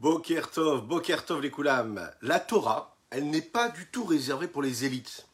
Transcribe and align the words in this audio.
Bokertov, 0.00 0.86
Bokertov 0.86 1.40
les 1.40 1.50
Koulam. 1.50 2.08
La 2.22 2.38
Torah, 2.38 2.96
elle 3.10 3.28
n'est 3.30 3.42
pas 3.42 3.68
du 3.68 3.84
tout 3.86 4.04
réservée 4.04 4.46
pour 4.46 4.62
les 4.62 4.84
élites. 4.84 5.26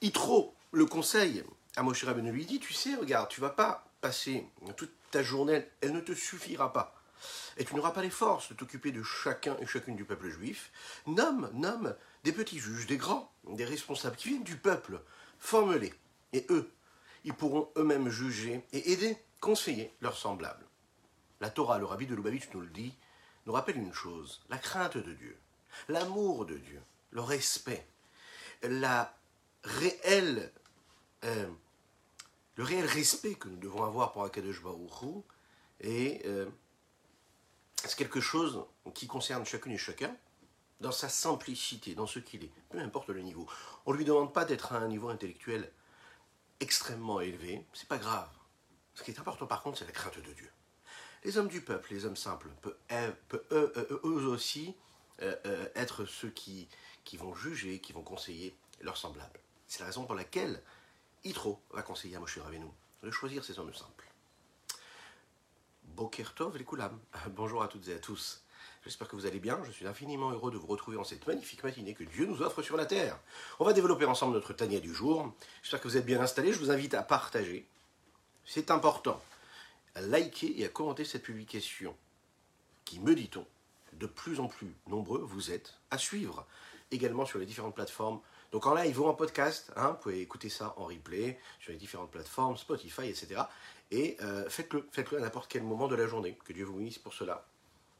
Itro, 0.00 0.54
le 0.70 0.86
conseil 0.86 1.44
à 1.76 1.82
Moshe 1.82 2.02
Rabbeinu 2.02 2.32
lui 2.32 2.46
dit, 2.46 2.58
tu 2.58 2.72
sais, 2.72 2.94
regarde, 2.94 3.28
tu 3.28 3.42
vas 3.42 3.50
pas 3.50 3.84
passer 4.00 4.46
toute 4.78 4.94
ta 5.10 5.22
journée, 5.22 5.66
elle 5.82 5.92
ne 5.92 6.00
te 6.00 6.14
suffira 6.14 6.72
pas. 6.72 6.94
Et 7.58 7.66
tu 7.66 7.76
n'auras 7.76 7.90
pas 7.90 8.00
les 8.00 8.08
forces 8.08 8.48
de 8.48 8.54
t'occuper 8.54 8.92
de 8.92 9.02
chacun 9.02 9.58
et 9.60 9.66
chacune 9.66 9.96
du 9.96 10.06
peuple 10.06 10.30
juif. 10.30 10.70
Nomme, 11.06 11.50
nomme 11.52 11.94
des 12.24 12.32
petits 12.32 12.60
juges, 12.60 12.86
des 12.86 12.96
grands, 12.96 13.30
des 13.46 13.66
responsables 13.66 14.16
qui 14.16 14.30
viennent 14.30 14.42
du 14.42 14.56
peuple, 14.56 15.02
forme-les. 15.38 15.92
Et 16.32 16.46
eux, 16.48 16.72
ils 17.24 17.34
pourront 17.34 17.68
eux-mêmes 17.76 18.08
juger 18.08 18.64
et 18.72 18.92
aider, 18.92 19.18
conseiller 19.38 19.92
leurs 20.00 20.16
semblables. 20.16 20.64
La 21.42 21.50
Torah, 21.50 21.78
le 21.78 21.84
rabbi 21.84 22.06
de 22.06 22.14
Lubavitch 22.14 22.48
nous 22.54 22.62
le 22.62 22.68
dit, 22.68 22.94
nous 23.46 23.52
rappelle 23.52 23.76
une 23.76 23.92
chose, 23.92 24.42
la 24.48 24.58
crainte 24.58 24.96
de 24.96 25.12
Dieu, 25.12 25.38
l'amour 25.88 26.46
de 26.46 26.56
Dieu, 26.56 26.82
le 27.10 27.20
respect, 27.20 27.86
la 28.62 29.14
réelle, 29.64 30.52
euh, 31.24 31.50
le 32.56 32.64
réel 32.64 32.86
respect 32.86 33.34
que 33.34 33.48
nous 33.48 33.56
devons 33.56 33.84
avoir 33.84 34.12
pour 34.12 34.24
Akadosh 34.24 34.62
Baruch 34.62 35.24
et 35.80 36.22
euh, 36.26 36.48
c'est 37.84 37.96
quelque 37.96 38.20
chose 38.20 38.64
qui 38.94 39.06
concerne 39.06 39.44
chacune 39.44 39.72
et 39.72 39.78
chacun 39.78 40.14
dans 40.80 40.92
sa 40.92 41.08
simplicité, 41.08 41.94
dans 41.94 42.06
ce 42.06 42.18
qu'il 42.18 42.44
est, 42.44 42.52
peu 42.68 42.78
importe 42.78 43.10
le 43.10 43.22
niveau. 43.22 43.48
On 43.86 43.92
ne 43.92 43.98
lui 43.98 44.04
demande 44.04 44.32
pas 44.32 44.44
d'être 44.44 44.72
à 44.72 44.78
un 44.78 44.88
niveau 44.88 45.08
intellectuel 45.08 45.70
extrêmement 46.60 47.20
élevé, 47.20 47.66
c'est 47.72 47.88
pas 47.88 47.98
grave. 47.98 48.28
Ce 48.94 49.02
qui 49.02 49.10
est 49.10 49.18
important 49.18 49.46
par 49.46 49.62
contre, 49.62 49.78
c'est 49.78 49.86
la 49.86 49.92
crainte 49.92 50.18
de 50.18 50.32
Dieu. 50.32 50.50
Les 51.24 51.38
hommes 51.38 51.48
du 51.48 51.60
peuple, 51.60 51.92
les 51.92 52.04
hommes 52.04 52.16
simples, 52.16 52.48
peuvent, 52.58 53.16
eux, 53.52 54.26
aussi 54.26 54.74
euh, 55.20 55.36
euh, 55.46 55.68
être 55.76 56.04
ceux 56.04 56.30
qui, 56.30 56.68
qui 57.04 57.16
vont 57.16 57.34
juger, 57.34 57.78
qui 57.78 57.92
vont 57.92 58.02
conseiller 58.02 58.54
leurs 58.80 58.96
semblables. 58.96 59.40
C'est 59.68 59.80
la 59.80 59.86
raison 59.86 60.04
pour 60.04 60.16
laquelle 60.16 60.60
Yitro 61.24 61.60
va 61.70 61.82
conseiller 61.82 62.16
à 62.16 62.20
Moshe 62.20 62.38
Rabbeinu 62.38 62.66
de 63.02 63.10
choisir 63.10 63.44
ces 63.44 63.58
hommes 63.58 63.72
simples. 63.72 64.10
Bokertov 65.84 66.56
les 66.56 66.64
Koulam. 66.64 66.98
Bonjour 67.30 67.62
à 67.62 67.68
toutes 67.68 67.86
et 67.88 67.94
à 67.94 67.98
tous. 67.98 68.42
J'espère 68.84 69.06
que 69.06 69.14
vous 69.14 69.26
allez 69.26 69.38
bien. 69.38 69.62
Je 69.64 69.70
suis 69.70 69.86
infiniment 69.86 70.30
heureux 70.30 70.50
de 70.50 70.56
vous 70.56 70.66
retrouver 70.66 70.96
en 70.96 71.04
cette 71.04 71.26
magnifique 71.26 71.62
matinée 71.62 71.94
que 71.94 72.02
Dieu 72.02 72.26
nous 72.26 72.42
offre 72.42 72.62
sur 72.62 72.76
la 72.76 72.86
terre. 72.86 73.18
On 73.60 73.64
va 73.64 73.72
développer 73.72 74.06
ensemble 74.06 74.34
notre 74.34 74.52
Tania 74.52 74.80
du 74.80 74.92
jour. 74.92 75.32
J'espère 75.62 75.80
que 75.80 75.88
vous 75.88 75.96
êtes 75.96 76.06
bien 76.06 76.20
installés. 76.20 76.52
Je 76.52 76.58
vous 76.58 76.70
invite 76.72 76.94
à 76.94 77.02
partager. 77.02 77.68
C'est 78.44 78.72
important. 78.72 79.22
À 79.94 80.00
liker 80.00 80.60
et 80.60 80.64
à 80.64 80.68
commenter 80.68 81.04
cette 81.04 81.22
publication 81.22 81.96
qui, 82.84 83.00
me 83.00 83.14
dit-on, 83.14 83.46
de 83.92 84.06
plus 84.06 84.40
en 84.40 84.48
plus 84.48 84.74
nombreux 84.86 85.20
vous 85.20 85.50
êtes 85.50 85.74
à 85.90 85.98
suivre 85.98 86.46
également 86.90 87.26
sur 87.26 87.38
les 87.38 87.46
différentes 87.46 87.74
plateformes. 87.74 88.20
Donc 88.52 88.66
en 88.66 88.74
live 88.74 89.00
ou 89.00 89.06
en 89.06 89.14
podcast, 89.14 89.72
hein, 89.76 89.90
vous 89.90 89.96
pouvez 89.96 90.20
écouter 90.20 90.48
ça 90.48 90.74
en 90.76 90.84
replay 90.84 91.38
sur 91.58 91.72
les 91.72 91.78
différentes 91.78 92.10
plateformes, 92.10 92.56
Spotify, 92.56 93.08
etc. 93.08 93.42
Et 93.90 94.16
euh, 94.22 94.48
faites-le, 94.48 94.86
faites-le 94.90 95.18
à 95.18 95.20
n'importe 95.20 95.50
quel 95.50 95.62
moment 95.62 95.88
de 95.88 95.94
la 95.94 96.06
journée. 96.06 96.38
Que 96.44 96.52
Dieu 96.52 96.64
vous 96.64 96.74
bénisse 96.74 96.98
pour 96.98 97.14
cela. 97.14 97.46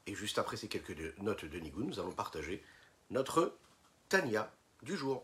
Et 0.05 0.15
juste 0.15 0.37
après 0.37 0.57
ces 0.57 0.67
quelques 0.67 0.95
notes 1.19 1.45
de 1.45 1.59
Nigoun, 1.59 1.87
nous 1.87 1.99
allons 1.99 2.11
partager 2.11 2.63
notre 3.09 3.55
Tania 4.09 4.51
du 4.83 4.95
jour. 4.95 5.23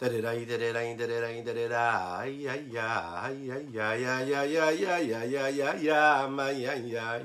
da 0.00 0.08
da 0.08 0.20
da 0.22 0.32
da 0.34 0.58
da 0.58 0.72
da 0.72 0.94
da 0.96 1.06
da 1.06 1.42
da 1.44 1.54
da 1.54 1.68
da. 1.68 2.24
ya 2.24 2.54
ya 2.54 3.30
ya 3.30 3.58
ya 3.72 3.94
ya 3.94 4.20
ya 4.22 4.70
ya 4.70 4.98
ya 5.00 5.24
ya 5.24 5.48
ya 5.50 5.74
ya 5.74 6.28
ma 6.28 6.50
ya 6.50 6.74
ya 6.74 7.20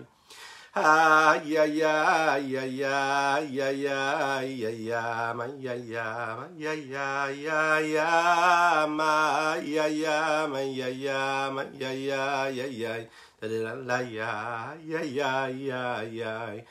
Ah, 0.75 1.35
yeah, 1.45 1.66
yeah, 1.66 2.38
yeah, 2.38 2.66
yeah, 2.66 3.39
yeah, 3.41 3.78
yeah, 3.78 4.41
yeah, 4.41 4.69
yeah, 4.69 5.34
ma, 5.34 5.45
yeah, 5.59 5.75
yeah, 5.75 6.35
ma, 6.35 6.47
yeah, 6.57 6.73
yeah, 6.73 7.29
yeah, 7.29 7.79
yeah, 7.79 8.85
ma, 8.88 9.55
yeah, 9.61 9.88
yeah, 9.88 10.47
ma, 10.47 10.59
yeah, 10.61 10.88
yeah, 10.90 11.50
ma, 11.53 11.63
yeah, 11.78 11.94
yeah, 11.94 12.50
Da 12.50 12.67
yeah, 12.69 13.05
da 13.41 13.47
da 13.50 13.73
la 13.85 14.00
yeah, 14.01 14.73
yeah, 14.88 15.03
yeah, 15.03 15.47
yeah, 15.50 16.01
yeah, 16.01 16.61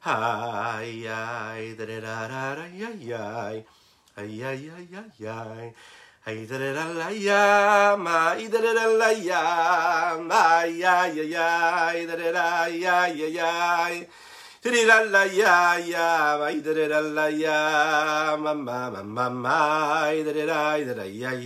hi, 0.00 0.82
yeah, 0.82 1.74
da 1.78 1.84
da 1.86 2.00
da 2.00 2.28
da, 2.56 2.66
yeah, 2.74 2.94
yeah. 2.98 3.62
Ay, 4.16 4.42
ay, 4.42 4.70
ay, 4.70 4.88
ay, 4.94 5.26
ay, 5.28 5.74
Ay 6.26 6.46
da 6.46 6.56
da 6.56 6.84
la 6.88 7.10
ya 7.12 7.96
ma 8.00 8.32
ay 8.32 8.48
da 8.48 8.58
da 8.58 8.72
la 8.72 9.10
ya 9.12 10.16
ma 10.16 10.64
ya 10.64 11.04
ya 11.04 11.92
ay 11.92 12.06
da 12.06 12.16
la 12.16 12.30
la 15.04 15.24
ya 15.28 15.76
ya 15.76 16.38
ma 16.40 16.46
ay 16.48 16.62
da 16.64 16.72
da 16.72 17.00
la 17.02 17.28
ya 17.28 18.36
ma 18.40 18.54
ma 18.54 18.88
ma 18.88 19.02
ma 19.02 19.28
ma 19.28 20.08
ay 20.08 20.24
ay 20.24 20.80
ya 21.12 21.36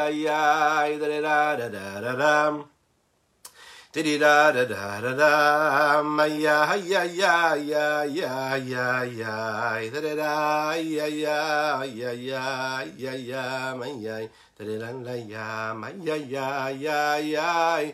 ya, 0.09 0.98
da 0.98 1.08
da 1.08 1.56
da 1.56 1.70
da 1.70 2.00
da 2.02 2.16
da. 2.16 2.66
Diddy 3.94 4.18
da 4.18 4.52
da 4.52 4.66
da 4.66 5.00
da 5.14 6.02
ma 6.02 6.26
ya 6.26 6.74
ya 6.76 7.04
ya 7.04 7.56
ya 7.56 8.04
ya 8.06 8.56
ya 8.56 9.04
ya, 9.04 9.92
da 9.92 10.02
da 10.02 10.16
da 10.16 10.74
ya 10.76 11.06
ya 11.06 11.84
ya 11.84 12.12
ya 12.14 12.82
ya 12.98 13.14
ya, 13.14 13.76
ma 13.76 13.86
ya, 13.86 14.28
da 14.58 14.66
da 14.66 14.92
da 15.03 15.14
ya, 15.14 15.74
ma 15.76 15.90
ya 16.02 16.16
ya 16.16 16.70
ya 16.70 17.18
ya. 17.20 17.94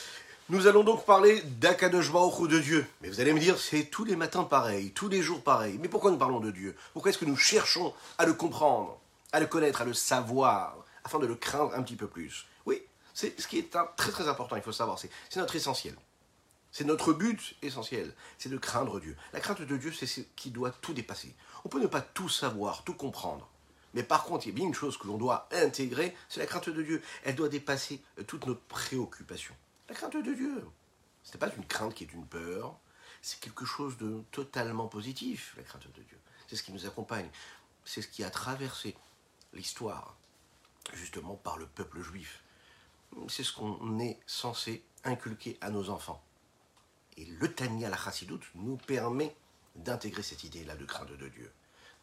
Nous 0.51 0.67
allons 0.67 0.83
donc 0.83 1.05
parler 1.05 1.41
d'Akadosh 1.61 2.11
Baruch 2.11 2.49
de 2.49 2.59
Dieu. 2.59 2.85
Mais 2.99 3.07
vous 3.07 3.21
allez 3.21 3.31
me 3.31 3.39
dire, 3.39 3.57
c'est 3.57 3.85
tous 3.85 4.03
les 4.03 4.17
matins 4.17 4.43
pareil, 4.43 4.91
tous 4.91 5.07
les 5.07 5.21
jours 5.21 5.41
pareil. 5.41 5.77
Mais 5.79 5.87
pourquoi 5.87 6.11
nous 6.11 6.17
parlons 6.17 6.41
de 6.41 6.51
Dieu? 6.51 6.75
Pourquoi 6.91 7.09
est-ce 7.09 7.17
que 7.17 7.23
nous 7.23 7.37
cherchons 7.37 7.93
à 8.17 8.25
le 8.25 8.33
comprendre, 8.33 8.99
à 9.31 9.39
le 9.39 9.45
connaître, 9.45 9.81
à 9.81 9.85
le 9.85 9.93
savoir, 9.93 10.75
afin 11.05 11.19
de 11.19 11.25
le 11.25 11.35
craindre 11.35 11.73
un 11.73 11.81
petit 11.81 11.95
peu 11.95 12.07
plus? 12.07 12.47
Oui, 12.65 12.83
c'est 13.13 13.39
ce 13.39 13.47
qui 13.47 13.59
est 13.59 13.73
très 13.95 14.11
très 14.11 14.27
important, 14.27 14.57
il 14.57 14.61
faut 14.61 14.73
savoir, 14.73 14.99
c'est 14.99 15.09
notre 15.37 15.55
essentiel. 15.55 15.95
C'est 16.73 16.83
notre 16.83 17.13
but 17.13 17.55
essentiel, 17.61 18.13
c'est 18.37 18.49
de 18.49 18.57
craindre 18.57 18.99
Dieu. 18.99 19.15
La 19.31 19.39
crainte 19.39 19.61
de 19.61 19.77
Dieu, 19.77 19.93
c'est 19.93 20.05
ce 20.05 20.19
qui 20.35 20.51
doit 20.51 20.71
tout 20.81 20.93
dépasser. 20.93 21.33
On 21.63 21.69
peut 21.69 21.79
ne 21.79 21.87
pas 21.87 22.01
tout 22.01 22.27
savoir, 22.27 22.83
tout 22.83 22.95
comprendre. 22.95 23.47
Mais 23.93 24.03
par 24.03 24.25
contre, 24.25 24.47
il 24.47 24.49
y 24.49 24.51
a 24.51 24.55
bien 24.55 24.67
une 24.67 24.73
chose 24.73 24.97
que 24.97 25.07
l'on 25.07 25.17
doit 25.17 25.47
intégrer, 25.53 26.13
c'est 26.27 26.41
la 26.41 26.45
crainte 26.45 26.67
de 26.67 26.83
Dieu. 26.83 27.01
Elle 27.23 27.35
doit 27.35 27.47
dépasser 27.47 28.01
toutes 28.27 28.47
nos 28.47 28.55
préoccupations. 28.55 29.55
La 29.91 29.97
crainte 29.97 30.23
de 30.23 30.33
Dieu. 30.33 30.65
Ce 31.21 31.33
n'est 31.33 31.37
pas 31.37 31.53
une 31.53 31.65
crainte 31.65 31.93
qui 31.93 32.05
est 32.05 32.13
une 32.13 32.25
peur, 32.25 32.79
c'est 33.21 33.41
quelque 33.41 33.65
chose 33.65 33.97
de 33.97 34.23
totalement 34.31 34.87
positif, 34.87 35.53
la 35.57 35.63
crainte 35.63 35.85
de 35.85 36.01
Dieu. 36.03 36.17
C'est 36.47 36.55
ce 36.55 36.63
qui 36.63 36.71
nous 36.71 36.85
accompagne, 36.85 37.29
c'est 37.83 38.01
ce 38.01 38.07
qui 38.07 38.23
a 38.23 38.29
traversé 38.29 38.95
l'histoire, 39.51 40.15
justement 40.93 41.35
par 41.35 41.57
le 41.57 41.65
peuple 41.67 41.99
juif. 41.99 42.41
C'est 43.27 43.43
ce 43.43 43.51
qu'on 43.51 43.99
est 43.99 44.17
censé 44.25 44.81
inculquer 45.03 45.57
à 45.59 45.69
nos 45.69 45.89
enfants. 45.89 46.23
Et 47.17 47.25
le 47.25 47.53
Tania, 47.53 47.89
la 47.89 47.97
Chassidoute, 47.97 48.45
nous 48.55 48.77
permet 48.77 49.35
d'intégrer 49.75 50.23
cette 50.23 50.45
idée-là 50.45 50.77
de 50.77 50.85
crainte 50.85 51.11
de 51.11 51.27
Dieu, 51.27 51.51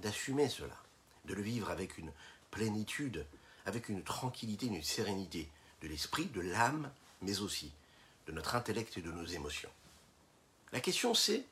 d'assumer 0.00 0.50
cela, 0.50 0.76
de 1.25 1.32
le 1.32 1.40
vivre 1.40 1.70
avec 1.70 1.96
une 1.96 2.12
plénitude, 2.50 3.26
avec 3.64 3.88
une 3.88 4.05
tranquillité, 4.05 4.67
une 4.67 4.82
sérénité 4.82 5.50
de 5.81 5.88
l'esprit, 5.88 6.26
de 6.26 6.43
l'âme 6.43 6.93
mais 7.23 7.41
aussi 7.41 7.73
de 8.26 8.32
notre 8.32 8.55
intellect 8.55 8.97
et 8.97 9.03
de 9.03 9.11
nos 9.11 9.25
émotions. 9.25 9.70
La 10.73 10.81
question 10.81 11.15
c'est, 11.15 11.44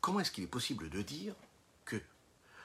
comment 0.00 0.20
est-ce 0.20 0.30
qu'il 0.30 0.44
est 0.44 0.48
possible 0.48 0.90
de 0.90 1.02
dire 1.02 1.34
que 1.84 2.00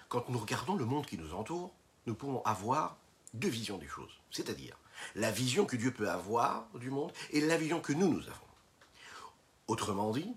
quand 0.10 0.30
nous 0.30 0.40
regardons 0.40 0.76
le 0.76 0.86
monde 0.86 1.06
qui 1.06 1.18
nous 1.18 1.34
entoure, 1.34 1.74
nous 2.06 2.16
pouvons 2.16 2.44
avoir 2.44 2.98
deux 3.34 3.50
visions 3.50 3.78
des 3.78 3.88
choses, 3.88 4.20
c'est-à-dire 4.32 4.78
la 5.16 5.32
vision 5.32 5.66
que 5.66 5.76
Dieu 5.76 5.92
peut 5.92 6.10
avoir 6.10 6.68
du 6.76 6.90
monde 6.90 7.12
et 7.32 7.42
la 7.42 7.58
vision 7.58 7.82
que 7.82 7.94
nous, 7.94 8.08
nous 8.08 8.28
avons. 8.28 8.48
Autrement 9.68 10.12
dit, 10.12 10.36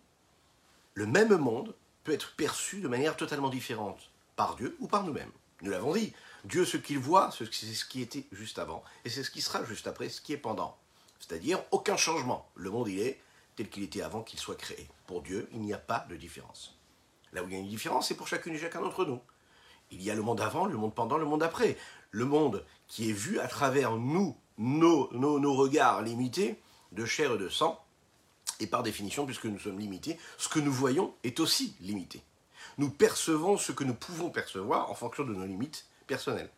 le 0.94 1.06
même 1.06 1.36
monde 1.36 1.74
peut 2.04 2.12
être 2.12 2.34
perçu 2.34 2.80
de 2.80 2.88
manière 2.88 3.16
totalement 3.16 3.48
différente 3.48 4.10
par 4.36 4.56
Dieu 4.56 4.76
ou 4.80 4.86
par 4.86 5.04
nous-mêmes. 5.04 5.30
Nous 5.62 5.70
l'avons 5.70 5.94
dit, 5.94 6.12
Dieu, 6.44 6.64
ce 6.64 6.76
qu'il 6.76 6.98
voit, 6.98 7.30
c'est 7.30 7.50
ce 7.52 7.84
qui 7.84 8.00
était 8.00 8.26
juste 8.32 8.58
avant, 8.58 8.82
et 9.04 9.10
c'est 9.10 9.22
ce 9.22 9.30
qui 9.30 9.42
sera 9.42 9.64
juste 9.64 9.86
après, 9.86 10.08
ce 10.08 10.20
qui 10.20 10.32
est 10.32 10.38
pendant. 10.38 10.76
C'est-à-dire 11.20 11.62
aucun 11.70 11.96
changement. 11.96 12.48
Le 12.56 12.70
monde, 12.70 12.88
il 12.88 12.98
est 13.00 13.20
tel 13.56 13.68
qu'il 13.68 13.82
était 13.82 14.02
avant 14.02 14.22
qu'il 14.22 14.38
soit 14.38 14.56
créé. 14.56 14.88
Pour 15.06 15.22
Dieu, 15.22 15.48
il 15.52 15.60
n'y 15.60 15.72
a 15.72 15.78
pas 15.78 16.06
de 16.08 16.16
différence. 16.16 16.76
Là 17.32 17.42
où 17.42 17.48
il 17.48 17.52
y 17.52 17.56
a 17.56 17.60
une 17.60 17.68
différence, 17.68 18.08
c'est 18.08 18.16
pour 18.16 18.26
chacune 18.26 18.54
et 18.54 18.58
chacun 18.58 18.80
d'entre 18.80 19.04
nous. 19.04 19.20
Il 19.92 20.02
y 20.02 20.10
a 20.10 20.14
le 20.14 20.22
monde 20.22 20.40
avant, 20.40 20.66
le 20.66 20.76
monde 20.76 20.94
pendant, 20.94 21.18
le 21.18 21.24
monde 21.24 21.42
après. 21.42 21.76
Le 22.10 22.24
monde 22.24 22.64
qui 22.88 23.10
est 23.10 23.14
vu 23.14 23.38
à 23.38 23.46
travers 23.46 23.96
nous, 23.96 24.36
nos, 24.58 25.12
nos, 25.12 25.38
nos 25.38 25.54
regards 25.54 26.02
limités 26.02 26.58
de 26.92 27.04
chair 27.04 27.34
et 27.34 27.38
de 27.38 27.48
sang, 27.48 27.80
et 28.58 28.66
par 28.66 28.82
définition, 28.82 29.26
puisque 29.26 29.46
nous 29.46 29.58
sommes 29.58 29.78
limités, 29.78 30.18
ce 30.38 30.48
que 30.48 30.58
nous 30.58 30.72
voyons 30.72 31.14
est 31.22 31.40
aussi 31.40 31.74
limité. 31.80 32.22
Nous 32.78 32.90
percevons 32.90 33.56
ce 33.56 33.72
que 33.72 33.84
nous 33.84 33.94
pouvons 33.94 34.30
percevoir 34.30 34.90
en 34.90 34.94
fonction 34.94 35.24
de 35.24 35.34
nos 35.34 35.46
limites 35.46 35.86
personnelles. 36.06 36.50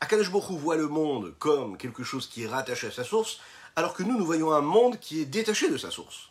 Akadosh 0.00 0.30
Baruch 0.30 0.58
voit 0.58 0.76
le 0.76 0.88
monde 0.88 1.34
comme 1.38 1.76
quelque 1.76 2.04
chose 2.04 2.28
qui 2.28 2.42
est 2.42 2.46
rattaché 2.46 2.88
à 2.88 2.90
sa 2.90 3.04
source, 3.04 3.40
alors 3.76 3.94
que 3.94 4.02
nous, 4.02 4.16
nous 4.16 4.26
voyons 4.26 4.52
un 4.52 4.60
monde 4.60 4.98
qui 4.98 5.20
est 5.20 5.26
détaché 5.26 5.70
de 5.70 5.76
sa 5.76 5.90
source. 5.90 6.30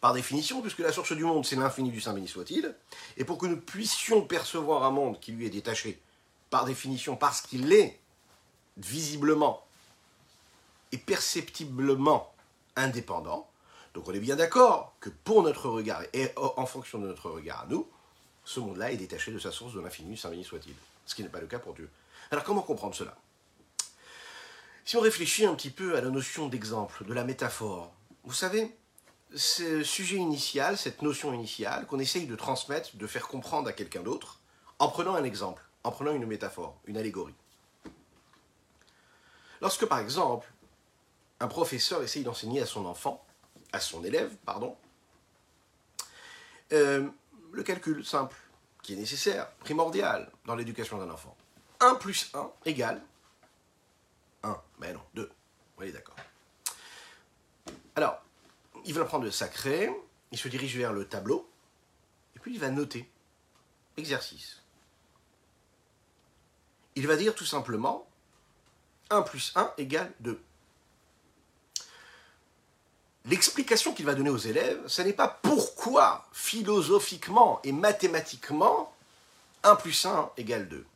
Par 0.00 0.14
définition, 0.14 0.62
puisque 0.62 0.78
la 0.78 0.92
source 0.92 1.12
du 1.12 1.24
monde, 1.24 1.44
c'est 1.44 1.56
l'infini 1.56 1.90
du 1.90 2.00
Saint 2.00 2.14
béni 2.14 2.28
soit-il, 2.28 2.74
et 3.18 3.24
pour 3.24 3.38
que 3.38 3.46
nous 3.46 3.58
puissions 3.58 4.22
percevoir 4.22 4.84
un 4.84 4.90
monde 4.90 5.20
qui 5.20 5.32
lui 5.32 5.46
est 5.46 5.50
détaché, 5.50 6.00
par 6.48 6.64
définition, 6.64 7.16
parce 7.16 7.42
qu'il 7.42 7.72
est 7.72 7.98
visiblement 8.78 9.64
et 10.92 10.98
perceptiblement 10.98 12.32
indépendant, 12.76 13.48
donc 13.94 14.08
on 14.08 14.12
est 14.12 14.20
bien 14.20 14.36
d'accord 14.36 14.94
que 15.00 15.10
pour 15.10 15.42
notre 15.42 15.68
regard, 15.68 16.02
et 16.14 16.32
en 16.36 16.66
fonction 16.66 16.98
de 16.98 17.06
notre 17.06 17.30
regard 17.30 17.60
à 17.60 17.66
nous, 17.66 17.86
ce 18.44 18.60
monde-là 18.60 18.90
est 18.90 18.96
détaché 18.96 19.32
de 19.32 19.38
sa 19.38 19.52
source 19.52 19.74
de 19.74 19.80
l'infini, 19.80 20.16
Saint 20.16 20.30
béni 20.30 20.44
soit-il. 20.44 20.74
Ce 21.04 21.14
qui 21.14 21.22
n'est 21.22 21.28
pas 21.28 21.40
le 21.40 21.46
cas 21.46 21.58
pour 21.58 21.74
Dieu. 21.74 21.90
Alors 22.30 22.44
comment 22.44 22.62
comprendre 22.62 22.94
cela? 22.94 23.16
Si 24.84 24.96
on 24.96 25.00
réfléchit 25.00 25.46
un 25.46 25.54
petit 25.54 25.70
peu 25.70 25.96
à 25.96 26.00
la 26.00 26.10
notion 26.10 26.48
d'exemple, 26.48 27.04
de 27.04 27.12
la 27.12 27.24
métaphore, 27.24 27.92
vous 28.24 28.32
savez, 28.32 28.76
ce 29.34 29.82
sujet 29.82 30.16
initial, 30.16 30.76
cette 30.76 31.02
notion 31.02 31.32
initiale 31.32 31.86
qu'on 31.86 31.98
essaye 31.98 32.26
de 32.26 32.36
transmettre, 32.36 32.96
de 32.96 33.06
faire 33.06 33.28
comprendre 33.28 33.68
à 33.68 33.72
quelqu'un 33.72 34.02
d'autre, 34.02 34.40
en 34.78 34.88
prenant 34.88 35.14
un 35.14 35.24
exemple, 35.24 35.62
en 35.84 35.90
prenant 35.90 36.12
une 36.12 36.26
métaphore, 36.26 36.80
une 36.86 36.96
allégorie. 36.96 37.34
Lorsque 39.60 39.86
par 39.86 39.98
exemple, 39.98 40.50
un 41.40 41.48
professeur 41.48 42.02
essaye 42.02 42.22
d'enseigner 42.22 42.60
à 42.60 42.66
son 42.66 42.86
enfant, 42.86 43.24
à 43.72 43.80
son 43.80 44.04
élève, 44.04 44.34
pardon, 44.44 44.76
euh, 46.72 47.08
le 47.52 47.62
calcul 47.62 48.04
simple, 48.04 48.36
qui 48.82 48.94
est 48.94 48.96
nécessaire, 48.96 49.50
primordial 49.56 50.30
dans 50.46 50.54
l'éducation 50.54 50.98
d'un 50.98 51.10
enfant. 51.10 51.36
1 51.80 51.94
plus 51.96 52.30
1 52.34 52.50
égale 52.66 53.02
1. 54.42 54.56
Mais 54.78 54.92
non, 54.92 55.00
2. 55.14 55.30
On 55.78 55.82
est 55.82 55.92
d'accord. 55.92 56.16
Alors, 57.96 58.22
il 58.84 58.94
va 58.94 59.04
prendre 59.04 59.24
le 59.24 59.30
sacré, 59.30 59.90
il 60.30 60.38
se 60.38 60.48
dirige 60.48 60.76
vers 60.76 60.92
le 60.92 61.06
tableau, 61.06 61.48
et 62.36 62.38
puis 62.38 62.54
il 62.54 62.60
va 62.60 62.70
noter. 62.70 63.08
Exercice. 63.96 64.60
Il 66.96 67.06
va 67.06 67.16
dire 67.16 67.34
tout 67.34 67.44
simplement 67.44 68.06
1 69.10 69.22
plus 69.22 69.52
1 69.54 69.72
égale 69.78 70.12
2. 70.20 70.40
L'explication 73.26 73.92
qu'il 73.92 74.06
va 74.06 74.14
donner 74.14 74.30
aux 74.30 74.38
élèves, 74.38 74.80
ce 74.86 75.02
n'est 75.02 75.12
pas 75.12 75.28
pourquoi 75.28 76.26
philosophiquement 76.32 77.60
et 77.64 77.72
mathématiquement 77.72 78.94
1 79.62 79.76
plus 79.76 80.06
1 80.06 80.30
égale 80.36 80.68
2 80.68 80.86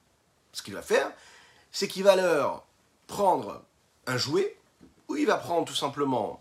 ce 0.54 0.62
qu'il 0.62 0.74
va 0.74 0.82
faire, 0.82 1.12
c'est 1.72 1.88
qu'il 1.88 2.04
va 2.04 2.16
leur 2.16 2.64
prendre 3.06 3.62
un 4.06 4.16
jouet, 4.16 4.56
ou 5.08 5.16
il 5.16 5.26
va 5.26 5.36
prendre 5.36 5.66
tout 5.66 5.74
simplement 5.74 6.40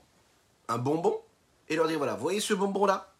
un 0.70 0.78
bonbon, 0.78 1.20
et 1.68 1.76
leur 1.76 1.88
dire, 1.88 1.98
voilà, 1.98 2.16
voyez 2.16 2.40
ce 2.40 2.54
bonbon-là 2.54 3.12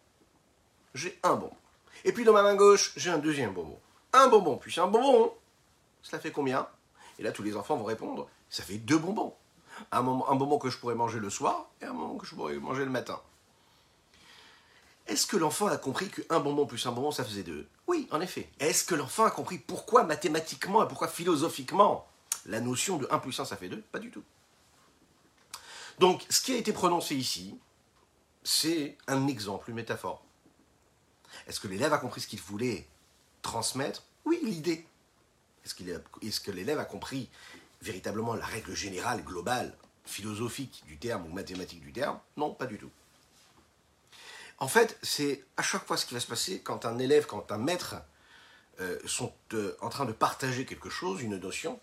J'ai 0.94 1.18
un 1.22 1.34
bonbon. 1.34 1.56
Et 2.04 2.12
puis 2.12 2.24
dans 2.24 2.32
ma 2.32 2.42
main 2.42 2.54
gauche, 2.54 2.92
j'ai 2.96 3.10
un 3.10 3.18
deuxième 3.18 3.52
bonbon. 3.52 3.78
Un 4.12 4.28
bonbon, 4.28 4.56
puis 4.56 4.78
un 4.80 4.86
bonbon. 4.86 5.32
Cela 6.02 6.20
fait 6.20 6.30
combien? 6.30 6.68
Et 7.18 7.22
là, 7.22 7.32
tous 7.32 7.42
les 7.42 7.56
enfants 7.56 7.76
vont 7.76 7.84
répondre, 7.84 8.28
ça 8.48 8.62
fait 8.62 8.78
deux 8.78 8.98
bonbons. 8.98 9.34
Un, 9.90 9.98
un 9.98 10.34
bonbon 10.36 10.58
que 10.58 10.70
je 10.70 10.78
pourrais 10.78 10.94
manger 10.94 11.18
le 11.18 11.30
soir, 11.30 11.66
et 11.82 11.86
un 11.86 11.94
bonbon 11.94 12.18
que 12.18 12.26
je 12.26 12.34
pourrais 12.34 12.54
manger 12.56 12.84
le 12.84 12.90
matin. 12.90 13.20
Est-ce 15.06 15.26
que 15.26 15.36
l'enfant 15.36 15.66
a 15.66 15.76
compris 15.76 16.08
qu'un 16.08 16.40
bonbon 16.40 16.66
plus 16.66 16.86
un 16.86 16.92
bonbon, 16.92 17.10
ça 17.10 17.24
faisait 17.24 17.42
deux? 17.42 17.68
Oui, 17.86 18.08
en 18.10 18.20
effet. 18.20 18.48
Est-ce 18.58 18.84
que 18.84 18.94
l'enfant 18.94 19.24
a 19.24 19.30
compris 19.30 19.58
pourquoi 19.58 20.04
mathématiquement 20.04 20.82
et 20.82 20.88
pourquoi 20.88 21.08
philosophiquement 21.08 22.06
la 22.46 22.60
notion 22.60 22.96
de 22.96 23.06
1 23.10 23.18
plus 23.18 23.38
1, 23.38 23.44
ça 23.44 23.56
fait 23.56 23.68
2 23.68 23.80
Pas 23.92 23.98
du 23.98 24.10
tout. 24.10 24.24
Donc, 25.98 26.24
ce 26.30 26.40
qui 26.40 26.52
a 26.52 26.56
été 26.56 26.72
prononcé 26.72 27.14
ici, 27.14 27.58
c'est 28.42 28.96
un 29.06 29.26
exemple, 29.26 29.70
une 29.70 29.76
métaphore. 29.76 30.24
Est-ce 31.46 31.60
que 31.60 31.68
l'élève 31.68 31.92
a 31.92 31.98
compris 31.98 32.20
ce 32.20 32.26
qu'il 32.26 32.40
voulait 32.40 32.86
transmettre? 33.42 34.04
Oui, 34.24 34.40
l'idée. 34.42 34.86
Est-ce, 35.64 35.74
est 35.82 36.42
que 36.42 36.50
l'élève 36.50 36.78
a 36.78 36.84
compris 36.84 37.28
véritablement 37.82 38.34
la 38.34 38.46
règle 38.46 38.74
générale, 38.74 39.22
globale, 39.22 39.76
philosophique 40.04 40.82
du 40.86 40.98
terme 40.98 41.26
ou 41.26 41.32
mathématique 41.32 41.80
du 41.80 41.92
terme? 41.92 42.18
Non, 42.36 42.54
pas 42.54 42.66
du 42.66 42.78
tout. 42.78 42.90
En 44.64 44.68
fait, 44.68 44.98
c'est 45.02 45.44
à 45.58 45.62
chaque 45.62 45.86
fois 45.86 45.98
ce 45.98 46.06
qui 46.06 46.14
va 46.14 46.20
se 46.20 46.26
passer 46.26 46.62
quand 46.62 46.86
un 46.86 46.98
élève, 46.98 47.26
quand 47.26 47.52
un 47.52 47.58
maître 47.58 47.96
euh, 48.80 48.98
sont 49.04 49.30
euh, 49.52 49.76
en 49.82 49.90
train 49.90 50.06
de 50.06 50.12
partager 50.12 50.64
quelque 50.64 50.88
chose, 50.88 51.20
une 51.20 51.36
notion. 51.36 51.78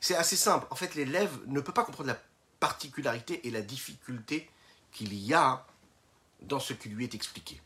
C'est 0.00 0.16
assez 0.16 0.34
simple. 0.34 0.66
En 0.70 0.74
fait, 0.74 0.96
l'élève 0.96 1.30
ne 1.46 1.60
peut 1.60 1.70
pas 1.70 1.84
comprendre 1.84 2.08
la 2.08 2.18
particularité 2.58 3.46
et 3.46 3.52
la 3.52 3.62
difficulté 3.62 4.50
qu'il 4.90 5.14
y 5.14 5.34
a 5.34 5.64
dans 6.42 6.58
ce 6.58 6.72
qui 6.72 6.88
lui 6.88 7.04
est 7.04 7.14
expliqué. 7.14 7.62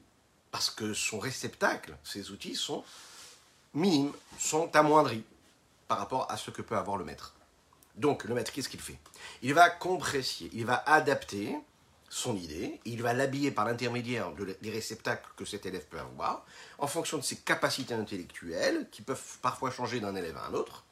Parce 0.50 0.68
que 0.68 0.92
son 0.92 1.18
réceptacle, 1.18 1.96
ses 2.04 2.30
outils 2.30 2.54
sont 2.54 2.84
minimes, 3.72 4.12
sont 4.38 4.76
amoindris 4.76 5.24
par 5.88 5.96
rapport 5.96 6.30
à 6.30 6.36
ce 6.36 6.50
que 6.50 6.60
peut 6.60 6.76
avoir 6.76 6.98
le 6.98 7.06
maître. 7.06 7.32
Donc, 7.96 8.24
le 8.24 8.34
maître, 8.34 8.52
qu'est-ce 8.52 8.68
qu'il 8.68 8.82
fait? 8.82 8.98
Il 9.40 9.54
va 9.54 9.70
compresser, 9.70 10.50
il 10.52 10.66
va 10.66 10.84
adapter 10.84 11.56
son 12.14 12.36
idée, 12.36 12.80
il 12.84 13.02
va 13.02 13.12
l'habiller 13.12 13.50
par 13.50 13.64
l'intermédiaire 13.64 14.30
des 14.62 14.70
réceptacles 14.70 15.28
que 15.36 15.44
cet 15.44 15.66
élève 15.66 15.84
peut 15.86 15.98
avoir, 15.98 16.46
en 16.78 16.86
fonction 16.86 17.18
de 17.18 17.24
ses 17.24 17.38
capacités 17.38 17.92
intellectuelles, 17.92 18.86
qui 18.92 19.02
peuvent 19.02 19.20
parfois 19.42 19.72
changer 19.72 19.98
d'un 19.98 20.14
élève 20.14 20.36
à 20.36 20.46
un 20.46 20.54
autre. 20.54 20.84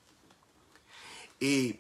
Et 1.41 1.79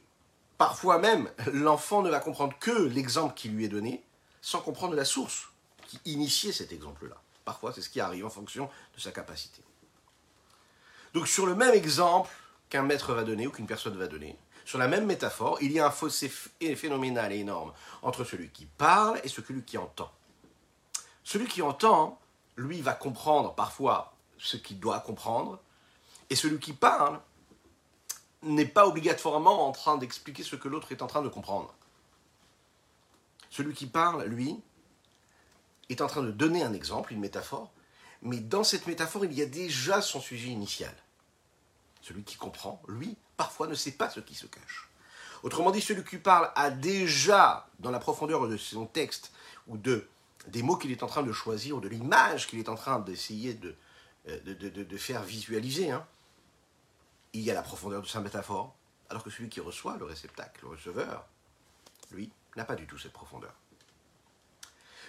parfois 0.58 0.98
même, 0.98 1.28
l'enfant 1.52 2.02
ne 2.02 2.08
va 2.08 2.20
comprendre 2.20 2.56
que 2.60 2.70
l'exemple 2.70 3.34
qui 3.34 3.48
lui 3.48 3.64
est 3.64 3.68
donné, 3.68 4.04
sans 4.42 4.60
comprendre 4.60 4.94
la 4.94 5.04
source 5.04 5.48
qui 5.88 5.98
initiait 6.04 6.52
cet 6.52 6.70
exemple-là. 6.70 7.20
Parfois, 7.44 7.72
c'est 7.72 7.82
ce 7.82 7.90
qui 7.90 8.00
arrive 8.00 8.24
en 8.24 8.30
fonction 8.30 8.70
de 8.94 9.00
sa 9.00 9.10
capacité. 9.10 9.60
Donc 11.14 11.26
sur 11.26 11.46
le 11.46 11.56
même 11.56 11.74
exemple 11.74 12.30
qu'un 12.70 12.82
maître 12.82 13.12
va 13.12 13.24
donner 13.24 13.48
ou 13.48 13.50
qu'une 13.50 13.66
personne 13.66 13.98
va 13.98 14.06
donner, 14.06 14.38
sur 14.64 14.78
la 14.78 14.88
même 14.88 15.06
métaphore, 15.06 15.58
il 15.60 15.72
y 15.72 15.80
a 15.80 15.86
un 15.86 15.90
fossé 15.90 16.28
phénoménal 16.28 17.32
et 17.32 17.38
énorme 17.38 17.72
entre 18.02 18.24
celui 18.24 18.50
qui 18.50 18.66
parle 18.66 19.20
et 19.24 19.28
celui 19.28 19.62
qui 19.62 19.78
entend. 19.78 20.10
Celui 21.24 21.46
qui 21.46 21.62
entend, 21.62 22.18
lui, 22.56 22.80
va 22.80 22.94
comprendre 22.94 23.54
parfois 23.54 24.14
ce 24.38 24.56
qu'il 24.56 24.80
doit 24.80 25.00
comprendre, 25.00 25.60
et 26.30 26.36
celui 26.36 26.58
qui 26.58 26.72
parle 26.72 27.20
n'est 28.42 28.66
pas 28.66 28.86
obligatoirement 28.86 29.68
en 29.68 29.72
train 29.72 29.98
d'expliquer 29.98 30.42
ce 30.42 30.56
que 30.56 30.68
l'autre 30.68 30.92
est 30.92 31.02
en 31.02 31.06
train 31.06 31.22
de 31.22 31.28
comprendre. 31.28 31.74
Celui 33.50 33.74
qui 33.74 33.86
parle, 33.86 34.24
lui, 34.24 34.60
est 35.90 36.00
en 36.00 36.06
train 36.06 36.22
de 36.22 36.30
donner 36.30 36.62
un 36.62 36.72
exemple, 36.72 37.12
une 37.12 37.20
métaphore, 37.20 37.70
mais 38.22 38.38
dans 38.38 38.64
cette 38.64 38.86
métaphore, 38.86 39.24
il 39.24 39.32
y 39.32 39.42
a 39.42 39.46
déjà 39.46 40.00
son 40.00 40.20
sujet 40.20 40.48
initial. 40.48 40.94
Celui 42.02 42.24
qui 42.24 42.36
comprend, 42.36 42.82
lui, 42.88 43.16
parfois 43.36 43.68
ne 43.68 43.74
sait 43.74 43.92
pas 43.92 44.10
ce 44.10 44.20
qui 44.20 44.34
se 44.34 44.46
cache. 44.46 44.88
Autrement 45.42 45.70
dit, 45.70 45.80
celui 45.80 46.04
qui 46.04 46.18
parle 46.18 46.50
a 46.54 46.70
déjà, 46.70 47.68
dans 47.78 47.90
la 47.90 47.98
profondeur 47.98 48.46
de 48.48 48.56
son 48.56 48.86
texte, 48.86 49.32
ou 49.66 49.76
de, 49.76 50.08
des 50.48 50.62
mots 50.62 50.76
qu'il 50.76 50.90
est 50.90 51.02
en 51.02 51.06
train 51.06 51.22
de 51.22 51.32
choisir, 51.32 51.76
ou 51.76 51.80
de 51.80 51.88
l'image 51.88 52.46
qu'il 52.46 52.58
est 52.58 52.68
en 52.68 52.74
train 52.74 52.98
d'essayer 52.98 53.54
de, 53.54 53.74
euh, 54.28 54.38
de, 54.44 54.96
faire 54.96 55.22
visualiser, 55.22 55.90
hein, 55.90 56.06
il 57.32 57.42
y 57.42 57.50
a 57.50 57.54
la 57.54 57.62
profondeur 57.62 58.02
de 58.02 58.06
sa 58.06 58.20
métaphore, 58.20 58.74
alors 59.10 59.24
que 59.24 59.30
celui 59.30 59.48
qui 59.48 59.60
reçoit 59.60 59.96
le 59.96 60.04
réceptacle, 60.04 60.60
le 60.62 60.68
receveur, 60.70 61.26
lui, 62.10 62.30
n'a 62.56 62.64
pas 62.64 62.76
du 62.76 62.86
tout 62.86 62.98
cette 62.98 63.12
profondeur. 63.12 63.54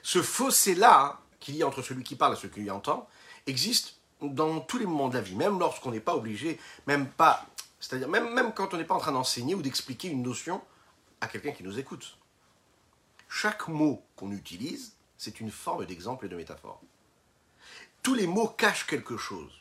Ce 0.02 0.22
fossé-là 0.22 1.22
qu'il 1.40 1.56
y 1.56 1.64
a 1.64 1.68
entre 1.68 1.82
celui 1.82 2.04
qui 2.04 2.16
parle 2.16 2.34
et 2.34 2.36
celui 2.38 2.66
qui 2.66 2.72
entend 2.72 3.08
existe 3.46 3.98
dans 4.24 4.60
tous 4.62 4.77
les 4.77 4.86
moments 4.86 5.10
de 5.10 5.15
la 5.15 5.22
vie, 5.22 5.36
même 5.36 5.60
lorsqu'on 5.60 5.92
n'est 5.92 6.00
pas 6.00 6.15
obligé, 6.15 6.60
même 6.88 7.08
pas, 7.08 7.46
c'est-à-dire 7.80 8.08
même, 8.08 8.34
même 8.34 8.53
quand 8.53 8.74
on 8.74 8.77
n'est 8.77 8.86
pas 8.86 8.96
en 8.96 9.00
train 9.00 9.12
d'enseigner 9.12 9.56
ou 9.56 9.62
d'expliquer 9.62 10.10
une 10.10 10.24
notion 10.24 10.62
à 11.22 11.27
quelqu'un 11.27 11.51
qui 11.51 11.63
nous 11.63 11.80
écoute. 11.80 12.18
Chaque 13.30 13.68
mot 13.68 14.03
qu'on 14.15 14.32
utilise, 14.32 14.94
c'est 15.18 15.39
une 15.39 15.51
forme 15.51 15.86
d'exemple 15.86 16.25
et 16.25 16.30
de 16.30 16.36
métaphore. 16.36 16.82
Tous 18.01 18.13
les 18.13 18.27
mots 18.27 18.48
cachent 18.48 18.86
quelque 18.86 19.18
chose. 19.18 19.51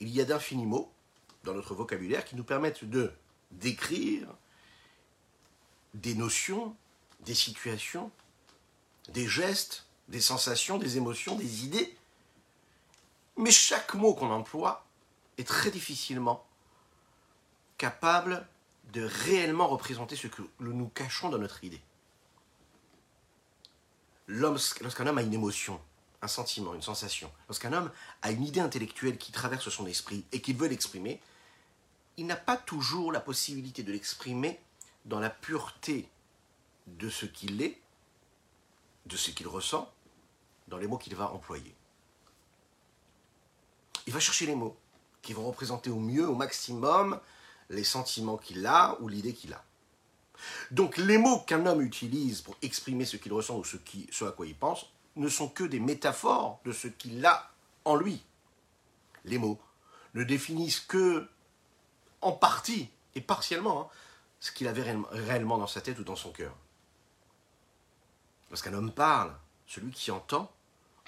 Il 0.00 0.08
y 0.08 0.20
a 0.20 0.24
d'infinis 0.24 0.66
mots 0.66 0.92
dans 1.44 1.54
notre 1.54 1.74
vocabulaire 1.74 2.24
qui 2.24 2.36
nous 2.36 2.44
permettent 2.44 2.84
de 2.84 3.12
décrire 3.50 4.28
des 5.94 6.14
notions, 6.14 6.76
des 7.20 7.34
situations, 7.34 8.10
des 9.08 9.26
gestes, 9.26 9.86
des 10.08 10.20
sensations, 10.20 10.78
des 10.78 10.96
émotions, 10.96 11.34
des 11.34 11.64
idées. 11.64 11.96
Mais 13.38 13.52
chaque 13.52 13.94
mot 13.94 14.14
qu'on 14.14 14.30
emploie 14.30 14.84
est 15.38 15.46
très 15.46 15.70
difficilement 15.70 16.44
capable 17.78 18.44
de 18.92 19.04
réellement 19.04 19.68
représenter 19.68 20.16
ce 20.16 20.26
que 20.26 20.42
nous 20.58 20.88
cachons 20.88 21.28
dans 21.28 21.38
notre 21.38 21.62
idée. 21.62 21.80
Lorsqu'un 24.26 25.06
homme 25.06 25.18
a 25.18 25.22
une 25.22 25.32
émotion, 25.32 25.80
un 26.20 26.26
sentiment, 26.26 26.74
une 26.74 26.82
sensation, 26.82 27.30
lorsqu'un 27.48 27.72
homme 27.72 27.92
a 28.22 28.32
une 28.32 28.42
idée 28.42 28.58
intellectuelle 28.58 29.18
qui 29.18 29.30
traverse 29.30 29.68
son 29.68 29.86
esprit 29.86 30.24
et 30.32 30.40
qu'il 30.40 30.56
veut 30.56 30.66
l'exprimer, 30.66 31.20
il 32.16 32.26
n'a 32.26 32.36
pas 32.36 32.56
toujours 32.56 33.12
la 33.12 33.20
possibilité 33.20 33.84
de 33.84 33.92
l'exprimer 33.92 34.60
dans 35.04 35.20
la 35.20 35.30
pureté 35.30 36.08
de 36.88 37.08
ce 37.08 37.24
qu'il 37.24 37.62
est, 37.62 37.80
de 39.06 39.16
ce 39.16 39.30
qu'il 39.30 39.46
ressent, 39.46 39.92
dans 40.66 40.78
les 40.78 40.88
mots 40.88 40.98
qu'il 40.98 41.14
va 41.14 41.30
employer. 41.30 41.77
Il 44.08 44.14
va 44.14 44.20
chercher 44.20 44.46
les 44.46 44.54
mots 44.54 44.74
qui 45.20 45.34
vont 45.34 45.46
représenter 45.46 45.90
au 45.90 46.00
mieux, 46.00 46.26
au 46.26 46.34
maximum, 46.34 47.20
les 47.68 47.84
sentiments 47.84 48.38
qu'il 48.38 48.64
a 48.64 48.96
ou 49.02 49.08
l'idée 49.08 49.34
qu'il 49.34 49.52
a. 49.52 49.62
Donc 50.70 50.96
les 50.96 51.18
mots 51.18 51.40
qu'un 51.40 51.66
homme 51.66 51.82
utilise 51.82 52.40
pour 52.40 52.56
exprimer 52.62 53.04
ce 53.04 53.18
qu'il 53.18 53.34
ressent 53.34 53.58
ou 53.58 53.64
ce, 53.64 54.24
à 54.24 54.32
quoi 54.32 54.46
il 54.46 54.54
pense 54.54 54.86
ne 55.16 55.28
sont 55.28 55.50
que 55.50 55.62
des 55.62 55.78
métaphores 55.78 56.58
de 56.64 56.72
ce 56.72 56.88
qu'il 56.88 57.26
a 57.26 57.50
en 57.84 57.96
lui. 57.96 58.22
Les 59.26 59.36
mots 59.36 59.60
ne 60.14 60.24
définissent 60.24 60.80
que 60.80 61.28
en 62.22 62.32
partie 62.32 62.88
et 63.14 63.20
partiellement 63.20 63.82
hein, 63.82 63.88
ce 64.40 64.52
qu'il 64.52 64.68
avait 64.68 64.96
réellement 65.10 65.58
dans 65.58 65.66
sa 65.66 65.82
tête 65.82 65.98
ou 65.98 66.04
dans 66.04 66.16
son 66.16 66.32
cœur. 66.32 66.56
Lorsqu'un 68.48 68.72
homme 68.72 68.90
parle, 68.90 69.36
celui 69.66 69.92
qui 69.92 70.10
entend 70.10 70.50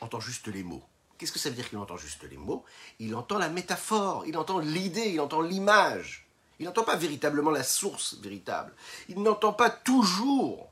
entend 0.02 0.21
juste 0.21 0.49
les 0.49 0.62
mots. 0.62 0.85
Qu'est-ce 1.21 1.33
que 1.33 1.39
ça 1.39 1.50
veut 1.50 1.55
dire 1.55 1.69
qu'il 1.69 1.77
entend 1.77 1.99
juste 1.99 2.23
les 2.31 2.39
mots? 2.39 2.65
Il 2.99 3.15
entend 3.15 3.37
la 3.37 3.50
métaphore, 3.50 4.25
il 4.27 4.39
entend 4.39 4.59
l'idée, 4.59 5.11
il 5.11 5.21
entend 5.21 5.43
l'image. 5.43 6.27
Il 6.59 6.65
n'entend 6.65 6.83
pas 6.83 6.97
véritablement 6.97 7.50
la 7.50 7.62
source 7.62 8.15
véritable. 8.23 8.73
Il 9.11 9.23
n'entend 9.23 9.53
pas 9.53 9.69
toujours 9.69 10.71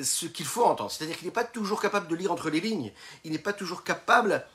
ce 0.00 0.26
qu'il 0.26 0.46
faut 0.46 0.64
entendre. 0.64 0.92
C'est-à-dire 0.92 1.16
qu'il 1.16 1.26
n'est 1.26 1.32
pas 1.32 1.42
toujours 1.42 1.80
capable 1.80 2.06
de 2.06 2.14
lire 2.14 2.30
entre 2.30 2.50
les 2.50 2.60
lignes. 2.60 2.92
Il 3.24 3.32
n'est 3.32 3.38
pas 3.40 3.52
toujours 3.52 3.82
capable 3.82 4.46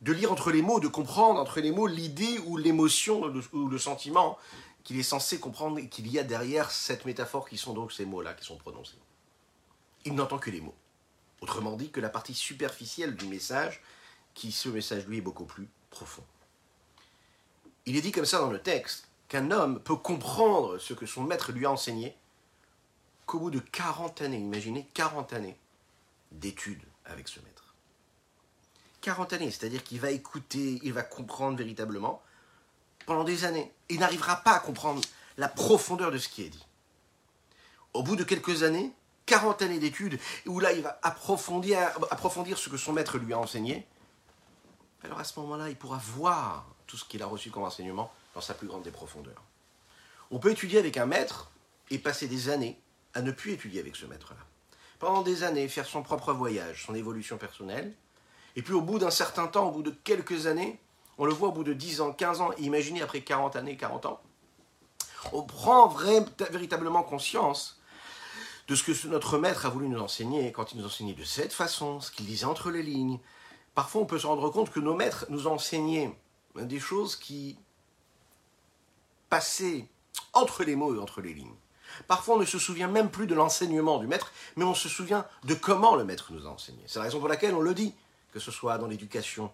de 0.00 0.12
lire 0.12 0.32
entre 0.32 0.50
les 0.50 0.62
mots, 0.62 0.80
de 0.80 0.88
comprendre 0.88 1.38
entre 1.38 1.60
les 1.60 1.70
mots 1.70 1.86
l'idée 1.86 2.38
ou 2.46 2.56
l'émotion 2.56 3.30
ou 3.52 3.68
le 3.68 3.78
sentiment 3.78 4.38
qu'il 4.84 4.98
est 4.98 5.02
censé 5.02 5.38
comprendre 5.38 5.80
et 5.80 5.90
qu'il 5.90 6.10
y 6.10 6.18
a 6.18 6.22
derrière 6.22 6.70
cette 6.70 7.04
métaphore 7.04 7.46
qui 7.46 7.58
sont 7.58 7.74
donc 7.74 7.92
ces 7.92 8.06
mots-là 8.06 8.32
qui 8.32 8.46
sont 8.46 8.56
prononcés. 8.56 8.96
Il 10.06 10.14
n'entend 10.14 10.38
que 10.38 10.48
les 10.48 10.62
mots. 10.62 10.76
Autrement 11.42 11.76
dit, 11.76 11.90
que 11.90 12.00
la 12.00 12.08
partie 12.08 12.32
superficielle 12.32 13.16
du 13.16 13.26
message, 13.26 13.82
qui 14.36 14.52
ce 14.52 14.68
message 14.68 15.06
lui 15.06 15.18
est 15.18 15.22
beaucoup 15.22 15.46
plus 15.46 15.66
profond. 15.90 16.22
Il 17.86 17.96
est 17.96 18.02
dit 18.02 18.12
comme 18.12 18.26
ça 18.26 18.38
dans 18.38 18.50
le 18.50 18.60
texte 18.60 19.08
qu'un 19.28 19.50
homme 19.50 19.80
peut 19.80 19.96
comprendre 19.96 20.78
ce 20.78 20.92
que 20.92 21.06
son 21.06 21.24
maître 21.24 21.50
lui 21.50 21.66
a 21.66 21.72
enseigné 21.72 22.14
qu'au 23.24 23.40
bout 23.40 23.50
de 23.50 23.58
40 23.58 24.22
années, 24.22 24.38
imaginez 24.38 24.88
40 24.94 25.32
années 25.32 25.56
d'études 26.30 26.82
avec 27.06 27.26
ce 27.26 27.40
maître. 27.40 27.74
40 29.00 29.32
années, 29.32 29.50
c'est-à-dire 29.50 29.82
qu'il 29.82 30.00
va 30.00 30.10
écouter, 30.10 30.80
il 30.82 30.92
va 30.92 31.02
comprendre 31.02 31.56
véritablement 31.56 32.22
pendant 33.06 33.24
des 33.24 33.44
années. 33.44 33.72
Il 33.88 34.00
n'arrivera 34.00 34.36
pas 34.36 34.52
à 34.52 34.60
comprendre 34.60 35.00
la 35.38 35.48
profondeur 35.48 36.10
de 36.10 36.18
ce 36.18 36.28
qui 36.28 36.42
est 36.42 36.50
dit. 36.50 36.66
Au 37.94 38.02
bout 38.02 38.16
de 38.16 38.24
quelques 38.24 38.64
années, 38.64 38.92
40 39.24 39.62
années 39.62 39.78
d'études, 39.78 40.20
où 40.44 40.60
là 40.60 40.72
il 40.72 40.82
va 40.82 40.98
approfondir, 41.02 41.78
approfondir 42.10 42.58
ce 42.58 42.68
que 42.68 42.76
son 42.76 42.92
maître 42.92 43.16
lui 43.16 43.32
a 43.32 43.38
enseigné, 43.38 43.86
alors 45.06 45.20
à 45.20 45.24
ce 45.24 45.38
moment-là, 45.40 45.68
il 45.70 45.76
pourra 45.76 45.98
voir 45.98 46.66
tout 46.86 46.96
ce 46.96 47.04
qu'il 47.04 47.22
a 47.22 47.26
reçu 47.26 47.50
comme 47.50 47.62
enseignement 47.62 48.12
dans 48.34 48.40
sa 48.40 48.54
plus 48.54 48.66
grande 48.66 48.82
des. 48.82 48.92
On 50.30 50.38
peut 50.38 50.50
étudier 50.50 50.78
avec 50.78 50.96
un 50.96 51.06
maître 51.06 51.50
et 51.90 51.98
passer 51.98 52.26
des 52.26 52.48
années 52.48 52.78
à 53.14 53.22
ne 53.22 53.30
plus 53.30 53.52
étudier 53.52 53.80
avec 53.80 53.96
ce 53.96 54.06
maître-là. 54.06 54.40
Pendant 54.98 55.22
des 55.22 55.44
années, 55.44 55.68
faire 55.68 55.86
son 55.86 56.02
propre 56.02 56.32
voyage, 56.32 56.84
son 56.86 56.94
évolution 56.94 57.38
personnelle, 57.38 57.94
et 58.56 58.62
puis 58.62 58.74
au 58.74 58.80
bout 58.80 58.98
d'un 58.98 59.10
certain 59.10 59.46
temps, 59.46 59.68
au 59.68 59.70
bout 59.70 59.82
de 59.82 59.90
quelques 59.90 60.46
années, 60.46 60.80
on 61.18 61.24
le 61.24 61.32
voit 61.32 61.48
au 61.48 61.52
bout 61.52 61.64
de 61.64 61.72
10 61.72 62.00
ans, 62.00 62.12
15 62.12 62.40
ans, 62.40 62.50
imaginez 62.58 63.02
après 63.02 63.20
40 63.20 63.56
années, 63.56 63.76
40 63.76 64.06
ans, 64.06 64.20
on 65.32 65.42
prend 65.42 65.88
véritablement 65.88 67.02
conscience 67.02 67.80
de 68.68 68.74
ce 68.74 68.82
que 68.82 69.06
notre 69.06 69.38
maître 69.38 69.66
a 69.66 69.68
voulu 69.68 69.88
nous 69.88 70.00
enseigner 70.00 70.50
quand 70.50 70.72
il 70.72 70.80
nous 70.80 70.86
enseignait 70.86 71.14
de 71.14 71.24
cette 71.24 71.52
façon, 71.52 72.00
ce 72.00 72.10
qu'il 72.10 72.26
disait 72.26 72.46
entre 72.46 72.70
les 72.70 72.82
lignes. 72.82 73.20
Parfois, 73.76 74.00
on 74.00 74.06
peut 74.06 74.18
se 74.18 74.26
rendre 74.26 74.48
compte 74.48 74.70
que 74.70 74.80
nos 74.80 74.94
maîtres 74.94 75.26
nous 75.28 75.46
enseignaient 75.46 76.10
des 76.56 76.80
choses 76.80 77.14
qui 77.14 77.58
passaient 79.28 79.86
entre 80.32 80.64
les 80.64 80.74
mots 80.74 80.96
et 80.96 80.98
entre 80.98 81.20
les 81.20 81.34
lignes. 81.34 81.54
Parfois, 82.08 82.36
on 82.36 82.38
ne 82.38 82.46
se 82.46 82.58
souvient 82.58 82.88
même 82.88 83.10
plus 83.10 83.26
de 83.26 83.34
l'enseignement 83.34 83.98
du 83.98 84.06
maître, 84.06 84.32
mais 84.56 84.64
on 84.64 84.72
se 84.72 84.88
souvient 84.88 85.26
de 85.44 85.52
comment 85.52 85.94
le 85.94 86.04
maître 86.04 86.32
nous 86.32 86.46
a 86.46 86.50
enseigné. 86.50 86.82
C'est 86.86 86.98
la 86.98 87.04
raison 87.04 87.20
pour 87.20 87.28
laquelle 87.28 87.54
on 87.54 87.60
le 87.60 87.74
dit, 87.74 87.94
que 88.32 88.40
ce 88.40 88.50
soit 88.50 88.78
dans 88.78 88.86
l'éducation, 88.86 89.52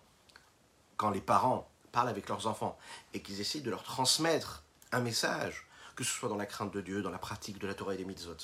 quand 0.97 1.11
les 1.11 1.21
parents 1.21 1.69
parlent 1.91 2.09
avec 2.09 2.29
leurs 2.29 2.47
enfants 2.47 2.79
et 3.15 3.23
qu'ils 3.23 3.41
essaient 3.41 3.59
de 3.59 3.71
leur 3.71 3.83
transmettre 3.83 4.63
un 4.93 5.01
message, 5.01 5.67
que 5.97 6.05
ce 6.05 6.13
soit 6.13 6.29
dans 6.29 6.37
la 6.37 6.47
crainte 6.47 6.73
de 6.73 6.81
Dieu, 6.81 7.03
dans 7.03 7.11
la 7.11 7.19
pratique 7.19 7.59
de 7.59 7.67
la 7.67 7.75
Torah 7.75 7.95
et 7.95 7.97
des 7.97 8.05
mitzvot, 8.05 8.37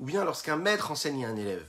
ou 0.00 0.06
bien 0.06 0.24
lorsqu'un 0.24 0.56
maître 0.56 0.90
enseigne 0.90 1.26
à 1.26 1.28
un 1.28 1.36
élève. 1.36 1.68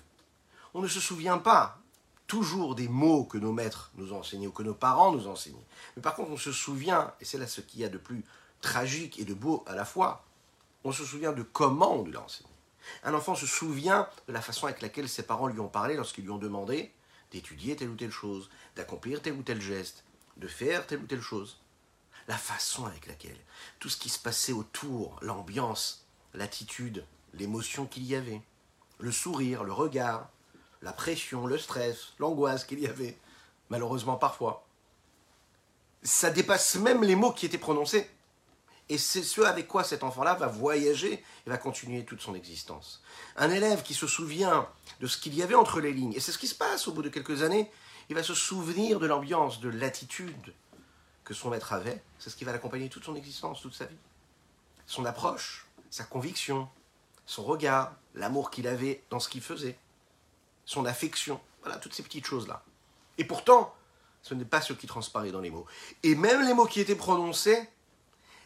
On 0.73 0.81
ne 0.81 0.87
se 0.87 1.01
souvient 1.01 1.37
pas 1.37 1.79
toujours 2.27 2.75
des 2.75 2.87
mots 2.87 3.25
que 3.25 3.37
nos 3.37 3.51
maîtres 3.51 3.91
nous 3.95 4.13
ont 4.13 4.19
enseignés 4.19 4.47
ou 4.47 4.51
que 4.51 4.63
nos 4.63 4.73
parents 4.73 5.11
nous 5.11 5.27
ont 5.27 5.33
enseignés. 5.33 5.65
Mais 5.95 6.01
par 6.01 6.15
contre, 6.15 6.31
on 6.31 6.37
se 6.37 6.51
souvient, 6.51 7.13
et 7.21 7.25
c'est 7.25 7.37
là 7.37 7.47
ce 7.47 7.61
qu'il 7.61 7.81
y 7.81 7.85
a 7.85 7.89
de 7.89 7.97
plus 7.97 8.23
tragique 8.61 9.19
et 9.19 9.25
de 9.25 9.33
beau 9.33 9.63
à 9.67 9.75
la 9.75 9.85
fois, 9.85 10.25
on 10.83 10.91
se 10.91 11.05
souvient 11.05 11.33
de 11.33 11.43
comment 11.43 11.95
on 11.95 12.03
lui 12.03 12.15
a 12.15 12.21
enseigné. 12.21 12.49
Un 13.03 13.13
enfant 13.13 13.35
se 13.35 13.47
souvient 13.47 14.07
de 14.27 14.33
la 14.33 14.41
façon 14.41 14.67
avec 14.67 14.81
laquelle 14.81 15.09
ses 15.09 15.23
parents 15.23 15.47
lui 15.47 15.59
ont 15.59 15.67
parlé 15.67 15.95
lorsqu'ils 15.95 16.23
lui 16.23 16.31
ont 16.31 16.37
demandé 16.37 16.91
d'étudier 17.31 17.75
telle 17.75 17.89
ou 17.89 17.95
telle 17.95 18.11
chose, 18.11 18.49
d'accomplir 18.75 19.21
tel 19.21 19.33
ou 19.33 19.41
tel 19.41 19.61
geste, 19.61 20.03
de 20.37 20.47
faire 20.47 20.85
telle 20.85 20.99
ou 20.99 21.07
telle 21.07 21.21
chose. 21.21 21.59
La 22.27 22.37
façon 22.37 22.85
avec 22.85 23.07
laquelle, 23.07 23.37
tout 23.79 23.89
ce 23.89 23.97
qui 23.97 24.09
se 24.09 24.19
passait 24.19 24.53
autour, 24.53 25.17
l'ambiance, 25.21 26.05
l'attitude, 26.33 27.05
l'émotion 27.33 27.85
qu'il 27.85 28.03
y 28.03 28.15
avait, 28.15 28.41
le 28.99 29.11
sourire, 29.11 29.63
le 29.63 29.73
regard, 29.73 30.29
la 30.85 30.93
pression, 30.93 31.47
le 31.47 31.57
stress, 31.57 32.13
l'angoisse 32.19 32.63
qu'il 32.63 32.79
y 32.79 32.85
avait, 32.85 33.17
malheureusement 33.69 34.17
parfois. 34.17 34.67
Ça 36.03 36.29
dépasse 36.29 36.75
même 36.75 37.03
les 37.03 37.15
mots 37.15 37.33
qui 37.33 37.47
étaient 37.47 37.57
prononcés. 37.57 38.07
Et 38.87 38.99
c'est 38.99 39.23
ce 39.23 39.41
avec 39.41 39.67
quoi 39.67 39.83
cet 39.83 40.03
enfant-là 40.03 40.35
va 40.35 40.45
voyager 40.45 41.13
et 41.13 41.49
va 41.49 41.57
continuer 41.57 42.05
toute 42.05 42.21
son 42.21 42.35
existence. 42.35 43.01
Un 43.35 43.49
élève 43.49 43.81
qui 43.81 43.95
se 43.95 44.05
souvient 44.05 44.69
de 44.99 45.07
ce 45.07 45.17
qu'il 45.17 45.33
y 45.33 45.41
avait 45.41 45.55
entre 45.55 45.81
les 45.81 45.91
lignes, 45.91 46.13
et 46.13 46.19
c'est 46.19 46.31
ce 46.31 46.37
qui 46.37 46.47
se 46.47 46.53
passe 46.53 46.87
au 46.87 46.93
bout 46.93 47.01
de 47.01 47.09
quelques 47.09 47.41
années, 47.41 47.71
il 48.09 48.15
va 48.15 48.21
se 48.21 48.35
souvenir 48.35 48.99
de 48.99 49.07
l'ambiance, 49.07 49.59
de 49.61 49.69
l'attitude 49.69 50.53
que 51.23 51.33
son 51.33 51.49
maître 51.49 51.73
avait, 51.73 52.03
c'est 52.19 52.29
ce 52.29 52.35
qui 52.35 52.45
va 52.45 52.51
l'accompagner 52.51 52.89
toute 52.89 53.05
son 53.05 53.15
existence, 53.15 53.59
toute 53.59 53.73
sa 53.73 53.85
vie. 53.85 53.97
Son 54.85 55.03
approche, 55.05 55.65
sa 55.89 56.03
conviction, 56.03 56.69
son 57.25 57.43
regard, 57.43 57.95
l'amour 58.13 58.51
qu'il 58.51 58.67
avait 58.67 59.01
dans 59.09 59.19
ce 59.19 59.29
qu'il 59.29 59.41
faisait, 59.41 59.79
son 60.65 60.85
affection, 60.85 61.39
voilà, 61.61 61.77
toutes 61.77 61.93
ces 61.93 62.03
petites 62.03 62.25
choses-là. 62.25 62.63
Et 63.17 63.23
pourtant, 63.23 63.73
ce 64.21 64.33
n'est 64.33 64.45
pas 64.45 64.61
ce 64.61 64.73
qui 64.73 64.87
transparaît 64.87 65.31
dans 65.31 65.41
les 65.41 65.51
mots. 65.51 65.65
Et 66.03 66.15
même 66.15 66.45
les 66.45 66.53
mots 66.53 66.65
qui 66.65 66.79
étaient 66.79 66.95
prononcés, 66.95 67.69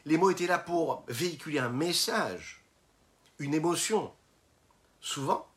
les 0.06 0.18
mots 0.18 0.30
étaient 0.30 0.48
là 0.48 0.60
pour 0.60 1.04
véhiculer 1.08 1.60
un 1.60 1.70
message, 1.70 2.64
une 3.40 3.54
émotion, 3.54 4.14
souvent, 5.02 5.48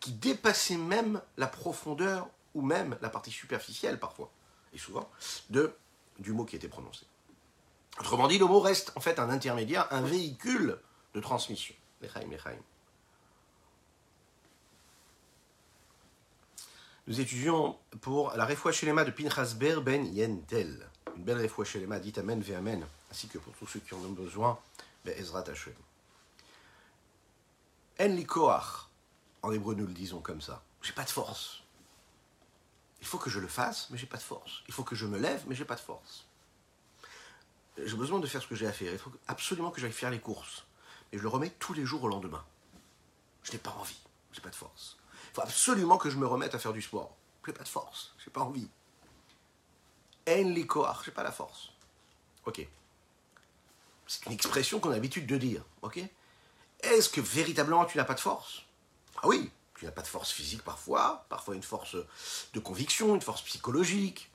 qui 0.00 0.12
dépassait 0.12 0.76
même 0.76 1.20
la 1.36 1.46
profondeur 1.46 2.28
ou 2.54 2.62
même 2.62 2.96
la 3.00 3.08
partie 3.08 3.30
superficielle 3.30 3.98
parfois, 3.98 4.30
et 4.72 4.78
souvent, 4.78 5.10
de, 5.50 5.74
du 6.18 6.32
mot 6.32 6.44
qui 6.44 6.56
était 6.56 6.68
prononcé. 6.68 7.06
Autrement 7.98 8.28
dit, 8.28 8.38
le 8.38 8.44
mot 8.44 8.60
reste 8.60 8.92
en 8.94 9.00
fait 9.00 9.18
un 9.18 9.30
intermédiaire, 9.30 9.88
un 9.90 10.02
véhicule 10.02 10.78
de 11.14 11.20
transmission. 11.20 11.74
Nous 17.08 17.20
étudions 17.20 17.78
pour 18.00 18.32
la 18.32 18.44
Refoua 18.44 18.72
Shelema 18.72 19.04
de 19.04 19.12
Pinchas 19.12 19.54
Ber 19.56 19.80
Ben 19.80 20.04
Yentel. 20.12 20.90
Une 21.16 21.22
belle 21.22 21.40
Refoua 21.40 21.64
Shelema, 21.64 22.00
dit 22.00 22.12
Amen 22.16 22.42
ve 22.42 22.50
Amen, 22.54 22.84
ainsi 23.12 23.28
que 23.28 23.38
pour 23.38 23.52
tous 23.54 23.68
ceux 23.68 23.78
qui 23.78 23.94
en 23.94 23.98
ont 23.98 24.10
besoin, 24.10 24.58
ben 25.04 25.16
Ezrat 25.16 25.44
Hashem. 25.48 25.72
En 28.00 28.08
li 28.08 28.24
koach. 28.26 28.88
En 29.44 29.52
hébreu, 29.52 29.76
nous 29.76 29.86
le 29.86 29.92
disons 29.92 30.20
comme 30.20 30.40
ça. 30.40 30.64
J'ai 30.82 30.94
pas 30.94 31.04
de 31.04 31.10
force. 31.10 31.62
Il 33.00 33.06
faut 33.06 33.18
que 33.18 33.30
je 33.30 33.38
le 33.38 33.46
fasse, 33.46 33.88
mais 33.90 33.98
j'ai 33.98 34.06
pas 34.06 34.16
de 34.16 34.22
force. 34.22 34.64
Il 34.66 34.74
faut 34.74 34.82
que 34.82 34.96
je 34.96 35.06
me 35.06 35.16
lève, 35.16 35.44
mais 35.46 35.54
j'ai 35.54 35.64
pas 35.64 35.76
de 35.76 35.80
force. 35.80 36.26
J'ai 37.78 37.96
besoin 37.96 38.18
de 38.18 38.26
faire 38.26 38.42
ce 38.42 38.48
que 38.48 38.56
j'ai 38.56 38.66
à 38.66 38.72
faire. 38.72 38.92
Il 38.92 38.98
faut 38.98 39.12
absolument 39.28 39.70
que 39.70 39.80
j'aille 39.80 39.92
faire 39.92 40.10
les 40.10 40.18
courses. 40.18 40.64
Et 41.12 41.18
je 41.18 41.22
le 41.22 41.28
remets 41.28 41.50
tous 41.50 41.72
les 41.72 41.84
jours 41.84 42.02
au 42.02 42.08
lendemain. 42.08 42.44
Je 43.44 43.52
n'ai 43.52 43.58
pas 43.58 43.76
envie. 43.78 44.00
J'ai 44.32 44.40
pas 44.40 44.50
de 44.50 44.56
force. 44.56 44.96
Il 45.30 45.34
faut 45.34 45.42
absolument 45.42 45.98
que 45.98 46.10
je 46.10 46.16
me 46.16 46.26
remette 46.26 46.54
à 46.54 46.58
faire 46.58 46.72
du 46.72 46.82
sport. 46.82 47.14
J'ai 47.44 47.52
pas 47.52 47.64
de 47.64 47.68
force. 47.68 48.14
J'ai 48.24 48.30
pas 48.30 48.40
envie. 48.40 48.68
En 50.28 50.48
li 50.48 50.66
koach. 50.66 51.04
J'ai 51.04 51.12
pas 51.12 51.22
la 51.22 51.32
force. 51.32 51.70
Ok. 52.44 52.66
C'est 54.06 54.26
une 54.26 54.32
expression 54.32 54.80
qu'on 54.80 54.90
a 54.90 54.94
l'habitude 54.94 55.26
de 55.26 55.36
dire. 55.36 55.62
Ok? 55.82 56.00
Est-ce 56.80 57.08
que 57.08 57.20
véritablement 57.20 57.84
tu 57.84 57.96
n'as 57.98 58.04
pas 58.04 58.14
de 58.14 58.20
force? 58.20 58.62
Ah 59.22 59.28
oui, 59.28 59.50
tu 59.78 59.84
n'as 59.84 59.90
pas 59.90 60.02
de 60.02 60.06
force 60.06 60.30
physique 60.30 60.62
parfois, 60.62 61.24
parfois 61.28 61.54
une 61.54 61.62
force 61.62 61.96
de 62.52 62.60
conviction, 62.60 63.14
une 63.14 63.22
force 63.22 63.42
psychologique. 63.42 64.30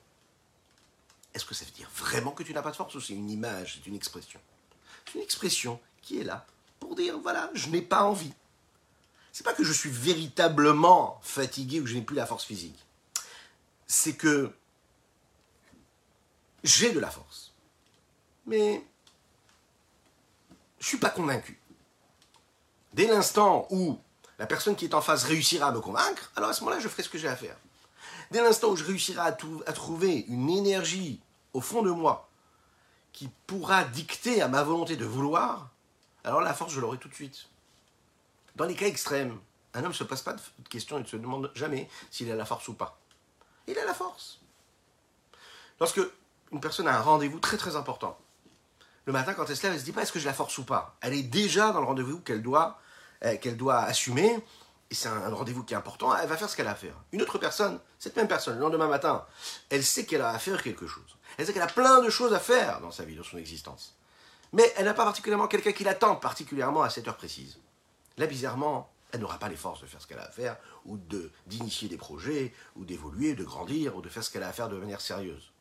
Est-ce 1.34 1.44
que 1.44 1.54
ça 1.54 1.64
veut 1.64 1.70
dire 1.70 1.88
vraiment 1.94 2.32
que 2.32 2.42
tu 2.42 2.52
n'as 2.52 2.62
pas 2.62 2.70
de 2.70 2.76
force 2.76 2.94
ou 2.94 3.00
c'est 3.00 3.14
une 3.14 3.30
image, 3.30 3.74
c'est 3.74 3.86
une 3.88 3.94
expression? 3.94 4.40
C'est 5.06 5.14
une 5.14 5.22
expression 5.22 5.80
qui 6.02 6.20
est 6.20 6.24
là 6.24 6.46
pour 6.80 6.94
dire 6.94 7.18
voilà, 7.18 7.50
je 7.54 7.68
n'ai 7.68 7.82
pas 7.82 8.02
envie. 8.04 8.34
C'est 9.32 9.44
pas 9.44 9.54
que 9.54 9.64
je 9.64 9.72
suis 9.72 9.90
véritablement 9.90 11.18
fatigué 11.22 11.80
ou 11.80 11.84
que 11.84 11.88
je 11.88 11.94
n'ai 11.94 12.02
plus 12.02 12.16
la 12.16 12.26
force 12.26 12.44
physique. 12.44 12.78
C'est 13.86 14.14
que 14.14 14.52
j'ai 16.62 16.92
de 16.92 17.00
la 17.00 17.10
force. 17.10 17.52
Mais 18.46 18.84
je 20.78 20.86
suis 20.86 20.98
pas 20.98 21.10
convaincu. 21.10 21.58
Dès 22.92 23.06
l'instant 23.06 23.66
où 23.70 23.98
la 24.38 24.46
personne 24.46 24.76
qui 24.76 24.84
est 24.84 24.94
en 24.94 25.00
face 25.00 25.24
réussira 25.24 25.68
à 25.68 25.72
me 25.72 25.80
convaincre, 25.80 26.30
alors 26.36 26.50
à 26.50 26.52
ce 26.52 26.60
moment-là, 26.62 26.80
je 26.80 26.88
ferai 26.88 27.02
ce 27.02 27.08
que 27.08 27.18
j'ai 27.18 27.28
à 27.28 27.36
faire. 27.36 27.56
Dès 28.30 28.42
l'instant 28.42 28.68
où 28.68 28.76
je 28.76 28.84
réussirai 28.84 29.20
à, 29.20 29.36
à, 29.66 29.72
trouver 29.72 30.26
une 30.28 30.50
énergie 30.50 31.20
au 31.54 31.60
fond 31.60 31.82
de 31.82 31.90
moi 31.90 32.28
qui 33.12 33.30
pourra 33.46 33.84
dicter 33.84 34.42
à 34.42 34.48
ma 34.48 34.62
volonté 34.62 34.96
de 34.96 35.04
vouloir, 35.04 35.70
alors 36.24 36.40
la 36.40 36.54
force, 36.54 36.72
je 36.72 36.80
l'aurai 36.80 36.98
tout 36.98 37.08
de 37.08 37.14
suite. 37.14 37.46
Dans 38.56 38.66
les 38.66 38.74
cas 38.74 38.86
extrêmes, 38.86 39.38
un 39.74 39.80
homme 39.80 39.88
ne 39.88 39.94
se 39.94 40.04
passe 40.04 40.22
pas 40.22 40.34
de 40.34 40.68
questions 40.68 40.98
et 40.98 41.02
ne 41.02 41.06
se 41.06 41.16
demande 41.16 41.50
jamais 41.54 41.88
s'il 42.10 42.30
a 42.30 42.36
la 42.36 42.44
force 42.44 42.68
ou 42.68 42.74
pas. 42.74 43.00
Il 43.66 43.78
a 43.78 43.84
la 43.84 43.94
force. 43.94 44.40
Lorsque 45.80 46.00
une 46.52 46.60
personne 46.60 46.86
a 46.88 46.96
un 46.96 47.00
rendez-vous 47.00 47.40
très 47.40 47.56
très 47.56 47.76
important, 47.76 48.18
le 49.04 49.12
matin 49.12 49.34
quand 49.34 49.48
elle 49.48 49.56
se 49.56 49.62
lève, 49.62 49.72
elle 49.72 49.78
ne 49.78 49.80
se 49.80 49.84
dit 49.84 49.92
pas 49.92 50.02
est-ce 50.02 50.12
que 50.12 50.18
j'ai 50.18 50.26
la 50.26 50.34
force 50.34 50.56
ou 50.58 50.64
pas? 50.64 50.96
Elle 51.00 51.14
est 51.14 51.22
déjà 51.22 51.72
dans 51.72 51.80
le 51.80 51.86
rendez-vous 51.86 52.20
qu'elle 52.20 52.42
doit, 52.42 52.78
euh, 53.24 53.36
qu'elle 53.38 53.56
doit 53.56 53.78
assumer, 53.78 54.44
et 54.90 54.94
c'est 54.94 55.08
un, 55.08 55.30
rendez-vous 55.30 55.64
qui 55.64 55.72
est 55.72 55.76
important, 55.76 56.14
elle 56.14 56.28
va 56.28 56.36
faire 56.36 56.50
ce 56.50 56.56
qu'elle 56.56 56.68
a 56.68 56.72
à 56.72 56.76
faire. 56.76 56.94
Une 57.12 57.22
autre 57.22 57.38
personne, 57.38 57.80
cette 57.98 58.14
même 58.16 58.28
personne, 58.28 58.56
le 58.56 58.60
lendemain 58.60 58.88
matin, 58.88 59.24
elle 59.70 59.82
sait 59.82 60.04
qu'elle 60.04 60.20
a 60.20 60.28
à 60.28 60.38
faire 60.38 60.62
quelque 60.62 60.86
chose. 60.86 61.16
Elle 61.38 61.46
sait 61.46 61.54
qu'elle 61.54 61.62
a 61.62 61.66
plein 61.66 62.02
de 62.02 62.10
choses 62.10 62.34
à 62.34 62.38
faire 62.38 62.80
dans 62.80 62.90
sa 62.90 63.04
vie, 63.04 63.16
dans 63.16 63.24
son 63.24 63.38
existence. 63.38 63.96
Mais 64.52 64.70
elle 64.76 64.84
n'a 64.84 64.92
pas 64.92 65.04
particulièrement 65.04 65.48
quelqu'un 65.48 65.72
qui 65.72 65.82
l'attend 65.82 66.14
particulièrement 66.16 66.82
à 66.82 66.90
cette 66.90 67.08
heure 67.08 67.16
précise. 67.16 67.58
Bizarrement, 68.26 68.90
elle 69.10 69.20
n'aura 69.20 69.38
pas 69.38 69.48
les 69.48 69.56
forces 69.56 69.80
de 69.82 69.86
faire 69.86 70.00
ce 70.00 70.06
qu'elle 70.06 70.18
a 70.18 70.24
à 70.24 70.30
faire, 70.30 70.56
ou 70.86 70.98
d'initier 71.46 71.88
des 71.88 71.96
projets, 71.96 72.52
ou 72.76 72.84
d'évoluer, 72.84 73.34
de 73.34 73.44
grandir, 73.44 73.96
ou 73.96 74.02
de 74.02 74.08
faire 74.08 74.24
ce 74.24 74.30
qu'elle 74.30 74.42
a 74.42 74.48
à 74.48 74.52
faire 74.52 74.68
de 74.68 74.76
manière 74.76 75.00
sérieuse. 75.00 75.52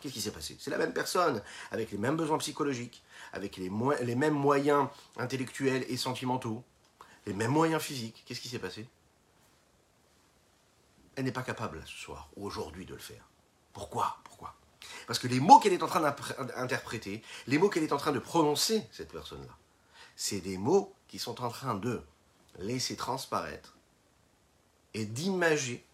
Qu'est-ce 0.00 0.14
qui 0.14 0.20
s'est 0.20 0.32
passé? 0.32 0.56
C'est 0.58 0.70
la 0.70 0.78
même 0.78 0.92
personne, 0.92 1.42
avec 1.70 1.90
les 1.90 1.98
mêmes 1.98 2.16
besoins 2.16 2.38
psychologiques, 2.38 3.02
avec 3.32 3.56
les, 3.56 3.70
les 4.02 4.14
mêmes 4.14 4.34
moyens 4.34 4.88
intellectuels 5.16 5.84
et 5.88 5.96
sentimentaux, 5.96 6.64
les 7.26 7.34
mêmes 7.34 7.50
moyens 7.50 7.82
physiques. 7.82 8.22
Qu'est-ce 8.26 8.40
qui 8.40 8.48
s'est 8.48 8.58
passé? 8.58 8.88
Elle 11.16 11.24
n'est 11.24 11.32
pas 11.32 11.42
capable 11.42 11.82
ce 11.86 11.96
soir 11.96 12.30
ou 12.36 12.46
aujourd'hui 12.46 12.86
de 12.86 12.94
le 12.94 13.00
faire. 13.00 13.28
Pourquoi? 13.72 14.18
Pourquoi? 14.24 14.54
Parce 15.06 15.18
que 15.18 15.28
les 15.28 15.40
mots 15.40 15.58
qu'elle 15.58 15.74
est 15.74 15.82
en 15.82 15.86
train 15.86 16.00
d'interpréter, 16.00 17.22
les 17.46 17.58
mots 17.58 17.68
qu'elle 17.68 17.82
est 17.82 17.92
en 17.92 17.98
train 17.98 18.12
de 18.12 18.18
prononcer, 18.18 18.82
cette 18.90 19.12
personne-là, 19.12 19.54
c'est 20.16 20.40
des 20.40 20.56
mots 20.56 20.94
qui 21.10 21.18
sont 21.18 21.42
en 21.42 21.48
train 21.48 21.74
de 21.74 22.00
laisser 22.60 22.94
transparaître 22.94 23.74
et 24.94 25.04
d'imager 25.04 25.84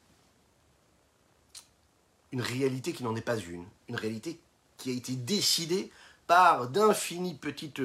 une 2.32 2.42
réalité 2.42 2.92
qui 2.92 3.02
n'en 3.02 3.16
est 3.16 3.22
pas 3.22 3.38
une, 3.38 3.64
une 3.88 3.96
réalité 3.96 4.38
qui 4.76 4.90
a 4.90 4.92
été 4.92 5.16
décidée 5.16 5.90
par 6.26 6.68
d'infinies 6.68 7.34
petites 7.34 7.80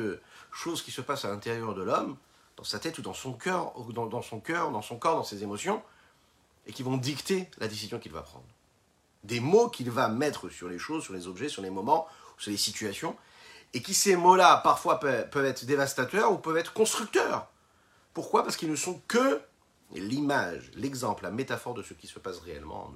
choses 0.51 0.81
qui 0.81 0.91
se 0.91 0.99
passent 0.99 1.23
à 1.23 1.29
l'intérieur 1.29 1.73
de 1.73 1.83
l'homme, 1.83 2.17
dans 2.57 2.65
sa 2.65 2.79
tête 2.79 2.97
ou 2.97 3.01
dans 3.01 3.13
son 3.13 3.31
cœur, 3.31 3.73
dans 3.93 4.21
son 4.21 4.41
cœur, 4.41 4.71
dans 4.71 4.81
son 4.81 4.97
corps, 4.97 5.15
dans 5.15 5.23
ses 5.23 5.41
émotions, 5.41 5.81
et 6.67 6.73
qui 6.73 6.83
vont 6.83 6.97
dicter 6.97 7.49
la 7.59 7.69
décision 7.69 7.97
qu'il 7.97 8.11
va 8.11 8.23
prendre. 8.23 8.45
Des 9.23 9.39
mots 9.39 9.69
qu'il 9.69 9.89
va 9.89 10.09
mettre 10.09 10.49
sur 10.49 10.67
les 10.67 10.79
choses, 10.79 11.03
sur 11.03 11.13
les 11.13 11.27
objets, 11.27 11.47
sur 11.47 11.61
les 11.61 11.69
moments, 11.69 12.07
sur 12.37 12.51
les 12.51 12.57
situations, 12.57 13.15
et 13.73 13.81
qui 13.81 13.93
ces 13.93 14.15
mots-là 14.15 14.57
parfois 14.57 14.99
peuvent 14.99 15.45
être 15.45 15.65
dévastateurs 15.65 16.31
ou 16.31 16.37
peuvent 16.37 16.57
être 16.57 16.73
constructeurs. 16.73 17.47
Pourquoi? 18.13 18.43
Parce 18.43 18.57
qu'ils 18.57 18.69
ne 18.69 18.75
sont 18.75 19.01
que 19.07 19.41
l'image, 19.93 20.71
l'exemple, 20.75 21.23
la 21.23 21.31
métaphore 21.31 21.73
de 21.73 21.83
ce 21.83 21.93
qui 21.93 22.07
se 22.07 22.19
passe 22.19 22.39
réellement. 22.39 22.93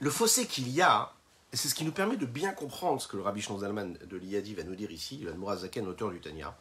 Le 0.00 0.10
fossé 0.10 0.46
qu'il 0.46 0.68
y 0.68 0.82
a, 0.82 1.12
c'est 1.52 1.68
ce 1.68 1.74
qui 1.74 1.84
nous 1.84 1.92
permet 1.92 2.16
de 2.16 2.26
bien 2.26 2.52
comprendre 2.52 3.00
ce 3.00 3.08
que 3.08 3.16
le 3.16 3.22
rabbi 3.22 3.42
Zalman 3.42 3.94
de 4.04 4.16
l'Iyadi 4.16 4.54
va 4.54 4.62
nous 4.62 4.76
dire 4.76 4.90
ici, 4.90 5.18
le 5.18 5.34
Mourazaken, 5.34 5.86
auteur 5.88 6.10
du 6.10 6.20
Tanya. 6.20 6.56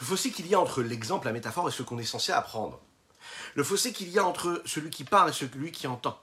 Le 0.00 0.06
fossé 0.06 0.30
qu'il 0.32 0.46
y 0.48 0.54
a 0.54 0.60
entre 0.60 0.82
l'exemple, 0.82 1.26
la 1.26 1.32
métaphore 1.32 1.68
et 1.68 1.72
ce 1.72 1.82
qu'on 1.82 1.98
est 1.98 2.04
censé 2.04 2.32
apprendre. 2.32 2.80
Le 3.54 3.62
fossé 3.62 3.92
qu'il 3.92 4.08
y 4.08 4.18
a 4.18 4.24
entre 4.24 4.62
celui 4.64 4.90
qui 4.90 5.04
parle 5.04 5.30
et 5.30 5.32
celui 5.32 5.70
qui 5.70 5.86
entend. 5.86 6.20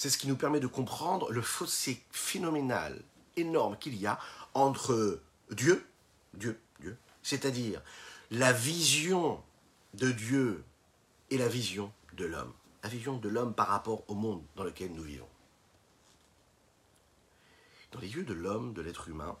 C'est 0.00 0.08
ce 0.08 0.16
qui 0.16 0.28
nous 0.28 0.36
permet 0.36 0.60
de 0.60 0.66
comprendre 0.66 1.30
le 1.30 1.42
fossé 1.42 2.02
phénoménal, 2.10 3.02
énorme 3.36 3.76
qu'il 3.76 3.94
y 3.96 4.06
a 4.06 4.18
entre 4.54 5.20
Dieu, 5.50 5.86
Dieu, 6.32 6.58
Dieu, 6.80 6.96
c'est-à-dire 7.22 7.82
la 8.30 8.50
vision 8.50 9.42
de 9.92 10.10
Dieu 10.10 10.64
et 11.28 11.36
la 11.36 11.48
vision 11.48 11.92
de 12.14 12.24
l'homme. 12.24 12.54
La 12.82 12.88
vision 12.88 13.18
de 13.18 13.28
l'homme 13.28 13.52
par 13.52 13.68
rapport 13.68 14.02
au 14.08 14.14
monde 14.14 14.42
dans 14.56 14.64
lequel 14.64 14.90
nous 14.94 15.02
vivons. 15.02 15.28
Dans 17.92 18.00
les 18.00 18.08
yeux 18.08 18.24
de 18.24 18.32
l'homme, 18.32 18.72
de 18.72 18.80
l'être 18.80 19.06
humain, 19.10 19.36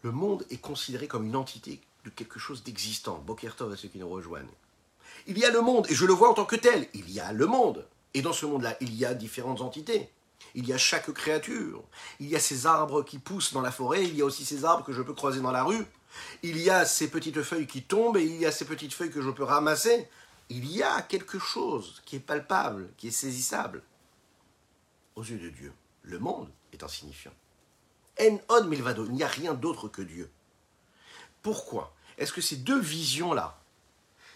le 0.00 0.10
monde 0.10 0.46
est 0.48 0.56
considéré 0.56 1.06
comme 1.06 1.26
une 1.26 1.36
entité 1.36 1.82
de 2.06 2.08
quelque 2.08 2.38
chose 2.38 2.64
d'existant. 2.64 3.18
Bokertov 3.18 3.70
à 3.72 3.76
ceux 3.76 3.88
qui 3.88 3.98
nous 3.98 4.08
rejoignent. 4.08 4.48
Il 5.26 5.36
y 5.36 5.44
a 5.44 5.50
le 5.50 5.60
monde, 5.60 5.86
et 5.90 5.94
je 5.94 6.06
le 6.06 6.14
vois 6.14 6.30
en 6.30 6.34
tant 6.34 6.46
que 6.46 6.56
tel. 6.56 6.88
Il 6.94 7.10
y 7.10 7.20
a 7.20 7.34
le 7.34 7.44
monde. 7.44 7.86
Et 8.14 8.22
dans 8.22 8.32
ce 8.32 8.46
monde-là, 8.46 8.76
il 8.80 8.94
y 8.94 9.04
a 9.04 9.14
différentes 9.14 9.60
entités. 9.60 10.10
Il 10.54 10.66
y 10.66 10.72
a 10.72 10.78
chaque 10.78 11.12
créature. 11.12 11.82
Il 12.20 12.28
y 12.28 12.36
a 12.36 12.40
ces 12.40 12.66
arbres 12.66 13.02
qui 13.02 13.18
poussent 13.18 13.52
dans 13.52 13.60
la 13.60 13.70
forêt. 13.70 14.04
Il 14.04 14.16
y 14.16 14.22
a 14.22 14.24
aussi 14.24 14.44
ces 14.44 14.64
arbres 14.64 14.84
que 14.84 14.92
je 14.92 15.02
peux 15.02 15.14
croiser 15.14 15.40
dans 15.40 15.52
la 15.52 15.64
rue. 15.64 15.84
Il 16.42 16.58
y 16.58 16.70
a 16.70 16.84
ces 16.84 17.10
petites 17.10 17.42
feuilles 17.42 17.66
qui 17.66 17.82
tombent 17.82 18.16
et 18.16 18.24
il 18.24 18.36
y 18.36 18.46
a 18.46 18.52
ces 18.52 18.64
petites 18.64 18.94
feuilles 18.94 19.10
que 19.10 19.22
je 19.22 19.30
peux 19.30 19.44
ramasser. 19.44 20.08
Il 20.48 20.66
y 20.70 20.82
a 20.82 21.02
quelque 21.02 21.38
chose 21.38 22.02
qui 22.06 22.16
est 22.16 22.20
palpable, 22.20 22.90
qui 22.96 23.08
est 23.08 23.12
saisissable. 23.12 23.82
Aux 25.16 25.22
yeux 25.22 25.38
de 25.38 25.50
Dieu, 25.50 25.72
le 26.02 26.18
monde 26.18 26.48
est 26.72 26.82
insignifiant. 26.82 27.32
En 28.20 28.38
on 28.48 28.64
milvado, 28.64 29.04
il 29.04 29.12
n'y 29.12 29.22
a 29.22 29.28
rien 29.28 29.54
d'autre 29.54 29.88
que 29.88 30.02
Dieu. 30.02 30.30
Pourquoi 31.42 31.94
Est-ce 32.16 32.32
que 32.32 32.40
ces 32.40 32.56
deux 32.56 32.80
visions-là, 32.80 33.60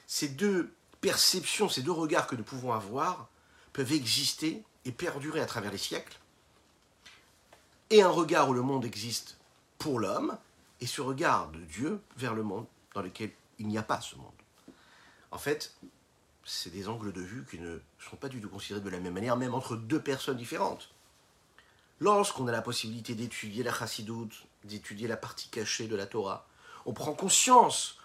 ces 0.07 0.29
deux 0.29 0.73
perceptions, 1.01 1.69
ces 1.69 1.83
deux 1.83 1.93
regards 1.93 2.27
que 2.27 2.37
nous 2.37 2.45
pouvons 2.45 2.73
avoir, 2.73 3.29
peuvent 3.73 3.93
exister 3.93 4.63
et 4.85 4.93
perdurer 4.93 5.41
à 5.41 5.47
travers 5.47 5.73
les 5.73 5.79
siècles 5.79 6.19
Et 7.91 8.03
un 8.03 8.09
regard 8.09 8.49
où 8.49 8.53
le 8.53 8.63
monde 8.63 8.85
existe 8.85 9.39
pour 9.79 9.99
l'homme, 9.99 10.39
et 10.81 10.87
ce 10.87 11.01
regard 11.01 11.51
de 11.51 11.61
Dieu 11.61 12.01
vers 12.17 12.35
le 12.35 12.43
monde 12.43 12.67
dans 12.95 13.03
lequel 13.03 13.31
il 13.59 13.69
n'y 13.69 13.79
a 13.79 13.83
pas 13.83 14.01
ce 14.01 14.17
monde. 14.17 14.33
En 15.31 15.39
fait, 15.39 15.75
c'est 16.45 16.71
des 16.71 16.89
angles 16.89 17.13
de 17.13 17.21
vue 17.21 17.45
qui 17.49 17.59
ne 17.59 17.79
sont 17.99 18.17
pas 18.17 18.29
du 18.29 18.41
tout 18.41 18.49
considérés 18.49 18.81
de 18.81 18.91
la 18.91 18.99
même 18.99 19.15
manière, 19.15 19.37
même 19.37 19.55
entre 19.55 19.77
deux 19.77 20.01
personnes 20.01 20.37
différentes. 20.37 20.91
Lorsqu'on 22.01 22.49
a 22.49 22.53
la 22.53 22.63
possibilité 22.63 23.15
d'étudier 23.15 23.63
la 23.63 23.73
chassidoute, 23.73 24.45
d'étudier 24.65 25.07
la 25.07 25.17
partie 25.17 25.49
cachée 25.49 25.87
de 25.87 25.95
la 25.95 26.07
Torah, 26.07 26.47
on 26.85 26.93
prend 26.93 27.15
conscience 27.15 27.99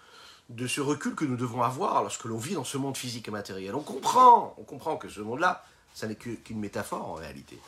de 0.48 0.66
ce 0.66 0.80
recul 0.80 1.14
que 1.14 1.24
nous 1.24 1.36
devons 1.36 1.62
avoir 1.62 2.02
lorsque 2.02 2.24
l'on 2.24 2.38
vit 2.38 2.54
dans 2.54 2.64
ce 2.64 2.78
monde 2.78 2.96
physique 2.96 3.28
et 3.28 3.30
matériel. 3.30 3.74
On 3.74 3.82
comprend, 3.82 4.54
on 4.56 4.64
comprend 4.64 4.96
que 4.96 5.08
ce 5.08 5.20
monde-là, 5.20 5.64
ça 5.94 6.06
n'est 6.06 6.16
qu'une 6.16 6.58
métaphore 6.58 7.08
en 7.08 7.14
réalité. 7.14 7.58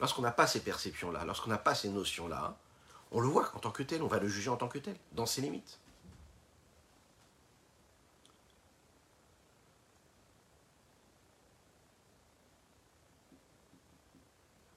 Lorsqu'on 0.00 0.22
n'a 0.22 0.32
pas 0.32 0.46
ces 0.46 0.60
perceptions-là, 0.60 1.24
lorsqu'on 1.24 1.50
n'a 1.50 1.58
pas 1.58 1.74
ces 1.74 1.88
notions-là, 1.88 2.56
on 3.10 3.20
le 3.20 3.28
voit 3.28 3.50
en 3.54 3.58
tant 3.58 3.70
que 3.70 3.82
tel, 3.82 4.02
on 4.02 4.06
va 4.06 4.18
le 4.18 4.28
juger 4.28 4.50
en 4.50 4.56
tant 4.56 4.68
que 4.68 4.78
tel, 4.78 4.96
dans 5.12 5.26
ses 5.26 5.42
limites. 5.42 5.78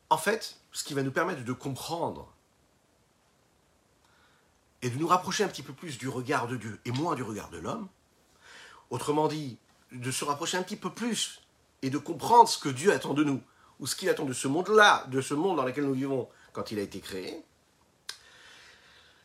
En 0.09 0.17
fait, 0.17 0.59
ce 0.71 0.83
qui 0.83 0.93
va 0.93 1.03
nous 1.03 1.11
permettre 1.11 1.43
de 1.43 1.53
comprendre 1.53 2.34
et 4.85 4.89
de 4.91 4.99
nous 4.99 5.07
rapprocher 5.07 5.43
un 5.43 5.47
petit 5.47 5.63
peu 5.63 5.73
plus 5.73 5.97
du 5.97 6.07
regard 6.07 6.47
de 6.47 6.57
Dieu 6.57 6.79
et 6.85 6.91
moins 6.91 7.15
du 7.15 7.23
regard 7.23 7.49
de 7.49 7.57
l'homme, 7.57 7.87
autrement 8.91 9.27
dit, 9.27 9.57
de 9.91 10.11
se 10.11 10.23
rapprocher 10.23 10.57
un 10.57 10.61
petit 10.61 10.75
peu 10.75 10.91
plus 10.91 11.41
et 11.81 11.89
de 11.89 11.97
comprendre 11.97 12.47
ce 12.47 12.59
que 12.59 12.69
Dieu 12.69 12.93
attend 12.93 13.15
de 13.15 13.23
nous, 13.23 13.41
ou 13.79 13.87
ce 13.87 13.95
qu'il 13.95 14.09
attend 14.09 14.25
de 14.25 14.33
ce 14.33 14.47
monde-là, 14.47 15.07
de 15.07 15.21
ce 15.21 15.33
monde 15.33 15.57
dans 15.57 15.65
lequel 15.65 15.85
nous 15.85 15.95
vivons 15.95 16.29
quand 16.53 16.69
il 16.69 16.77
a 16.77 16.83
été 16.83 16.99
créé, 16.99 17.43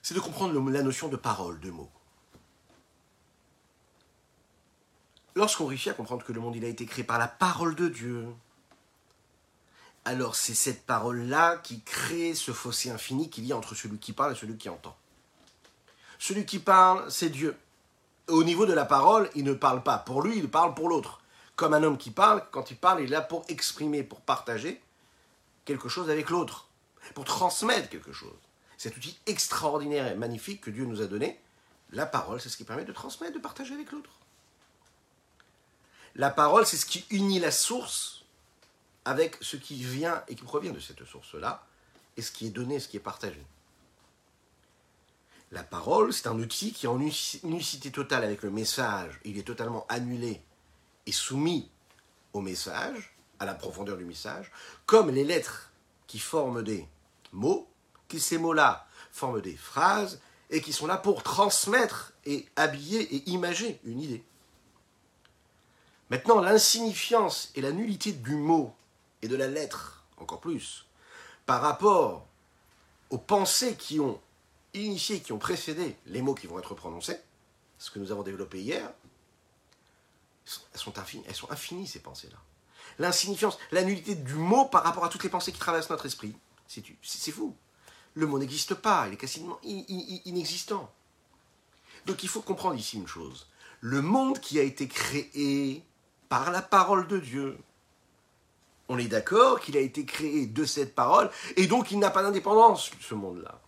c'est 0.01 0.14
de 0.14 0.20
comprendre 0.20 0.59
la 0.70 0.83
notion 0.83 1.09
de 1.09 1.18
parole, 1.18 1.61
de 1.61 1.70
mots. 1.70 1.90
Lorsqu'on 5.35 5.66
réussit 5.66 5.88
à 5.88 5.94
comprendre 5.94 6.25
que 6.25 6.33
le 6.33 6.40
monde 6.40 6.57
il 6.57 6.64
a 6.64 6.68
été 6.68 6.87
créé 6.87 7.05
par 7.05 7.18
la 7.18 7.29
parole 7.29 7.75
de 7.75 7.88
Dieu, 7.88 8.29
alors 10.07 10.37
c'est 10.37 10.55
cette 10.55 10.87
parole-là 10.87 11.59
qui 11.59 11.83
crée 11.83 12.35
ce 12.35 12.53
fossé 12.53 12.88
infini 12.88 13.29
qu'il 13.29 13.44
y 13.44 13.53
a 13.53 13.59
entre 13.59 13.75
celui 13.75 13.99
qui 13.99 14.14
parle 14.14 14.33
et 14.33 14.37
celui 14.37 14.57
qui 14.57 14.70
entend. 14.70 14.96
Celui 16.20 16.44
qui 16.44 16.59
parle, 16.59 17.11
c'est 17.11 17.30
Dieu. 17.30 17.56
Au 18.28 18.44
niveau 18.44 18.66
de 18.66 18.74
la 18.74 18.85
parole, 18.85 19.30
il 19.35 19.42
ne 19.42 19.54
parle 19.54 19.83
pas 19.83 19.96
pour 19.96 20.20
lui, 20.20 20.37
il 20.37 20.50
parle 20.50 20.74
pour 20.74 20.90
l'autre. 20.90 21.22
Comme 21.56 21.72
un 21.72 21.83
homme 21.83 21.96
qui 21.96 22.11
parle, 22.11 22.44
quand 22.50 22.70
il 22.70 22.76
parle, 22.76 23.00
il 23.00 23.04
est 23.04 23.09
là 23.09 23.22
pour 23.22 23.42
exprimer, 23.48 24.02
pour 24.02 24.20
partager 24.20 24.83
quelque 25.64 25.88
chose 25.88 26.11
avec 26.11 26.28
l'autre, 26.28 26.68
pour 27.14 27.24
transmettre 27.24 27.88
quelque 27.88 28.12
chose. 28.12 28.37
Cet 28.76 28.98
outil 28.98 29.18
extraordinaire 29.24 30.09
et 30.09 30.14
magnifique 30.14 30.61
que 30.61 30.70
Dieu 30.70 30.85
nous 30.85 31.00
a 31.00 31.06
donné, 31.06 31.40
la 31.90 32.04
parole, 32.04 32.38
c'est 32.38 32.50
ce 32.50 32.59
qui 32.59 32.64
permet 32.64 32.85
de 32.85 32.92
transmettre, 32.92 33.33
de 33.33 33.38
partager 33.38 33.72
avec 33.72 33.90
l'autre. 33.90 34.11
La 36.16 36.28
parole, 36.28 36.66
c'est 36.66 36.76
ce 36.76 36.85
qui 36.87 37.06
unit 37.09 37.40
la 37.40 37.50
source 37.50 38.26
avec 39.06 39.38
ce 39.40 39.56
qui 39.56 39.83
vient 39.83 40.22
et 40.28 40.35
qui 40.35 40.44
provient 40.44 40.72
de 40.72 40.80
cette 40.80 41.02
source-là, 41.06 41.64
et 42.18 42.22
ce 42.22 42.30
qui 42.30 42.46
est 42.46 42.50
donné, 42.50 42.78
ce 42.78 42.88
qui 42.88 42.98
est 42.98 43.00
partagé. 43.00 43.42
La 45.52 45.64
parole, 45.64 46.12
c'est 46.12 46.28
un 46.28 46.38
outil 46.38 46.72
qui 46.72 46.86
est 46.86 46.88
en 46.88 47.00
unicité 47.00 47.90
totale 47.90 48.22
avec 48.22 48.42
le 48.42 48.50
message. 48.50 49.20
Il 49.24 49.36
est 49.36 49.46
totalement 49.46 49.84
annulé 49.88 50.40
et 51.06 51.12
soumis 51.12 51.68
au 52.32 52.40
message, 52.40 53.16
à 53.40 53.46
la 53.46 53.54
profondeur 53.54 53.96
du 53.96 54.04
message, 54.04 54.52
comme 54.86 55.10
les 55.10 55.24
lettres 55.24 55.72
qui 56.06 56.20
forment 56.20 56.62
des 56.62 56.86
mots, 57.32 57.68
qui 58.06 58.20
ces 58.20 58.38
mots-là 58.38 58.86
forment 59.10 59.40
des 59.40 59.56
phrases 59.56 60.20
et 60.50 60.60
qui 60.60 60.72
sont 60.72 60.86
là 60.86 60.96
pour 60.96 61.24
transmettre 61.24 62.12
et 62.24 62.46
habiller 62.54 63.02
et 63.02 63.30
imager 63.30 63.80
une 63.84 64.00
idée. 64.00 64.22
Maintenant, 66.10 66.40
l'insignifiance 66.40 67.50
et 67.56 67.60
la 67.60 67.72
nullité 67.72 68.12
du 68.12 68.34
mot 68.34 68.74
et 69.22 69.28
de 69.28 69.36
la 69.36 69.48
lettre, 69.48 70.04
encore 70.18 70.40
plus, 70.40 70.86
par 71.46 71.60
rapport 71.60 72.26
aux 73.10 73.18
pensées 73.18 73.74
qui 73.76 73.98
ont 73.98 74.20
initié, 74.74 75.20
qui 75.20 75.33
ont 75.33 75.38
précédé 75.38 75.96
les 76.06 76.22
mots 76.22 76.35
qui 76.35 76.46
vont 76.46 76.59
être 76.59 76.74
prononcés, 76.74 77.18
ce 77.78 77.90
que 77.90 77.98
nous 77.98 78.12
avons 78.12 78.22
développé 78.22 78.61
hier, 78.61 78.92
elles 80.72 80.80
sont 80.80 80.98
infinies, 80.98 81.24
elles 81.26 81.35
sont 81.35 81.50
infinies 81.50 81.87
ces 81.87 82.00
pensées-là. 82.00 82.38
L'insignifiance, 82.98 83.59
la 83.70 83.83
nullité 83.83 84.14
du 84.14 84.35
mot 84.35 84.66
par 84.66 84.83
rapport 84.83 85.04
à 85.04 85.09
toutes 85.09 85.22
les 85.22 85.30
pensées 85.30 85.52
qui 85.52 85.59
traversent 85.59 85.90
notre 85.90 86.06
esprit, 86.06 86.35
c'est 86.66 87.33
fou. 87.33 87.56
Le 88.14 88.26
mot 88.26 88.38
n'existe 88.38 88.74
pas, 88.74 89.06
il 89.09 89.14
est 89.14 89.16
quasiment 89.16 89.59
inexistant. 89.62 90.92
Donc 92.06 92.22
il 92.22 92.28
faut 92.28 92.42
comprendre 92.42 92.76
ici 92.76 92.96
une 92.96 93.06
chose. 93.06 93.46
Le 93.80 94.02
monde 94.02 94.40
qui 94.40 94.59
a 94.59 94.62
été 94.62 94.88
créé 94.88 95.85
par 96.28 96.50
la 96.50 96.62
parole 96.62 97.06
de 97.09 97.18
Dieu. 97.18 97.59
On 98.88 98.98
est 98.98 99.09
d'accord 99.09 99.61
qu'il 99.61 99.76
a 99.76 99.80
été 99.80 100.04
créé 100.04 100.46
de 100.46 100.64
cette 100.64 100.94
parole, 100.94 101.30
et 101.56 101.66
donc 101.66 101.92
il 101.92 101.98
n'a 101.98 102.11
pas 102.11 102.22
d'indépendance, 102.22 102.90
ce 103.00 103.14
monde-là. 103.14 103.61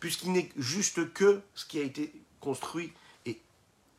Puisqu'il 0.00 0.32
n'est 0.32 0.50
juste 0.56 1.12
que 1.12 1.40
ce 1.54 1.64
qui 1.64 1.78
a 1.78 1.82
été 1.82 2.12
construit 2.40 2.92
et 3.26 3.40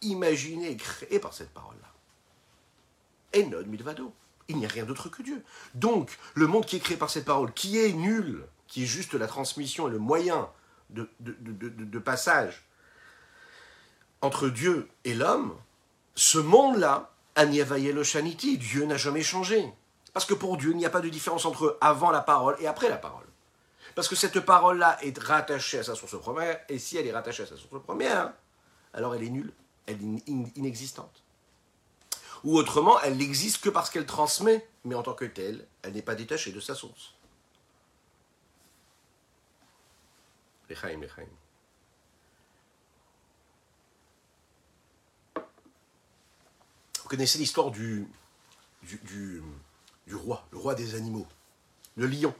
imaginé 0.02 0.72
et 0.72 0.78
créé 0.78 1.20
par 1.20 1.34
cette 1.34 1.54
parole-là. 1.54 1.88
Et 3.34 3.46
non 3.46 3.64
milvado. 3.66 4.14
Il 4.48 4.58
n'y 4.58 4.66
a 4.66 4.70
rien 4.70 4.86
d'autre 4.86 5.10
que 5.10 5.22
Dieu. 5.22 5.44
Donc, 5.76 6.18
le 6.34 6.48
monde 6.48 6.66
qui 6.66 6.78
est 6.78 6.80
créé 6.80 6.98
par 6.98 7.12
cette 7.12 7.26
parole, 7.26 7.54
qui 7.54 7.78
est 7.78 7.94
nul, 7.94 8.44
qui 8.68 8.84
est 8.84 8.88
juste 8.88 9.14
la 9.14 9.28
transmission 9.28 9.88
et 9.88 9.92
le 9.92 10.00
moyen 10.00 10.50
de, 10.90 12.00
passage 12.00 12.66
entre 14.22 14.50
Dieu 14.50 14.90
et 15.04 15.14
l'homme, 15.14 15.56
ce 16.16 16.40
monde-là 16.40 17.12
Dieu 17.36 18.86
n'a 18.86 18.98
jamais 18.98 19.24
changé. 19.24 19.72
Parce 20.14 20.26
que 20.26 20.34
pour 20.34 20.58
Dieu, 20.58 20.72
il 20.72 20.78
n'y 20.78 20.86
a 20.86 20.90
pas 20.90 21.02
de 21.02 21.10
différence 21.10 21.46
entre 21.46 21.78
avant 21.80 22.12
la 22.12 22.22
parole 22.22 22.58
et 22.60 22.68
après 22.68 22.90
la 22.90 22.98
parole. 22.98 23.29
Parce 24.00 24.08
que 24.08 24.16
cette 24.16 24.40
parole-là 24.40 24.98
est 25.04 25.20
rattachée 25.20 25.80
à 25.80 25.84
sa 25.84 25.94
source 25.94 26.18
première, 26.22 26.62
et 26.70 26.80
si 26.80 26.96
elle 26.96 27.06
est 27.06 27.12
rattachée 27.12 27.44
à 27.44 27.46
sa 27.46 27.58
source 27.58 27.84
première, 27.84 28.32
alors 28.94 29.14
elle 29.14 29.24
est 29.24 29.30
nulle, 29.30 29.52
elle 29.88 29.98
est 30.02 30.30
inexistante. 30.56 31.22
Ou 32.46 32.56
autrement, 32.56 33.02
elle 33.02 33.18
n'existe 33.18 33.62
que 33.62 33.68
parce 33.68 33.90
qu'elle 33.90 34.06
transmet, 34.06 34.66
mais 34.86 34.96
en 34.96 35.04
tant 35.04 35.16
que 35.16 35.26
telle, 35.26 35.68
elle 35.82 35.92
n'est 35.92 36.02
pas 36.02 36.16
détachée 36.16 36.54
de 36.54 36.62
sa 36.62 36.76
source. 36.76 37.16
Lechaim, 40.70 41.02
lechaim. 41.02 41.28
Vous 45.36 47.10
connaissez 47.10 47.38
l'histoire 47.38 47.70
du, 47.70 48.08
du, 48.82 49.44
roi, 50.14 50.48
le 50.52 50.58
roi 50.58 50.74
des 50.74 50.96
animaux, 50.96 51.28
le 51.98 52.08
lion. 52.08 52.34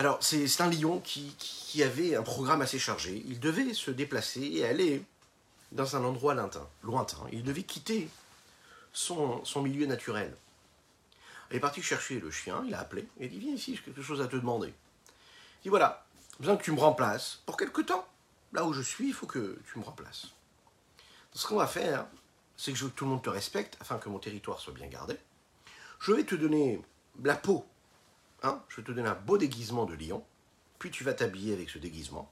Alors, 0.00 0.16
c'est 0.22 0.62
un 0.62 0.70
lion 0.70 0.98
qui, 1.00 1.82
avait 1.82 2.16
un 2.16 2.22
programme 2.22 2.62
assez 2.62 2.78
chargé. 2.78 3.22
Il 3.26 3.38
devait 3.38 3.74
se 3.74 3.90
déplacer 3.90 4.40
et 4.40 4.64
aller 4.64 5.04
dans 5.72 5.94
un 5.94 6.02
endroit 6.02 6.34
lointain. 6.82 7.26
Il 7.32 7.42
devait 7.42 7.64
quitter 7.64 8.08
son, 8.94 9.42
milieu 9.56 9.84
naturel. 9.84 10.34
Il 11.50 11.58
est 11.58 11.60
parti 11.60 11.82
chercher 11.82 12.18
le 12.18 12.30
chien, 12.30 12.64
il 12.66 12.72
a 12.72 12.80
appelé, 12.80 13.06
il 13.18 13.26
a 13.26 13.28
dit 13.28 13.38
Viens 13.40 13.52
ici, 13.52 13.76
j'ai 13.76 13.82
quelque 13.82 14.00
chose 14.00 14.22
à 14.22 14.26
te 14.26 14.36
demander. 14.36 14.68
Il 14.68 15.64
dit 15.64 15.68
Voilà, 15.68 16.06
besoin 16.38 16.56
que 16.56 16.64
tu 16.64 16.72
me 16.72 16.80
remplaces 16.80 17.42
pour 17.44 17.58
quelque 17.58 17.82
temps. 17.82 18.08
Là 18.54 18.64
où 18.64 18.72
je 18.72 18.80
suis, 18.80 19.08
il 19.08 19.12
faut 19.12 19.26
que 19.26 19.58
tu 19.70 19.78
me 19.78 19.84
remplaces. 19.84 20.28
ce 21.34 21.46
qu'on 21.46 21.56
va 21.56 21.66
faire, 21.66 22.06
c'est 22.56 22.72
que 22.72 22.78
je 22.78 22.84
veux 22.84 22.90
que 22.90 22.96
tout 22.96 23.04
le 23.04 23.10
monde 23.10 23.22
te 23.22 23.28
respecte 23.28 23.76
afin 23.80 23.98
que 23.98 24.08
mon 24.08 24.18
territoire 24.18 24.60
soit 24.60 24.72
bien 24.72 24.86
gardé. 24.86 25.18
Je 25.98 26.12
vais 26.12 26.24
te 26.24 26.36
donner 26.36 26.80
la 27.22 27.34
peau. 27.34 27.66
Hein 28.42 28.62
je 28.68 28.76
vais 28.76 28.82
te 28.82 28.92
donner 28.92 29.08
un 29.08 29.14
beau 29.14 29.38
déguisement 29.38 29.84
de 29.84 29.94
lion. 29.94 30.24
Puis 30.78 30.90
tu 30.90 31.04
vas 31.04 31.14
t'habiller 31.14 31.52
avec 31.52 31.70
ce 31.70 31.78
déguisement. 31.78 32.30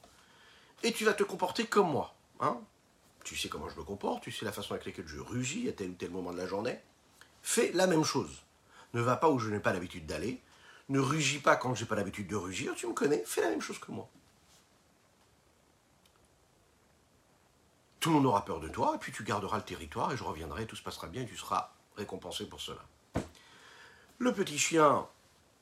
Et 0.83 0.93
tu 0.93 1.05
vas 1.05 1.13
te 1.13 1.23
comporter 1.23 1.67
comme 1.67 1.91
moi. 1.91 2.15
Hein 2.41 2.61
tu 3.25 3.37
sais 3.37 3.49
comment 3.49 3.69
je 3.69 3.77
me 3.77 3.85
comporte, 3.85 4.23
tu 4.23 4.33
sais 4.33 4.45
la 4.45 4.53
façon 4.53 4.73
avec 4.73 4.87
laquelle 4.87 5.07
je 5.07 5.19
rugis 5.19 5.69
à 5.69 5.73
tel 5.73 5.91
ou 5.91 5.95
tel 5.95 6.11
moment 6.11 6.33
de 6.33 6.39
la 6.39 6.47
journée. 6.47 6.79
Fais 7.43 7.73
la 7.73 7.87
même 7.87 8.05
chose. 8.05 8.43
Ne 8.95 9.03
va 9.03 9.17
pas 9.17 9.29
où 9.29 9.39
je 9.39 9.51
n'ai 9.51 9.61
pas 9.61 9.73
l'habitude 9.73 10.07
d'aller. 10.07 10.41
Ne 10.89 10.99
rugis 10.99 11.41
pas 11.41 11.57
quand 11.57 11.75
je 11.75 11.83
n'ai 11.83 11.89
pas 11.89 11.97
l'habitude 11.97 12.27
de 12.27 12.37
rugir. 12.37 12.75
Tu 12.75 12.87
me 12.87 12.95
connais, 12.95 13.23
fais 13.27 13.43
la 13.43 13.51
même 13.51 13.61
chose 13.61 13.79
que 13.79 13.93
moi. 13.93 14.09
tout 18.01 18.11
le 18.11 18.17
monde 18.17 18.27
aura 18.27 18.45
peur 18.45 18.61
de 18.61 18.69
toi, 18.69 18.95
et 18.95 18.99
puis 18.99 19.13
tu 19.13 19.25
garderas 19.25 19.59
le 19.59 19.65
territoire, 19.65 20.13
et 20.13 20.17
je 20.17 20.25
reviendrai, 20.25 20.67
tout 20.67 20.77
se 20.77 20.83
passera 20.83 21.09
bien, 21.09 21.23
et 21.23 21.27
tu 21.27 21.37
seras 21.37 21.73
récompensé 21.97 22.47
pour 22.47 22.61
cela. 22.61 22.81
Le 24.19 24.33
petit 24.33 24.59
chien, 24.59 25.07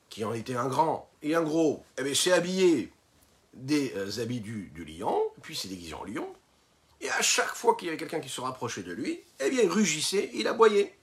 qui 0.09 0.23
en 0.25 0.33
était 0.33 0.55
un 0.55 0.67
grand 0.67 1.09
et 1.21 1.35
un 1.35 1.41
gros, 1.41 1.83
eh 1.97 2.03
bien, 2.03 2.13
s'est 2.13 2.31
habillé 2.31 2.91
des 3.53 3.93
euh, 3.95 4.21
habits 4.21 4.39
du, 4.39 4.71
lion, 4.85 5.21
puis 5.41 5.55
s'est 5.55 5.67
déguisé 5.67 5.93
en 5.93 6.03
lion, 6.03 6.27
et 7.01 7.09
à 7.09 7.21
chaque 7.21 7.55
fois 7.55 7.75
qu'il 7.75 7.87
y 7.87 7.89
avait 7.89 7.97
quelqu'un 7.97 8.19
qui 8.19 8.29
se 8.29 8.41
rapprochait 8.41 8.83
de 8.83 8.91
lui, 8.91 9.21
eh 9.39 9.49
bien, 9.49 9.63
il 9.63 9.69
rugissait, 9.69 10.29
il 10.33 10.47
aboyait. 10.47 10.97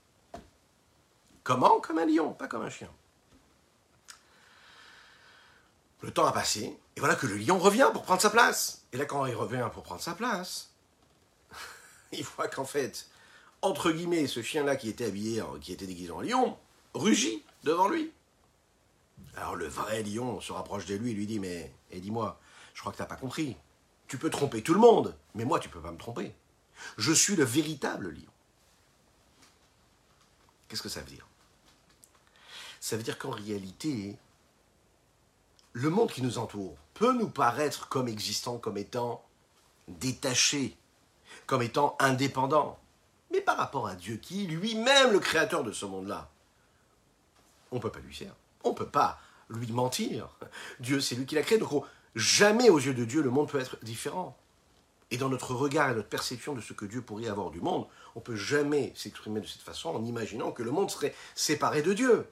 Comment? 1.43 1.81
Comme 1.81 1.99
un 1.99 2.07
lion, 2.07 2.33
pas 2.33 2.49
comme 2.49 2.63
un 2.63 2.71
chien. 2.71 2.91
Le 6.01 6.11
temps 6.11 6.27
a 6.27 6.33
passé, 6.33 6.77
et 6.97 7.01
voilà 7.01 7.15
que 7.15 7.27
le 7.27 7.37
lion 7.37 7.59
revient 7.59 7.89
pour 7.93 8.03
prendre 8.03 8.21
sa 8.21 8.31
place. 8.31 8.85
Et 8.93 8.97
là, 8.97 9.05
quand 9.05 9.25
il 9.27 9.35
revient 9.35 9.69
pour 9.73 9.83
prendre 9.83 10.03
sa 10.03 10.15
place, 10.15 10.71
il 12.13 12.25
voit 12.25 12.49
qu'en 12.49 12.65
fait, 12.65 13.07
entre 13.63 13.91
guillemets, 13.91 14.27
ce 14.27 14.43
chien-là 14.43 14.77
qui 14.77 14.89
était 14.89 15.07
habillé, 15.07 15.43
qui 15.61 15.73
était 15.73 15.87
déguisé 15.87 16.11
en 16.11 16.21
lion, 16.21 16.59
rugit 16.93 17.43
devant 17.63 17.89
lui. 17.89 18.13
Alors 19.37 19.57
le 19.57 19.67
vrai 19.67 20.03
lion 20.03 20.41
se 20.41 20.53
rapproche 20.53 20.87
de 20.87 20.95
lui 20.95 21.11
et 21.11 21.15
lui 21.15 21.27
dit 21.27 21.39
Mais, 21.39 21.75
et 21.91 22.01
dis-moi, 22.01 22.41
je 22.75 22.81
crois 22.81 22.93
que 22.93 22.97
tu 22.97 23.03
n'as 23.03 23.09
pas 23.09 23.17
compris. 23.17 23.57
Tu 24.07 24.19
peux 24.19 24.31
tromper 24.31 24.63
tout 24.63 24.75
le 24.75 24.81
monde, 24.81 25.17
mais 25.35 25.45
moi 25.45 25.59
tu 25.59 25.69
peux 25.69 25.81
pas 25.81 25.91
me 25.91 25.99
tromper. 25.99 26.35
Je 26.99 27.13
suis 27.13 27.37
le 27.37 27.45
véritable 27.45 28.11
lion. 28.11 28.31
Qu'est-ce 30.69 30.83
que 30.83 30.89
ça 30.89 31.01
veut 31.01 31.11
dire? 31.11 31.27
Ça 32.81 32.97
veut 32.97 33.03
dire 33.03 33.19
qu'en 33.19 33.31
réalité, 33.31 34.17
le 35.73 35.91
monde 35.91 36.11
qui 36.11 36.23
nous 36.23 36.39
entoure 36.39 36.77
peut 36.93 37.13
nous 37.13 37.29
paraître 37.29 37.89
comme 37.89 38.09
existant, 38.09 38.59
comme 38.59 38.77
étant 38.77 39.25
détaché 39.89 40.77
comme 41.47 41.63
étant 41.63 41.97
indépendant. 41.99 42.79
Mais 43.31 43.41
par 43.41 43.57
rapport 43.57 43.89
à 43.89 43.95
Dieu, 43.95 44.17
qui 44.17 44.47
lui-même 44.47 45.13
le 45.13 45.19
créateur 45.19 45.65
de 45.65 45.73
ce 45.73 45.87
monde-là, 45.87 46.31
on 47.71 47.77
ne 47.77 47.81
peut 47.81 47.91
pas 47.91 48.01
lui 48.01 48.15
faire. 48.15 48.35
On 48.65 48.71
ne 48.71 48.75
peut 48.75 48.89
pas 48.89 49.19
lui 49.51 49.71
mentir. 49.73 50.29
Dieu, 50.81 51.01
c'est 51.01 51.15
lui 51.15 51.27
qui 51.27 51.35
l'a 51.35 51.43
créé. 51.43 51.59
Donc, 51.59 51.85
jamais 52.15 52.71
aux 52.71 52.79
yeux 52.79 52.95
de 52.95 53.05
Dieu, 53.05 53.23
le 53.23 53.31
monde 53.31 53.49
peut 53.49 53.61
être 53.61 53.79
différent. 53.83 54.37
Et 55.11 55.17
dans 55.17 55.29
notre 55.29 55.55
regard 55.55 55.91
et 55.91 55.95
notre 55.95 56.09
perception 56.09 56.55
de 56.55 56.61
ce 56.61 56.73
que 56.73 56.87
Dieu 56.87 57.03
pourrait 57.03 57.29
avoir 57.29 57.51
du 57.51 57.61
monde, 57.61 57.87
on 58.15 58.21
ne 58.21 58.25
peut 58.25 58.37
jamais 58.37 58.93
s'exprimer 58.97 59.41
de 59.41 59.47
cette 59.47 59.63
façon 59.63 59.91
en 59.91 60.05
imaginant 60.05 60.51
que 60.51 60.63
le 60.63 60.71
monde 60.71 60.91
serait 60.91 61.15
séparé 61.35 61.83
de 61.83 61.93
Dieu, 61.93 62.27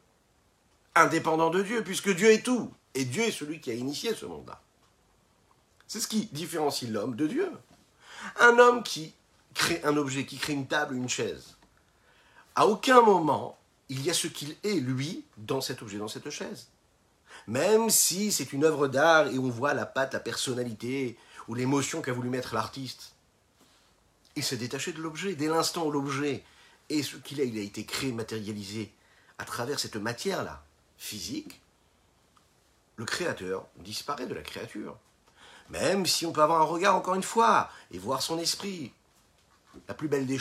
indépendant 0.94 1.50
de 1.50 1.62
Dieu, 1.62 1.84
puisque 1.84 2.10
Dieu 2.14 2.30
est 2.30 2.44
tout. 2.44 2.72
Et 2.94 3.04
Dieu 3.04 3.22
est 3.22 3.30
celui 3.30 3.60
qui 3.60 3.70
a 3.70 3.74
initié 3.74 4.14
ce 4.14 4.26
monde-là. 4.26 4.60
C'est 5.86 6.00
ce 6.00 6.08
qui 6.08 6.26
différencie 6.32 6.90
l'homme 6.90 7.16
de 7.16 7.26
Dieu. 7.26 7.50
Un 8.40 8.58
homme 8.58 8.82
qui 8.82 9.14
crée 9.54 9.80
un 9.84 9.96
objet, 9.96 10.24
qui 10.24 10.38
crée 10.38 10.54
une 10.54 10.66
table, 10.66 10.96
une 10.96 11.08
chaise, 11.08 11.56
à 12.54 12.66
aucun 12.66 13.02
moment 13.02 13.58
il 13.88 14.02
y 14.02 14.10
a 14.10 14.14
ce 14.14 14.26
qu'il 14.26 14.56
est, 14.62 14.80
lui, 14.80 15.24
dans 15.36 15.60
cet 15.60 15.82
objet, 15.82 15.98
dans 15.98 16.08
cette 16.08 16.30
chaise. 16.30 16.68
Même 17.46 17.90
si 17.90 18.30
c'est 18.32 18.52
une 18.52 18.64
œuvre 18.64 18.88
d'art 18.88 19.28
et 19.28 19.38
on 19.38 19.48
voit 19.48 19.74
la 19.74 19.86
patte, 19.86 20.14
la 20.14 20.20
personnalité 20.20 21.16
ou 21.48 21.54
l'émotion 21.54 22.02
qu'a 22.02 22.12
voulu 22.12 22.30
mettre 22.30 22.54
l'artiste, 22.54 23.14
il 24.36 24.44
s'est 24.44 24.56
détaché 24.56 24.92
de 24.92 25.00
l'objet. 25.00 25.34
Dès 25.34 25.48
l'instant 25.48 25.86
où 25.86 25.90
l'objet 25.90 26.44
est 26.88 27.02
ce 27.02 27.16
qu'il 27.16 27.40
est, 27.40 27.48
il 27.48 27.58
a 27.58 27.62
été 27.62 27.84
créé, 27.84 28.12
matérialisé 28.12 28.92
à 29.38 29.44
travers 29.44 29.80
cette 29.80 29.96
matière-là, 29.96 30.62
physique, 30.96 31.60
le 32.96 33.04
créateur 33.04 33.66
disparaît 33.78 34.26
de 34.26 34.34
la 34.34 34.42
créature. 34.42 34.96
Même 35.70 36.06
si 36.06 36.26
on 36.26 36.32
peut 36.32 36.42
avoir 36.42 36.60
un 36.60 36.64
regard, 36.64 36.94
encore 36.94 37.14
une 37.14 37.22
fois, 37.22 37.70
et 37.90 37.98
voir 37.98 38.22
son 38.22 38.38
esprit. 38.38 38.92
La 39.88 39.94
plus 39.94 40.08
belle 40.08 40.26
des, 40.26 40.38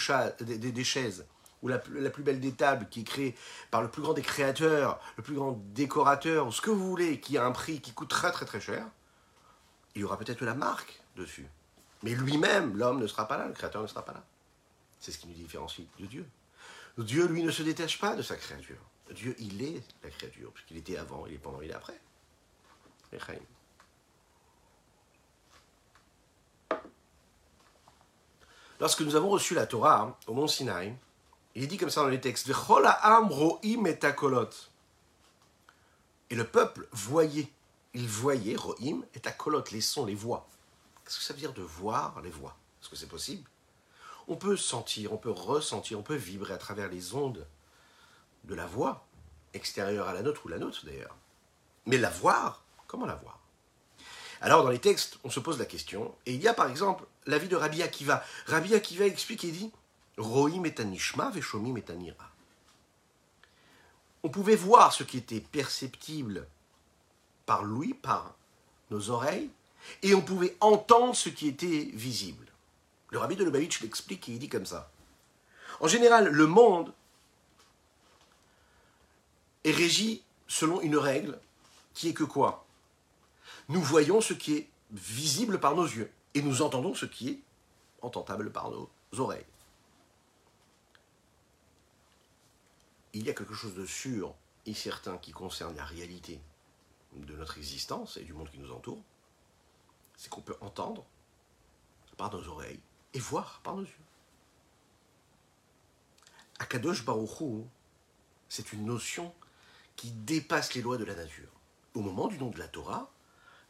des 0.58 0.84
chaises, 0.84 1.26
ou 1.62 1.68
la, 1.68 1.78
plus 1.78 2.24
belle 2.24 2.40
des 2.40 2.54
tables 2.54 2.88
qui 2.90 3.02
est 3.02 3.04
créée 3.04 3.36
par 3.70 3.82
le 3.82 3.90
plus 3.90 4.02
grand 4.02 4.14
des 4.14 4.22
créateurs, 4.22 5.00
le 5.18 5.24
plus 5.24 5.36
grand 5.36 5.60
décorateur, 5.74 6.48
ou 6.48 6.52
ce 6.52 6.62
que 6.62 6.70
vous 6.70 6.88
voulez, 6.88 7.20
qui 7.20 7.38
a 7.38 7.46
un 7.46 7.52
prix 7.52 7.82
qui 7.82 7.94
coûte 7.94 8.10
très 8.10 8.32
très 8.32 8.46
très 8.46 8.60
cher, 8.60 8.86
il 9.96 10.02
y 10.02 10.04
aura 10.04 10.18
peut-être 10.18 10.44
la 10.44 10.56
marque 10.56 11.02
dessus. 11.16 11.48
Mais 12.04 12.16
lui-même, 12.16 12.78
l'homme 12.78 13.00
ne 13.00 13.08
sera 13.08 13.28
pas 13.28 13.38
là, 13.38 13.48
le 13.48 13.54
créateur 13.54 13.82
ne 13.82 13.88
sera 13.88 14.04
pas 14.04 14.14
là. 14.14 14.24
C'est 15.00 15.12
ce 15.12 15.18
qui 15.18 15.28
nous 15.28 15.34
différencie 15.34 15.88
de 16.00 16.06
Dieu. 16.06 16.26
Dieu, 16.98 17.28
lui, 17.28 17.44
ne 17.44 17.52
se 17.52 17.64
détache 17.64 18.00
pas 18.00 18.16
de 18.16 18.22
sa 18.22 18.36
créature. 18.36 18.78
Dieu, 19.12 19.36
il 19.40 19.62
est 19.62 19.84
la 20.04 20.10
créature, 20.10 20.52
puisqu'il 20.52 20.78
était 20.78 20.98
avant, 20.98 21.26
il 21.26 21.34
est 21.34 21.38
pendant, 21.38 21.62
il 21.62 21.70
est 21.70 21.74
après. 21.74 22.00
Lorsque 28.80 29.02
nous 29.02 29.16
avons 29.16 29.30
reçu 29.30 29.54
la 29.54 29.68
Torah 29.68 30.02
hein, 30.02 30.16
au 30.28 30.34
mont 30.34 30.48
Sinaï, 30.48 30.96
il 31.56 31.64
est 31.64 31.68
dit 31.68 31.78
comme 31.78 31.90
ça 31.90 32.02
dans 32.02 32.08
les 32.08 32.22
textes 32.22 32.50
Et 36.30 36.36
le 36.36 36.44
peuple 36.46 36.88
voyait. 36.92 37.52
Il 37.94 38.08
voyait, 38.08 38.56
Rohim, 38.56 39.04
et 39.14 39.28
Akolot, 39.28 39.66
les 39.72 39.82
sons, 39.82 40.06
les 40.06 40.16
voix. 40.16 40.48
Qu'est-ce 41.04 41.18
que 41.18 41.24
ça 41.24 41.34
veut 41.34 41.40
dire 41.40 41.54
de 41.54 41.62
voir 41.62 42.22
les 42.22 42.30
voix? 42.30 42.56
Est-ce 42.82 42.90
que 42.90 42.96
c'est 42.96 43.08
possible? 43.08 43.50
On 44.30 44.38
peut 44.38 44.56
sentir, 44.56 45.12
on 45.12 45.18
peut 45.18 45.32
ressentir, 45.32 46.00
on 46.00 46.04
peut 46.04 46.16
vibrer 46.16 46.54
à 46.54 46.58
travers 46.58 46.88
les 46.88 47.16
ondes 47.16 47.46
de 48.46 48.56
la 48.56 48.66
voix, 48.66 49.06
extérieure 49.54 50.08
à 50.08 50.14
la 50.14 50.22
nôtre 50.22 50.46
ou 50.46 50.48
la 50.48 50.58
nôtre 50.58 50.86
d'ailleurs. 50.86 51.18
Mais 51.86 51.98
la 51.98 52.10
voir, 52.10 52.64
comment 52.88 53.06
la 53.06 53.16
voir? 53.16 53.40
Alors 54.40 54.64
dans 54.64 54.70
les 54.70 54.80
textes, 54.80 55.18
on 55.24 55.30
se 55.30 55.40
pose 55.40 55.60
la 55.60 55.66
question, 55.66 56.16
et 56.26 56.34
il 56.34 56.42
y 56.42 56.48
a 56.48 56.54
par 56.54 56.70
exemple 56.70 57.06
l'avis 57.26 57.48
de 57.48 57.56
Rabbi 57.56 57.84
Akiva. 57.84 58.24
Rabbi 58.48 58.74
Akiva 58.74 59.06
explique 59.06 59.44
et 59.44 59.52
dit 59.52 59.72
Rohim 60.18 60.66
etanishma 60.66 61.30
veshomim. 61.30 61.80
On 64.24 64.30
pouvait 64.30 64.56
voir 64.56 64.94
ce 64.94 65.04
qui 65.04 65.18
était 65.18 65.40
perceptible 65.40 66.48
par 67.46 67.64
l'ouïe, 67.64 67.94
par 67.94 68.36
nos 68.92 69.10
oreilles, 69.10 69.50
et 70.04 70.14
on 70.14 70.22
pouvait 70.22 70.56
entendre 70.60 71.16
ce 71.16 71.30
qui 71.30 71.48
était 71.48 71.90
visible. 71.94 72.48
Le 73.10 73.18
rabbi 73.18 73.36
de 73.36 73.44
Lubavitch 73.44 73.82
l'explique 73.82 74.30
et 74.30 74.34
il 74.34 74.40
dit 74.40 74.50
comme 74.50 74.66
ça. 74.66 74.92
En 75.80 75.88
général, 75.88 76.28
le 76.28 76.48
monde 76.48 76.94
est 79.64 79.72
régi 79.72 80.24
selon 80.48 80.82
une 80.82 80.98
règle 80.98 81.40
qui 81.94 82.10
est 82.10 82.14
que 82.14 82.24
quoi? 82.24 82.66
Nous 83.70 83.82
voyons 83.82 84.22
ce 84.22 84.34
qui 84.34 84.56
est 84.56 84.70
visible 84.92 85.60
par 85.60 85.76
nos 85.76 85.86
yeux 85.86 86.12
et 86.34 86.42
nous 86.42 86.62
entendons 86.62 86.94
ce 86.94 87.06
qui 87.06 87.30
est 87.30 87.40
entendable 88.02 88.52
par 88.52 88.70
nos 88.70 88.90
oreilles. 89.18 89.46
Il 93.14 93.26
y 93.26 93.30
a 93.30 93.34
quelque 93.34 93.54
chose 93.54 93.76
de 93.76 93.86
sûr 93.86 94.36
et 94.66 94.74
certain 94.74 95.18
qui 95.18 95.32
concerne 95.32 95.76
la 95.76 95.86
réalité 95.86 96.40
de 97.14 97.36
notre 97.36 97.58
existence 97.58 98.18
et 98.18 98.24
du 98.24 98.34
monde 98.34 98.50
qui 98.50 98.60
nous 98.60 98.72
entoure, 98.72 99.02
c'est 100.16 100.30
qu'on 100.30 100.42
peut 100.42 100.56
entendre 100.62 101.06
par 102.18 102.32
nos 102.32 102.48
oreilles 102.48 102.80
et 103.14 103.20
voir 103.20 103.60
par 103.64 103.76
nos 103.76 103.84
yeux. 103.84 104.06
Akadosh 106.60 107.04
Baruchou, 107.04 107.68
c'est 108.48 108.72
une 108.72 108.86
notion 108.86 109.34
qui 109.96 110.12
dépasse 110.12 110.74
les 110.74 110.82
lois 110.82 110.98
de 110.98 111.06
la 111.06 111.16
nature. 111.16 111.50
Au 111.96 112.02
moment 112.02 112.28
du 112.28 112.38
nom 112.38 112.50
de 112.50 112.60
la 112.60 112.68
Torah, 112.68 113.12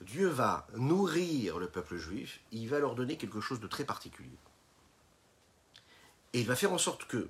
Dieu 0.01 0.27
va 0.27 0.67
nourrir 0.75 1.59
le 1.59 1.69
peuple 1.69 1.97
juif, 1.97 2.41
il 2.51 2.67
va 2.67 2.79
leur 2.79 2.95
donner 2.95 3.17
quelque 3.17 3.39
chose 3.39 3.59
de 3.59 3.67
très 3.67 3.85
particulier. 3.85 4.37
Et 6.33 6.41
il 6.41 6.47
va 6.47 6.55
faire 6.55 6.73
en 6.73 6.77
sorte 6.77 7.05
que 7.05 7.29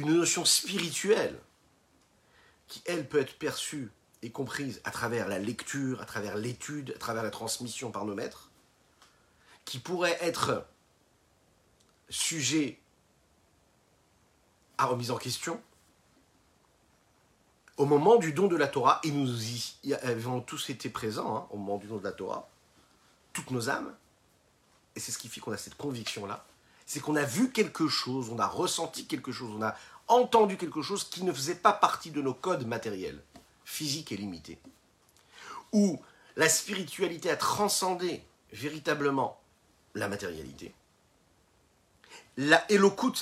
une 0.00 0.14
notion 0.14 0.44
spirituelle 0.44 1.38
qui, 2.68 2.82
elle, 2.86 3.06
peut 3.08 3.20
être 3.20 3.38
perçue 3.38 3.90
et 4.22 4.30
comprise 4.30 4.80
à 4.84 4.90
travers 4.90 5.28
la 5.28 5.38
lecture, 5.38 6.00
à 6.00 6.04
travers 6.04 6.36
l'étude, 6.36 6.92
à 6.96 6.98
travers 6.98 7.22
la 7.22 7.30
transmission 7.30 7.90
par 7.90 8.04
nos 8.04 8.14
maîtres, 8.14 8.50
qui 9.64 9.78
pourrait 9.78 10.18
être 10.20 10.66
sujet 12.08 12.78
à 14.78 14.86
remise 14.86 15.10
en 15.10 15.18
question, 15.18 15.60
au 17.76 17.84
moment 17.84 18.16
du 18.16 18.32
don 18.32 18.46
de 18.46 18.56
la 18.56 18.68
Torah, 18.68 19.00
et 19.04 19.10
nous 19.10 19.28
y 19.84 19.94
avons 20.02 20.40
tous 20.40 20.70
été 20.70 20.88
présents 20.88 21.36
hein, 21.36 21.46
au 21.50 21.56
moment 21.56 21.78
du 21.78 21.86
don 21.86 21.98
de 21.98 22.04
la 22.04 22.12
Torah, 22.12 22.48
toutes 23.32 23.50
nos 23.50 23.68
âmes, 23.68 23.94
et 24.96 25.00
c'est 25.00 25.12
ce 25.12 25.18
qui 25.18 25.28
fait 25.28 25.40
qu'on 25.40 25.52
a 25.52 25.56
cette 25.56 25.76
conviction-là, 25.76 26.44
c'est 26.90 26.98
qu'on 26.98 27.14
a 27.14 27.22
vu 27.22 27.52
quelque 27.52 27.86
chose, 27.86 28.30
on 28.30 28.40
a 28.40 28.48
ressenti 28.48 29.06
quelque 29.06 29.30
chose, 29.30 29.52
on 29.56 29.62
a 29.62 29.76
entendu 30.08 30.56
quelque 30.56 30.82
chose 30.82 31.04
qui 31.04 31.22
ne 31.22 31.32
faisait 31.32 31.54
pas 31.54 31.72
partie 31.72 32.10
de 32.10 32.20
nos 32.20 32.34
codes 32.34 32.66
matériels, 32.66 33.22
physiques 33.64 34.10
et 34.10 34.16
limités. 34.16 34.58
Où 35.70 36.00
la 36.34 36.48
spiritualité 36.48 37.30
a 37.30 37.36
transcendé 37.36 38.24
véritablement 38.52 39.40
la 39.94 40.08
matérialité. 40.08 40.74
La 42.36 42.66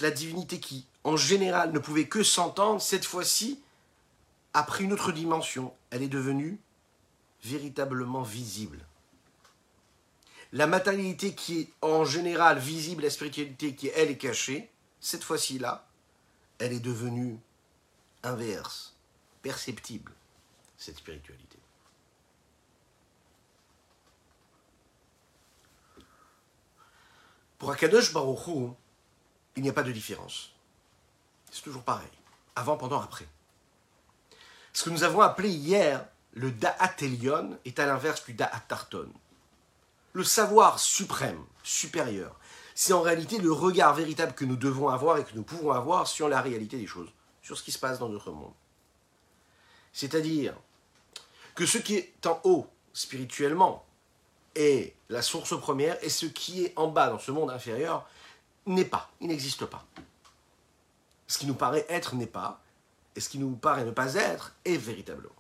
la 0.01 0.11
divinité 0.13 0.61
qui, 0.61 0.87
en 1.05 1.19
général, 1.19 1.71
ne 1.71 1.79
pouvait 1.79 2.09
que 2.09 2.23
s'entendre, 2.23 2.81
cette 2.81 3.05
fois-ci, 3.05 3.61
a 4.55 4.63
pris 4.63 4.85
une 4.85 4.95
autre 4.95 5.13
dimension. 5.13 5.75
Elle 5.91 6.03
est 6.03 6.09
devenue 6.09 6.59
véritablement 7.45 8.23
visible 8.23 8.88
la 10.53 10.67
matérialité 10.67 11.35
qui 11.35 11.61
est 11.61 11.69
en 11.83 12.05
général 12.05 12.59
visible, 12.59 13.03
la 13.03 13.11
spiritualité 13.11 13.75
qui 13.75 13.89
elle 13.89 14.11
est 14.11 14.17
cachée, 14.17 14.71
cette 15.01 15.25
fois-ci 15.25 15.59
là, 15.59 15.87
elle 16.59 16.73
est 16.73 16.81
devenue 16.81 17.39
inverse, 18.23 18.95
perceptible, 19.43 20.13
cette 20.77 20.97
spiritualité. 20.99 21.59
Pour 27.59 27.71
Akadosh 27.73 28.13
Baruchou, 28.13 28.75
il 29.57 29.63
n'y 29.63 29.69
a 29.69 29.73
pas 29.73 29.83
de 29.83 29.93
différence. 29.93 30.53
C'est 31.51 31.63
toujours 31.63 31.83
pareil, 31.83 32.07
avant, 32.55 32.77
pendant, 32.77 33.01
après. 33.01 33.27
Ce 34.73 34.85
que 34.85 34.91
nous 34.91 35.03
avons 35.03 35.21
appelé 35.21 35.49
hier 35.49 36.07
le 36.35 36.53
Da'at 36.53 36.95
Elion 37.01 37.59
est 37.65 37.81
à 37.81 37.87
l'inverse 37.87 38.25
du 38.25 38.35
Da'at 38.35 38.61
Tarton 38.61 39.11
le 40.13 40.25
savoir 40.25 40.79
suprême, 40.79 41.45
supérieur, 41.63 42.39
c'est 42.75 42.93
en 42.93 43.03
réalité 43.03 43.39
le 43.39 43.53
regard 43.53 43.95
véritable 43.95 44.35
que 44.35 44.45
nous 44.45 44.57
devons 44.57 44.89
avoir 44.89 45.19
et 45.19 45.25
que 45.25 45.35
nous 45.35 45.43
pouvons 45.43 45.73
avoir 45.73 46.07
sur 46.07 46.29
la 46.29 46.41
réalité 46.41 46.79
des 46.79 46.87
choses, 46.87 47.09
sur 47.43 47.59
ce 47.59 47.63
qui 47.63 47.73
se 47.73 47.79
passe 47.79 47.99
dans 47.99 48.09
notre 48.09 48.31
monde. 48.31 48.53
C'est-à-dire 49.93 50.55
que 51.55 51.67
ce 51.67 51.79
qui 51.79 51.97
est 51.97 52.27
en 52.27 52.41
haut 52.45 52.69
spirituellement 52.93 53.85
est 54.55 54.95
la 55.09 55.23
source 55.23 55.59
première 55.59 56.03
et 56.05 56.09
ce 56.09 56.27
qui 56.27 56.65
est 56.65 56.73
en 56.77 56.89
bas 56.89 57.09
dans 57.09 57.19
ce 57.19 57.31
monde 57.31 57.51
inférieur 57.51 58.09
n'est 58.67 58.85
pas, 58.85 59.11
il 59.21 59.29
n'existe 59.29 59.67
pas. 59.67 59.85
Ce 61.27 61.39
qui 61.39 61.47
nous 61.47 61.55
paraît 61.55 61.85
être 61.89 62.15
n'est 62.15 62.27
pas, 62.27 62.61
et 63.17 63.21
ce 63.21 63.29
qui 63.29 63.39
nous 63.39 63.57
paraît 63.57 63.85
ne 63.85 63.91
pas 63.91 64.15
être 64.15 64.55
est 64.65 64.77
véritablement. 64.77 65.35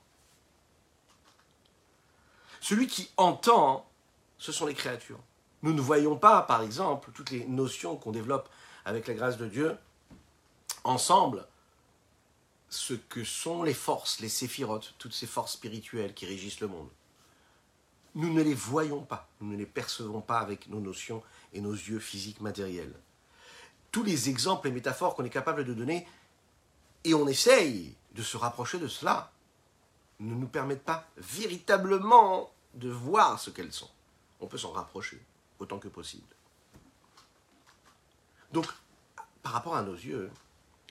Celui 2.60 2.88
qui 2.88 3.10
entend 3.16 3.88
ce 4.38 4.52
sont 4.52 4.66
les 4.66 4.74
créatures. 4.74 5.20
Nous 5.62 5.72
ne 5.72 5.80
voyons 5.80 6.16
pas, 6.16 6.42
par 6.42 6.62
exemple, 6.62 7.10
toutes 7.12 7.30
les 7.30 7.44
notions 7.46 7.96
qu'on 7.96 8.12
développe 8.12 8.48
avec 8.84 9.06
la 9.06 9.14
grâce 9.14 9.36
de 9.36 9.46
Dieu 9.46 9.76
ensemble 10.84 11.46
ce 12.70 12.94
que 12.94 13.24
sont 13.24 13.62
les 13.62 13.74
forces, 13.74 14.20
les 14.20 14.28
séphirotes, 14.28 14.94
toutes 14.98 15.14
ces 15.14 15.26
forces 15.26 15.54
spirituelles 15.54 16.14
qui 16.14 16.26
régissent 16.26 16.60
le 16.60 16.68
monde. 16.68 16.88
Nous 18.14 18.32
ne 18.32 18.42
les 18.42 18.54
voyons 18.54 19.02
pas, 19.02 19.28
nous 19.40 19.50
ne 19.50 19.56
les 19.56 19.66
percevons 19.66 20.20
pas 20.20 20.38
avec 20.38 20.68
nos 20.68 20.80
notions 20.80 21.22
et 21.52 21.60
nos 21.60 21.72
yeux 21.72 21.98
physiques 21.98 22.40
matériels. 22.40 22.94
Tous 23.90 24.02
les 24.02 24.28
exemples 24.28 24.68
et 24.68 24.72
métaphores 24.72 25.14
qu'on 25.14 25.24
est 25.24 25.30
capable 25.30 25.64
de 25.64 25.72
donner, 25.72 26.06
et 27.04 27.14
on 27.14 27.26
essaye 27.26 27.94
de 28.14 28.22
se 28.22 28.36
rapprocher 28.36 28.78
de 28.78 28.88
cela, 28.88 29.32
ne 30.20 30.34
nous 30.34 30.48
permettent 30.48 30.84
pas 30.84 31.06
véritablement 31.16 32.50
de 32.74 32.90
voir 32.90 33.38
ce 33.38 33.50
qu'elles 33.50 33.72
sont. 33.72 33.90
On 34.40 34.46
peut 34.46 34.58
s'en 34.58 34.72
rapprocher 34.72 35.20
autant 35.58 35.78
que 35.78 35.88
possible. 35.88 36.34
Donc, 38.52 38.66
par 39.42 39.52
rapport 39.52 39.76
à 39.76 39.82
nos 39.82 39.94
yeux, 39.94 40.30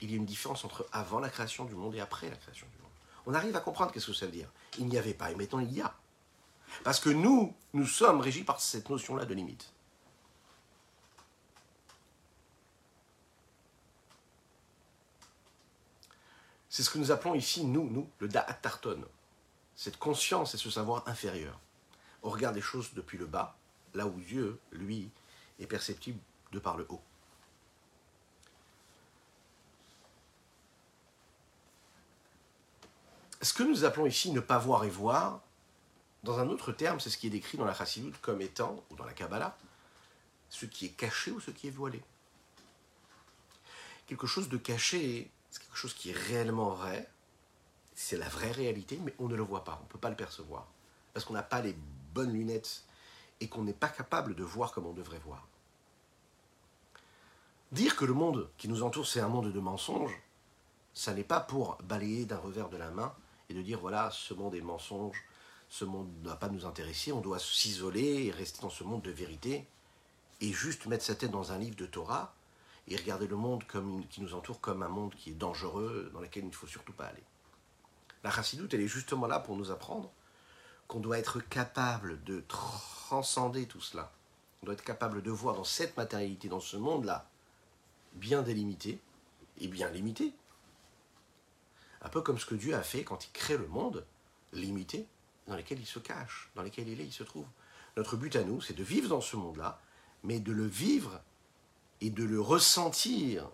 il 0.00 0.10
y 0.10 0.14
a 0.14 0.16
une 0.16 0.26
différence 0.26 0.64
entre 0.64 0.86
avant 0.92 1.18
la 1.18 1.28
création 1.28 1.64
du 1.64 1.74
monde 1.74 1.94
et 1.94 2.00
après 2.00 2.28
la 2.28 2.36
création 2.36 2.66
du 2.66 2.82
monde. 2.82 2.92
On 3.26 3.34
arrive 3.34 3.56
à 3.56 3.60
comprendre 3.60 3.92
qu'est-ce 3.92 4.06
que 4.06 4.12
ça 4.12 4.26
veut 4.26 4.32
dire. 4.32 4.50
Il 4.78 4.86
n'y 4.86 4.98
avait 4.98 5.14
pas, 5.14 5.30
et 5.30 5.34
maintenant 5.34 5.60
il 5.60 5.72
y 5.72 5.80
a. 5.80 5.94
Parce 6.84 7.00
que 7.00 7.10
nous, 7.10 7.54
nous 7.72 7.86
sommes 7.86 8.20
régis 8.20 8.44
par 8.44 8.60
cette 8.60 8.88
notion-là 8.88 9.24
de 9.24 9.34
limite. 9.34 9.72
C'est 16.68 16.82
ce 16.82 16.90
que 16.90 16.98
nous 16.98 17.10
appelons 17.10 17.34
ici, 17.34 17.64
nous, 17.64 17.88
nous, 17.90 18.08
le 18.20 18.28
Da'at 18.28 18.54
Tarton. 18.54 19.04
Cette 19.74 19.98
conscience 19.98 20.54
et 20.54 20.58
ce 20.58 20.70
savoir 20.70 21.02
inférieur. 21.08 21.58
On 22.22 22.30
regarde 22.30 22.54
les 22.54 22.60
choses 22.60 22.92
depuis 22.94 23.18
le 23.18 23.26
bas, 23.26 23.56
là 23.94 24.06
où 24.06 24.20
Dieu, 24.20 24.58
lui, 24.72 25.10
est 25.58 25.66
perceptible 25.66 26.18
de 26.52 26.58
par 26.58 26.76
le 26.76 26.86
haut. 26.88 27.02
Ce 33.40 33.52
que 33.52 33.62
nous 33.62 33.84
appelons 33.84 34.06
ici 34.06 34.32
ne 34.32 34.40
pas 34.40 34.58
voir 34.58 34.84
et 34.84 34.90
voir, 34.90 35.40
dans 36.24 36.40
un 36.40 36.48
autre 36.48 36.72
terme, 36.72 36.98
c'est 36.98 37.10
ce 37.10 37.16
qui 37.16 37.28
est 37.28 37.30
décrit 37.30 37.56
dans 37.56 37.64
la 37.64 37.74
Chassidut 37.74 38.12
comme 38.20 38.40
étant, 38.40 38.82
ou 38.90 38.96
dans 38.96 39.04
la 39.04 39.12
Kabbalah, 39.12 39.56
ce 40.50 40.66
qui 40.66 40.86
est 40.86 40.90
caché 40.90 41.30
ou 41.30 41.40
ce 41.40 41.52
qui 41.52 41.68
est 41.68 41.70
voilé. 41.70 42.02
Quelque 44.06 44.26
chose 44.26 44.48
de 44.48 44.56
caché, 44.56 45.30
c'est 45.50 45.62
quelque 45.62 45.76
chose 45.76 45.94
qui 45.94 46.10
est 46.10 46.16
réellement 46.16 46.70
vrai, 46.70 47.08
c'est 47.94 48.16
la 48.16 48.28
vraie 48.28 48.50
réalité, 48.50 48.98
mais 49.04 49.14
on 49.18 49.28
ne 49.28 49.36
le 49.36 49.42
voit 49.42 49.64
pas, 49.64 49.78
on 49.80 49.84
ne 49.84 49.88
peut 49.88 49.98
pas 49.98 50.10
le 50.10 50.16
percevoir, 50.16 50.66
parce 51.12 51.24
qu'on 51.24 51.34
n'a 51.34 51.42
pas 51.42 51.60
les 51.60 51.76
bonnes 52.14 52.32
lunettes 52.32 52.84
et 53.40 53.48
qu'on 53.48 53.62
n'est 53.62 53.72
pas 53.72 53.88
capable 53.88 54.34
de 54.34 54.42
voir 54.42 54.72
comme 54.72 54.86
on 54.86 54.92
devrait 54.92 55.20
voir. 55.20 55.46
Dire 57.72 57.96
que 57.96 58.04
le 58.04 58.14
monde 58.14 58.48
qui 58.56 58.68
nous 58.68 58.82
entoure, 58.82 59.06
c'est 59.06 59.20
un 59.20 59.28
monde 59.28 59.52
de 59.52 59.60
mensonges, 59.60 60.18
ça 60.94 61.14
n'est 61.14 61.24
pas 61.24 61.40
pour 61.40 61.76
balayer 61.84 62.24
d'un 62.24 62.38
revers 62.38 62.68
de 62.68 62.76
la 62.76 62.90
main 62.90 63.14
et 63.48 63.54
de 63.54 63.62
dire 63.62 63.78
voilà, 63.78 64.10
ce 64.10 64.34
monde 64.34 64.54
est 64.54 64.60
mensonge, 64.60 65.22
ce 65.68 65.84
monde 65.84 66.08
ne 66.18 66.24
doit 66.24 66.36
pas 66.36 66.48
nous 66.48 66.64
intéresser, 66.64 67.12
on 67.12 67.20
doit 67.20 67.38
s'isoler 67.38 68.24
et 68.24 68.30
rester 68.30 68.62
dans 68.62 68.70
ce 68.70 68.84
monde 68.84 69.02
de 69.02 69.10
vérité 69.10 69.66
et 70.40 70.52
juste 70.52 70.86
mettre 70.86 71.04
sa 71.04 71.14
tête 71.14 71.30
dans 71.30 71.52
un 71.52 71.58
livre 71.58 71.76
de 71.76 71.86
Torah 71.86 72.34
et 72.88 72.96
regarder 72.96 73.26
le 73.26 73.36
monde 73.36 73.64
qui 74.08 74.22
nous 74.22 74.34
entoure 74.34 74.60
comme 74.60 74.82
un 74.82 74.88
monde 74.88 75.14
qui 75.14 75.30
est 75.30 75.34
dangereux, 75.34 76.10
dans 76.14 76.20
lequel 76.20 76.44
il 76.44 76.48
ne 76.48 76.54
faut 76.54 76.66
surtout 76.66 76.94
pas 76.94 77.04
aller. 77.04 77.22
La 78.24 78.30
chassidoute, 78.30 78.72
elle 78.72 78.80
est 78.80 78.88
justement 78.88 79.26
là 79.26 79.40
pour 79.40 79.56
nous 79.56 79.70
apprendre 79.70 80.10
qu'on 80.88 81.00
doit 81.00 81.18
être 81.18 81.40
capable 81.40 82.22
de 82.24 82.42
transcender 82.48 83.66
tout 83.66 83.80
cela. 83.80 84.10
On 84.62 84.66
doit 84.66 84.74
être 84.74 84.82
capable 84.82 85.22
de 85.22 85.30
voir 85.30 85.54
dans 85.54 85.64
cette 85.64 85.96
matérialité, 85.96 86.48
dans 86.48 86.60
ce 86.60 86.76
monde-là, 86.76 87.28
bien 88.14 88.42
délimité 88.42 88.98
et 89.60 89.68
bien 89.68 89.90
limité. 89.90 90.32
Un 92.00 92.08
peu 92.08 92.22
comme 92.22 92.38
ce 92.38 92.46
que 92.46 92.54
Dieu 92.54 92.74
a 92.74 92.82
fait 92.82 93.04
quand 93.04 93.26
il 93.26 93.30
crée 93.32 93.58
le 93.58 93.68
monde, 93.68 94.04
limité, 94.52 95.06
dans 95.46 95.56
lequel 95.56 95.78
il 95.78 95.86
se 95.86 95.98
cache, 95.98 96.50
dans 96.54 96.62
lequel 96.62 96.88
il 96.88 97.00
est, 97.00 97.06
il 97.06 97.12
se 97.12 97.22
trouve. 97.22 97.46
Notre 97.96 98.16
but 98.16 98.34
à 98.36 98.44
nous, 98.44 98.60
c'est 98.60 98.74
de 98.74 98.84
vivre 98.84 99.08
dans 99.08 99.20
ce 99.20 99.36
monde-là, 99.36 99.80
mais 100.24 100.40
de 100.40 100.52
le 100.52 100.66
vivre 100.66 101.20
et 102.00 102.10
de 102.10 102.24
le 102.24 102.40
ressentir 102.40 103.50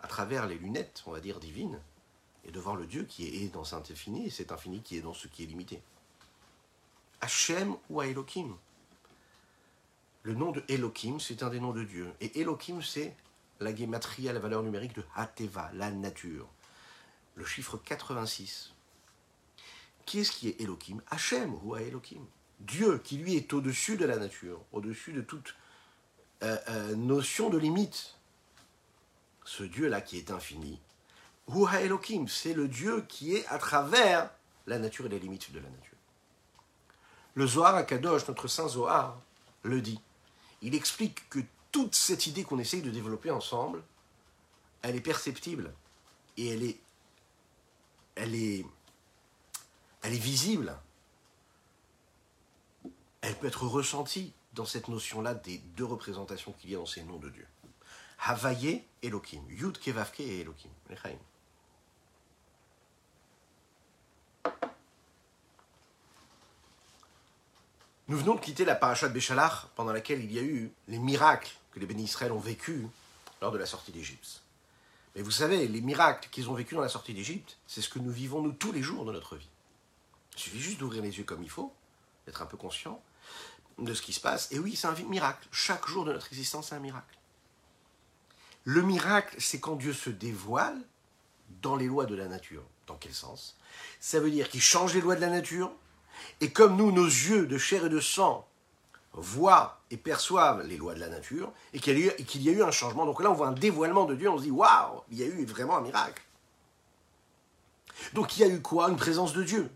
à 0.00 0.06
travers 0.06 0.46
les 0.46 0.58
lunettes, 0.58 1.02
on 1.06 1.12
va 1.12 1.20
dire, 1.20 1.40
divines, 1.40 1.80
et 2.44 2.52
de 2.52 2.60
voir 2.60 2.76
le 2.76 2.86
Dieu 2.86 3.04
qui 3.04 3.26
est 3.42 3.48
dans 3.48 3.64
cet 3.64 3.90
infini, 3.90 4.26
et 4.26 4.30
cet 4.30 4.52
infini 4.52 4.82
qui 4.82 4.96
est 4.96 5.00
dans 5.00 5.14
ce 5.14 5.26
qui 5.26 5.42
est 5.42 5.46
limité. 5.46 5.82
Hachem 7.26 7.74
ou 7.90 8.02
Elohim. 8.02 8.56
Le 10.22 10.34
nom 10.34 10.52
de 10.52 10.62
Elohim, 10.68 11.18
c'est 11.18 11.42
un 11.42 11.50
des 11.50 11.58
noms 11.58 11.72
de 11.72 11.82
Dieu. 11.82 12.08
Et 12.20 12.40
Elohim, 12.40 12.80
c'est 12.82 13.16
la 13.58 13.72
guématria, 13.72 14.32
la 14.32 14.38
valeur 14.38 14.62
numérique 14.62 14.94
de 14.94 15.02
Hateva, 15.16 15.72
la 15.74 15.90
nature. 15.90 16.46
Le 17.34 17.44
chiffre 17.44 17.78
86. 17.78 18.72
Qui 20.04 20.20
est-ce 20.20 20.30
qui 20.30 20.48
est 20.48 20.60
Elohim? 20.60 21.02
Hachem 21.10 21.56
ou 21.64 21.74
Elohim? 21.74 22.24
Dieu 22.60 22.98
qui 22.98 23.16
lui 23.16 23.34
est 23.34 23.52
au-dessus 23.52 23.96
de 23.96 24.04
la 24.04 24.18
nature, 24.18 24.60
au-dessus 24.70 25.12
de 25.12 25.20
toute 25.20 25.56
euh, 26.44 26.56
euh, 26.68 26.94
notion 26.94 27.50
de 27.50 27.58
limite. 27.58 28.14
Ce 29.44 29.64
Dieu-là 29.64 30.00
qui 30.00 30.16
est 30.16 30.30
infini. 30.30 30.80
Ou 31.48 31.66
Elohim, 31.66 32.28
c'est 32.28 32.54
le 32.54 32.68
Dieu 32.68 33.04
qui 33.08 33.34
est 33.34 33.44
à 33.48 33.58
travers 33.58 34.30
la 34.68 34.78
nature 34.78 35.06
et 35.06 35.08
les 35.08 35.18
limites 35.18 35.50
de 35.50 35.58
la 35.58 35.68
nature. 35.68 35.95
Le 37.36 37.46
Zohar 37.46 37.84
Kadosh, 37.84 38.26
notre 38.28 38.48
saint 38.48 38.66
Zohar, 38.66 39.20
le 39.62 39.82
dit. 39.82 40.00
Il 40.62 40.74
explique 40.74 41.28
que 41.28 41.40
toute 41.70 41.94
cette 41.94 42.26
idée 42.26 42.44
qu'on 42.44 42.58
essaye 42.58 42.80
de 42.80 42.90
développer 42.90 43.30
ensemble, 43.30 43.82
elle 44.80 44.96
est 44.96 45.02
perceptible 45.02 45.74
et 46.38 46.48
elle 46.48 46.62
est, 46.62 46.80
elle 48.14 48.34
est, 48.34 48.64
elle 50.00 50.14
est 50.14 50.18
visible. 50.18 50.74
Elle 53.20 53.36
peut 53.36 53.48
être 53.48 53.66
ressentie 53.66 54.32
dans 54.54 54.64
cette 54.64 54.88
notion-là 54.88 55.34
des 55.34 55.58
deux 55.58 55.84
représentations 55.84 56.52
qu'il 56.52 56.70
y 56.70 56.74
a 56.74 56.78
dans 56.78 56.86
ces 56.86 57.02
noms 57.02 57.18
de 57.18 57.28
Dieu. 57.28 57.46
Havaye, 58.18 58.82
Elohim. 59.02 59.42
Yud, 59.50 59.78
Kevavke 59.78 60.20
et 60.20 60.40
Elohim. 60.40 60.70
Nous 68.08 68.18
venons 68.18 68.36
de 68.36 68.40
quitter 68.40 68.64
la 68.64 68.76
paracha 68.76 69.08
de 69.08 69.12
Béchalach, 69.12 69.66
pendant 69.74 69.92
laquelle 69.92 70.22
il 70.22 70.32
y 70.32 70.38
a 70.38 70.42
eu 70.42 70.70
les 70.86 70.98
miracles 70.98 71.50
que 71.72 71.80
les 71.80 71.86
bénis 71.86 72.04
Israël 72.04 72.30
ont 72.30 72.38
vécus 72.38 72.84
lors 73.40 73.50
de 73.50 73.58
la 73.58 73.66
sortie 73.66 73.90
d'Égypte. 73.90 74.42
Mais 75.14 75.22
vous 75.22 75.30
savez, 75.30 75.66
les 75.66 75.80
miracles 75.80 76.28
qu'ils 76.30 76.48
ont 76.48 76.54
vécus 76.54 76.76
dans 76.76 76.82
la 76.82 76.88
sortie 76.88 77.14
d'Égypte, 77.14 77.56
c'est 77.66 77.82
ce 77.82 77.88
que 77.88 77.98
nous 77.98 78.10
vivons 78.10 78.42
nous 78.42 78.52
tous 78.52 78.70
les 78.70 78.82
jours 78.82 79.04
de 79.04 79.12
notre 79.12 79.36
vie. 79.36 79.48
Il 80.34 80.40
suffit 80.40 80.60
juste 80.60 80.78
d'ouvrir 80.78 81.02
les 81.02 81.18
yeux 81.18 81.24
comme 81.24 81.42
il 81.42 81.50
faut, 81.50 81.72
d'être 82.26 82.42
un 82.42 82.46
peu 82.46 82.56
conscient 82.56 83.02
de 83.78 83.92
ce 83.92 84.02
qui 84.02 84.12
se 84.12 84.20
passe. 84.20 84.52
Et 84.52 84.58
oui, 84.58 84.76
c'est 84.76 84.86
un 84.86 84.94
miracle. 84.94 85.46
Chaque 85.50 85.86
jour 85.86 86.04
de 86.04 86.12
notre 86.12 86.28
existence, 86.28 86.68
c'est 86.68 86.74
un 86.74 86.80
miracle. 86.80 87.18
Le 88.64 88.82
miracle, 88.82 89.36
c'est 89.38 89.60
quand 89.60 89.76
Dieu 89.76 89.92
se 89.92 90.10
dévoile 90.10 90.78
dans 91.62 91.76
les 91.76 91.86
lois 91.86 92.06
de 92.06 92.14
la 92.14 92.28
nature. 92.28 92.62
Dans 92.86 92.96
quel 92.96 93.14
sens? 93.14 93.56
Ça 94.00 94.20
veut 94.20 94.30
dire 94.30 94.48
qu'il 94.48 94.62
change 94.62 94.94
les 94.94 95.00
lois 95.00 95.16
de 95.16 95.20
la 95.20 95.30
nature 95.30 95.72
et 96.40 96.50
comme 96.50 96.76
nous, 96.76 96.92
nos 96.92 97.06
yeux 97.06 97.46
de 97.46 97.58
chair 97.58 97.86
et 97.86 97.88
de 97.88 98.00
sang 98.00 98.46
voient 99.12 99.80
et 99.90 99.96
perçoivent 99.96 100.66
les 100.66 100.76
lois 100.76 100.94
de 100.94 101.00
la 101.00 101.08
nature, 101.08 101.52
et 101.72 101.80
qu'il 101.80 101.98
y, 101.98 102.48
a 102.48 102.52
eu 102.52 102.62
un 102.62 102.70
changement, 102.70 103.06
donc 103.06 103.22
là 103.22 103.30
on 103.30 103.34
voit 103.34 103.48
un 103.48 103.52
dévoilement 103.52 104.04
de 104.04 104.14
Dieu, 104.14 104.28
on 104.28 104.38
se 104.38 104.42
dit 104.42 104.50
waouh, 104.50 105.02
il 105.10 105.18
y 105.18 105.22
a 105.22 105.26
eu 105.26 105.44
vraiment 105.44 105.78
un 105.78 105.80
miracle. 105.80 106.22
Donc 108.12 108.36
il 108.36 108.40
y 108.40 108.44
a 108.44 108.48
eu 108.48 108.60
quoi? 108.60 108.90
Une 108.90 108.96
présence 108.96 109.32
de 109.32 109.42
Dieu. 109.42 109.70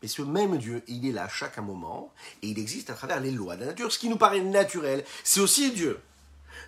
Mais 0.00 0.08
ce 0.08 0.22
même 0.22 0.56
Dieu, 0.56 0.82
il 0.88 1.06
est 1.06 1.12
là 1.12 1.24
à 1.24 1.28
chaque 1.28 1.58
moment, 1.58 2.12
et 2.42 2.48
il 2.48 2.58
existe 2.58 2.88
à 2.88 2.94
travers 2.94 3.20
les 3.20 3.30
lois 3.30 3.56
de 3.56 3.60
la 3.60 3.66
nature. 3.66 3.92
Ce 3.92 3.98
qui 3.98 4.08
nous 4.08 4.16
paraît 4.16 4.40
naturel, 4.40 5.04
c'est 5.22 5.40
aussi 5.40 5.72
Dieu. 5.72 6.00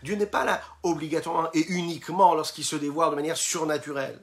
Dieu 0.02 0.16
n'est 0.16 0.26
pas 0.26 0.44
là 0.44 0.60
obligatoirement 0.82 1.48
et 1.54 1.66
uniquement 1.72 2.34
lorsqu'il 2.34 2.64
se 2.64 2.76
dévoile 2.76 3.10
de 3.10 3.16
manière 3.16 3.36
surnaturelle. 3.36 4.20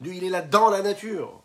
Dieu, 0.00 0.14
il 0.14 0.24
est 0.24 0.30
là 0.30 0.42
dans 0.42 0.70
la 0.70 0.82
nature. 0.82 1.42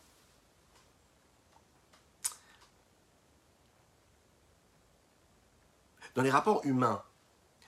Dans 6.16 6.22
les 6.22 6.30
rapports 6.30 6.62
humains, 6.64 7.02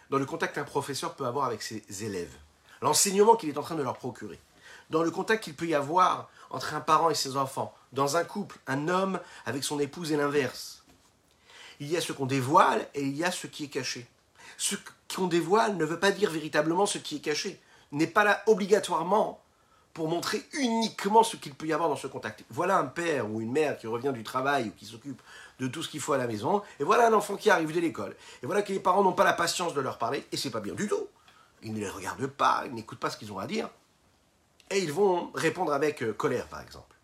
dans 0.10 0.18
le 0.18 0.26
contact 0.26 0.56
qu'un 0.56 0.64
professeur 0.64 1.16
peut 1.16 1.26
avoir 1.26 1.46
avec 1.46 1.62
ses 1.62 1.84
élèves, 2.04 2.34
l'enseignement 2.82 3.36
qu'il 3.36 3.50
est 3.50 3.58
en 3.58 3.64
train 3.64 3.76
de 3.76 3.84
leur 3.84 3.98
procurer, 3.98 4.40
dans 4.90 5.04
le 5.04 5.12
contact 5.12 5.44
qu'il 5.44 5.56
peut 5.56 5.68
y 5.68 5.76
avoir 5.76 6.30
entre 6.52 6.74
un 6.76 6.82
parent 6.82 7.10
et 7.10 7.16
ses 7.16 7.38
enfants, 7.38 7.74
dans 7.92 8.18
un 8.18 8.24
couple, 8.24 8.60
un 8.68 8.88
homme 8.88 9.20
avec 9.46 9.64
son 9.64 9.80
épouse 9.80 10.12
et 10.12 10.18
l'inverse. 10.18 10.84
Il 11.80 11.88
y 11.88 11.98
a 11.98 12.02
ce 12.02 12.14
qu'on 12.14 12.26
dévoile 12.26 12.88
et 12.94 13.02
il 13.02 13.16
y 13.16 13.24
a 13.24 13.32
ce 13.32 13.48
qui 13.48 13.66
est 13.66 13.70
caché. 13.70 14.08
Ce 14.58 14.76
qu'on 15.14 15.28
dévoile 15.28 15.76
ne 15.76 15.86
veut 15.86 16.00
pas 16.00 16.12
dire 16.12 16.32
véritablement 16.32 16.86
ce 16.86 16.98
qui 16.98 17.18
est 17.18 17.20
caché, 17.20 17.60
n'est 17.92 18.08
pas 18.08 18.24
là 18.24 18.44
obligatoirement 18.48 19.42
pour 19.94 20.10
montrer 20.10 20.44
uniquement 20.54 21.24
ce 21.24 21.38
qu'il 21.38 21.54
peut 21.54 21.68
y 21.68 21.74
avoir 21.74 21.90
dans 21.90 21.96
ce 21.96 22.08
contact. 22.08 22.44
Voilà 22.50 22.78
un 22.78 22.86
père 22.86 23.32
ou 23.32 23.42
une 23.42 23.52
mère 23.52 23.78
qui 23.78 23.88
revient 23.88 24.12
du 24.14 24.24
travail 24.24 24.68
ou 24.68 24.72
qui 24.72 24.86
s'occupe 24.86 25.22
de 25.60 25.68
tout 25.68 25.84
ce 25.84 25.90
qu'il 25.90 26.00
faut 26.00 26.14
à 26.14 26.18
la 26.18 26.28
maison, 26.28 26.62
et 26.80 26.84
voilà 26.84 27.08
un 27.08 27.14
enfant 27.14 27.36
qui 27.36 27.50
arrive 27.50 27.74
de 27.74 27.80
l'école, 27.80 28.16
et 28.44 28.46
voilà 28.46 28.62
que 28.62 28.74
les 28.74 28.80
parents 28.80 29.04
n'ont 29.04 29.14
pas 29.14 29.24
la 29.24 29.34
patience 29.34 29.74
de 29.74 29.82
leur 29.82 29.98
parler, 29.98 30.26
et 30.32 30.38
c'est 30.38 30.50
pas 30.50 30.60
bien 30.60 30.74
du 30.74 30.88
tout. 30.88 31.08
Ils 31.64 31.74
ne 31.74 31.80
les 31.80 31.90
regardent 31.90 32.28
pas, 32.28 32.64
ils 32.66 32.74
n'écoutent 32.74 33.00
pas 33.00 33.10
ce 33.10 33.18
qu'ils 33.18 33.32
ont 33.32 33.40
à 33.40 33.48
dire. 33.48 33.70
Et 34.70 34.80
ils 34.80 34.92
vont 34.92 35.32
répondre 35.34 35.74
avec 35.74 36.04
euh, 36.04 36.14
colère, 36.14 36.48
par 36.48 36.62
exemple. 36.62 36.96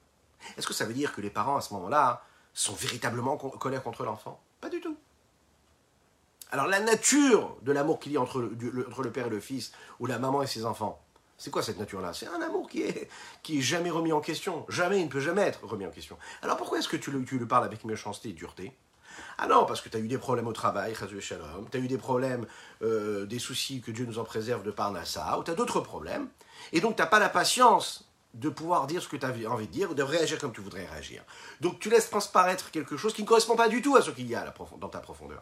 Est-ce 0.58 0.68
que 0.68 0.74
ça 0.74 0.86
veut 0.86 0.94
dire 0.94 1.14
que 1.14 1.22
les 1.22 1.30
parents, 1.30 1.58
à 1.58 1.62
ce 1.62 1.74
moment-là, 1.76 2.24
sont 2.54 2.74
véritablement 2.74 3.34
en 3.34 3.38
colère 3.38 3.84
contre 3.84 4.04
l'enfant? 4.04 4.42
Pas 4.60 4.70
du 4.70 4.82
tout. 4.82 4.98
Alors 6.52 6.68
la 6.68 6.82
nature 6.82 7.56
de 7.62 7.72
l'amour 7.72 8.00
qu'il 8.00 8.12
y 8.12 8.18
a 8.18 8.22
entre 8.22 8.42
le, 8.42 8.88
entre 8.90 9.04
le, 9.04 9.12
père 9.12 9.28
et 9.28 9.30
le 9.30 9.40
fils, 9.40 9.72
ou 10.00 10.06
la 10.06 10.20
maman 10.20 10.44
et 10.44 10.48
ses 10.48 10.66
enfants, 10.66 11.02
c'est 11.42 11.50
quoi 11.50 11.64
cette 11.64 11.80
nature-là? 11.80 12.14
C'est 12.14 12.28
un 12.28 12.40
amour 12.40 12.70
qui 12.70 12.84
est, 12.84 13.10
qui 13.42 13.58
est 13.58 13.62
jamais 13.62 13.90
remis 13.90 14.12
en 14.12 14.22
question. 14.22 14.64
Jamais, 14.70 15.00
il 15.00 15.06
ne 15.06 15.10
peut 15.10 15.20
jamais 15.20 15.42
être 15.42 15.66
remis 15.66 15.88
en 15.88 15.90
question. 15.90 16.16
Alors 16.44 16.56
pourquoi 16.56 16.78
est-ce 16.78 16.88
que 16.88 16.98
tu 16.98 17.10
le, 17.10 17.26
tu 17.26 17.40
le 17.40 17.48
parles 17.48 17.66
avec 17.66 17.84
méchanceté 17.84 18.30
et 18.30 18.34
dureté? 18.34 18.78
Ah 19.40 19.48
non, 19.48 19.66
parce 19.66 19.82
que 19.82 19.90
tu 19.90 19.98
as 19.98 20.00
eu 20.00 20.08
des 20.08 20.20
problèmes 20.20 20.46
au 20.46 20.54
travail, 20.54 20.94
tu 20.96 21.78
as 21.78 21.80
eu 21.80 21.88
des 21.88 21.98
problèmes, 21.98 22.46
euh, 22.84 23.26
des 23.26 23.40
soucis 23.40 23.82
que 23.82 23.90
Dieu 23.90 24.06
nous 24.06 24.20
en 24.20 24.24
préserve 24.24 24.62
de 24.62 24.70
Parnassa, 24.70 25.40
ou 25.40 25.44
tu 25.44 25.50
as 25.50 25.56
d'autres 25.56 25.80
problèmes, 25.80 26.30
et 26.74 26.80
donc 26.80 26.96
tu 26.96 27.02
n'as 27.02 27.08
pas 27.08 27.18
la 27.18 27.28
patience 27.28 28.08
de 28.36 28.48
pouvoir 28.48 28.86
dire 28.86 29.02
ce 29.02 29.08
que 29.08 29.18
tu 29.18 29.26
as 29.26 29.52
envie 29.52 29.66
de 29.66 29.72
dire, 29.72 29.90
ou 29.90 29.94
de 29.96 30.04
réagir 30.04 30.38
comme 30.38 30.54
tu 30.54 30.62
voudrais 30.62 30.86
réagir. 30.86 31.24
Donc 31.60 31.80
tu 31.80 31.90
laisses 31.90 32.12
transparaître 32.12 32.70
quelque 32.70 32.98
chose 32.98 33.16
qui 33.16 33.24
ne 33.24 33.28
correspond 33.28 33.56
pas 33.56 33.68
du 33.68 33.82
tout 33.82 33.96
à 33.96 34.04
ce 34.04 34.12
qu'il 34.12 34.28
y 34.28 34.36
a 34.36 34.54
dans 34.80 34.90
ta 34.90 35.00
profondeur. 35.00 35.42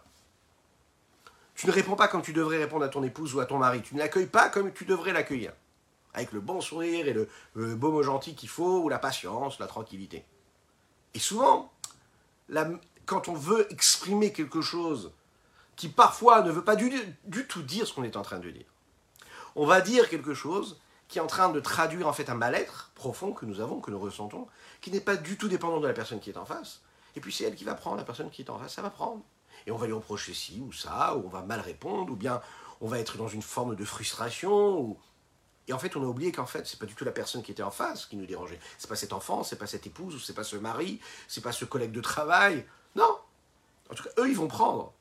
Tu 1.56 1.68
ne 1.68 1.74
réponds 1.74 1.98
pas 1.98 2.08
comme 2.08 2.22
tu 2.22 2.32
devrais 2.32 2.58
répondre 2.58 2.86
à 2.86 2.88
ton 2.90 3.04
épouse 3.04 3.36
ou 3.36 3.42
à 3.42 3.46
ton 3.46 3.58
mari, 3.58 3.82
tu 3.82 3.96
ne 3.96 4.00
l'accueilles 4.00 4.28
pas 4.28 4.48
comme 4.48 4.72
tu 4.72 4.86
devrais 4.86 5.12
l'accueillir, 5.12 5.52
avec 6.14 6.32
le 6.32 6.40
bon 6.40 6.62
sourire 6.62 7.08
et 7.08 7.14
le, 7.14 7.76
beau 7.76 7.92
mot 7.92 8.04
gentil 8.04 8.36
qu'il 8.36 8.50
faut, 8.50 8.80
ou 8.80 8.90
la 8.90 9.00
patience, 9.00 9.60
la 9.60 9.68
tranquillité. 9.68 10.26
Et 11.14 11.20
souvent, 11.20 11.72
quand 13.06 13.28
on 13.28 13.34
veut 13.34 13.72
exprimer 13.72 14.34
quelque 14.34 14.62
chose 14.62 15.12
qui 15.76 15.88
parfois 15.88 16.42
ne 16.42 16.52
veut 16.52 16.64
pas 16.64 16.76
du, 16.76 16.92
tout 17.48 17.62
dire 17.62 17.88
ce 17.88 17.94
qu'on 17.94 18.04
est 18.04 18.18
en 18.18 18.22
train 18.22 18.40
de 18.40 18.50
dire. 18.50 18.66
On 19.56 19.66
va 19.66 19.80
dire 19.80 20.10
quelque 20.10 20.34
chose 20.34 20.78
qui 21.08 21.20
est 21.20 21.22
en 21.22 21.28
train 21.28 21.48
de 21.50 21.60
traduire 21.62 22.06
en 22.06 22.12
fait 22.12 22.30
un 22.30 22.36
mal-être 22.36 22.92
profond 22.96 23.32
que 23.32 23.46
nous 23.46 23.62
avons, 23.62 23.80
que 23.80 23.90
nous 23.90 24.00
ressentons, 24.00 24.48
qui 24.82 24.92
n'est 24.92 25.00
pas 25.00 25.16
du 25.16 25.38
tout 25.38 25.48
dépendant 25.48 25.80
de 25.80 25.88
la 25.88 25.94
personne 25.94 26.20
qui 26.20 26.32
est 26.32 26.38
en 26.38 26.44
face. 26.44 26.82
Et 27.16 27.22
puis 27.22 27.32
c'est 27.32 27.46
elle 27.46 27.56
qui 27.56 27.64
va 27.64 27.76
prendre, 27.76 27.96
la 27.96 28.04
personne 28.04 28.30
qui 28.30 28.42
est 28.42 28.50
en 28.50 28.60
face, 28.60 28.74
ça 28.74 28.82
va 28.82 28.90
prendre. 28.90 29.22
Et 29.66 29.72
on 29.72 29.78
va 29.78 29.88
lui 29.88 29.94
reprocher 29.94 30.34
ci 30.34 30.62
ou 30.62 30.74
ça, 30.74 31.16
ou 31.16 31.24
on 31.26 31.30
va 31.30 31.44
mal 31.44 31.62
répondre, 31.62 32.12
ou 32.12 32.18
bien 32.18 32.42
on 32.82 32.88
va 32.88 33.00
être 33.00 33.18
dans 33.18 33.30
une 33.30 33.42
forme 33.42 33.76
de 33.76 33.86
frustration, 33.86 34.80
ou... 34.80 34.98
Et 35.70 35.74
en 35.74 35.78
fait, 35.78 35.96
on 35.96 36.02
a 36.02 36.06
oublié 36.08 36.32
qu'en 36.32 36.48
fait, 36.48 36.66
c'est 36.66 36.80
pas 36.80 36.88
du 36.88 36.96
tout 36.96 37.06
la 37.06 37.12
personne 37.12 37.44
qui 37.44 37.52
était 37.52 37.62
en 37.62 37.70
face 37.70 38.08
qui 38.08 38.18
nous 38.18 38.26
dérangeait. 38.26 38.60
C'est 38.80 38.90
pas 38.90 38.96
cet 38.96 39.14
enfant, 39.14 39.44
c'est 39.44 39.56
pas 39.56 39.68
cette 39.68 39.86
épouse, 39.86 40.16
ou 40.16 40.20
c'est 40.20 40.34
pas 40.34 40.44
ce 40.44 40.56
mari, 40.56 41.00
c'est 41.28 41.42
pas 41.42 41.52
ce 41.52 41.64
collègue 41.64 41.92
de 41.92 42.02
travail, 42.02 42.66
non. 42.96 43.20
En 43.92 43.94
tout 43.94 44.04
cas, 44.04 44.10
eux, 44.18 44.28
ils 44.28 44.36
vont 44.36 44.48
prendre. 44.48 44.92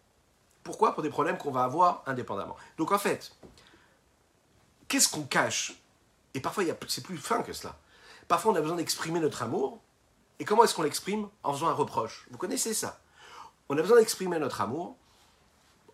Pourquoi? 0.62 0.92
Pour 0.92 1.02
des 1.02 1.08
problèmes 1.08 1.38
qu'on 1.38 1.50
va 1.50 1.64
avoir 1.64 2.02
indépendamment. 2.04 2.54
Donc 2.76 2.92
en 2.92 2.98
fait, 2.98 3.32
qu'est-ce 4.88 5.08
qu'on 5.08 5.22
cache? 5.22 5.72
Et 6.34 6.40
parfois, 6.40 6.64
c'est 6.86 7.02
plus 7.02 7.16
fin 7.16 7.42
que 7.42 7.54
cela. 7.54 7.74
Parfois, 8.28 8.52
on 8.52 8.56
a 8.56 8.60
besoin 8.60 8.76
d'exprimer 8.76 9.20
notre 9.20 9.42
amour. 9.42 9.80
Et 10.38 10.44
comment 10.44 10.64
est-ce 10.64 10.74
qu'on 10.74 10.82
l'exprime? 10.82 11.28
En 11.44 11.54
faisant 11.54 11.68
un 11.68 11.72
reproche. 11.72 12.26
Vous 12.30 12.36
connaissez 12.36 12.74
ça 12.74 13.00
On 13.70 13.78
a 13.78 13.80
besoin 13.80 13.98
d'exprimer 13.98 14.38
notre 14.38 14.60
amour 14.60 14.96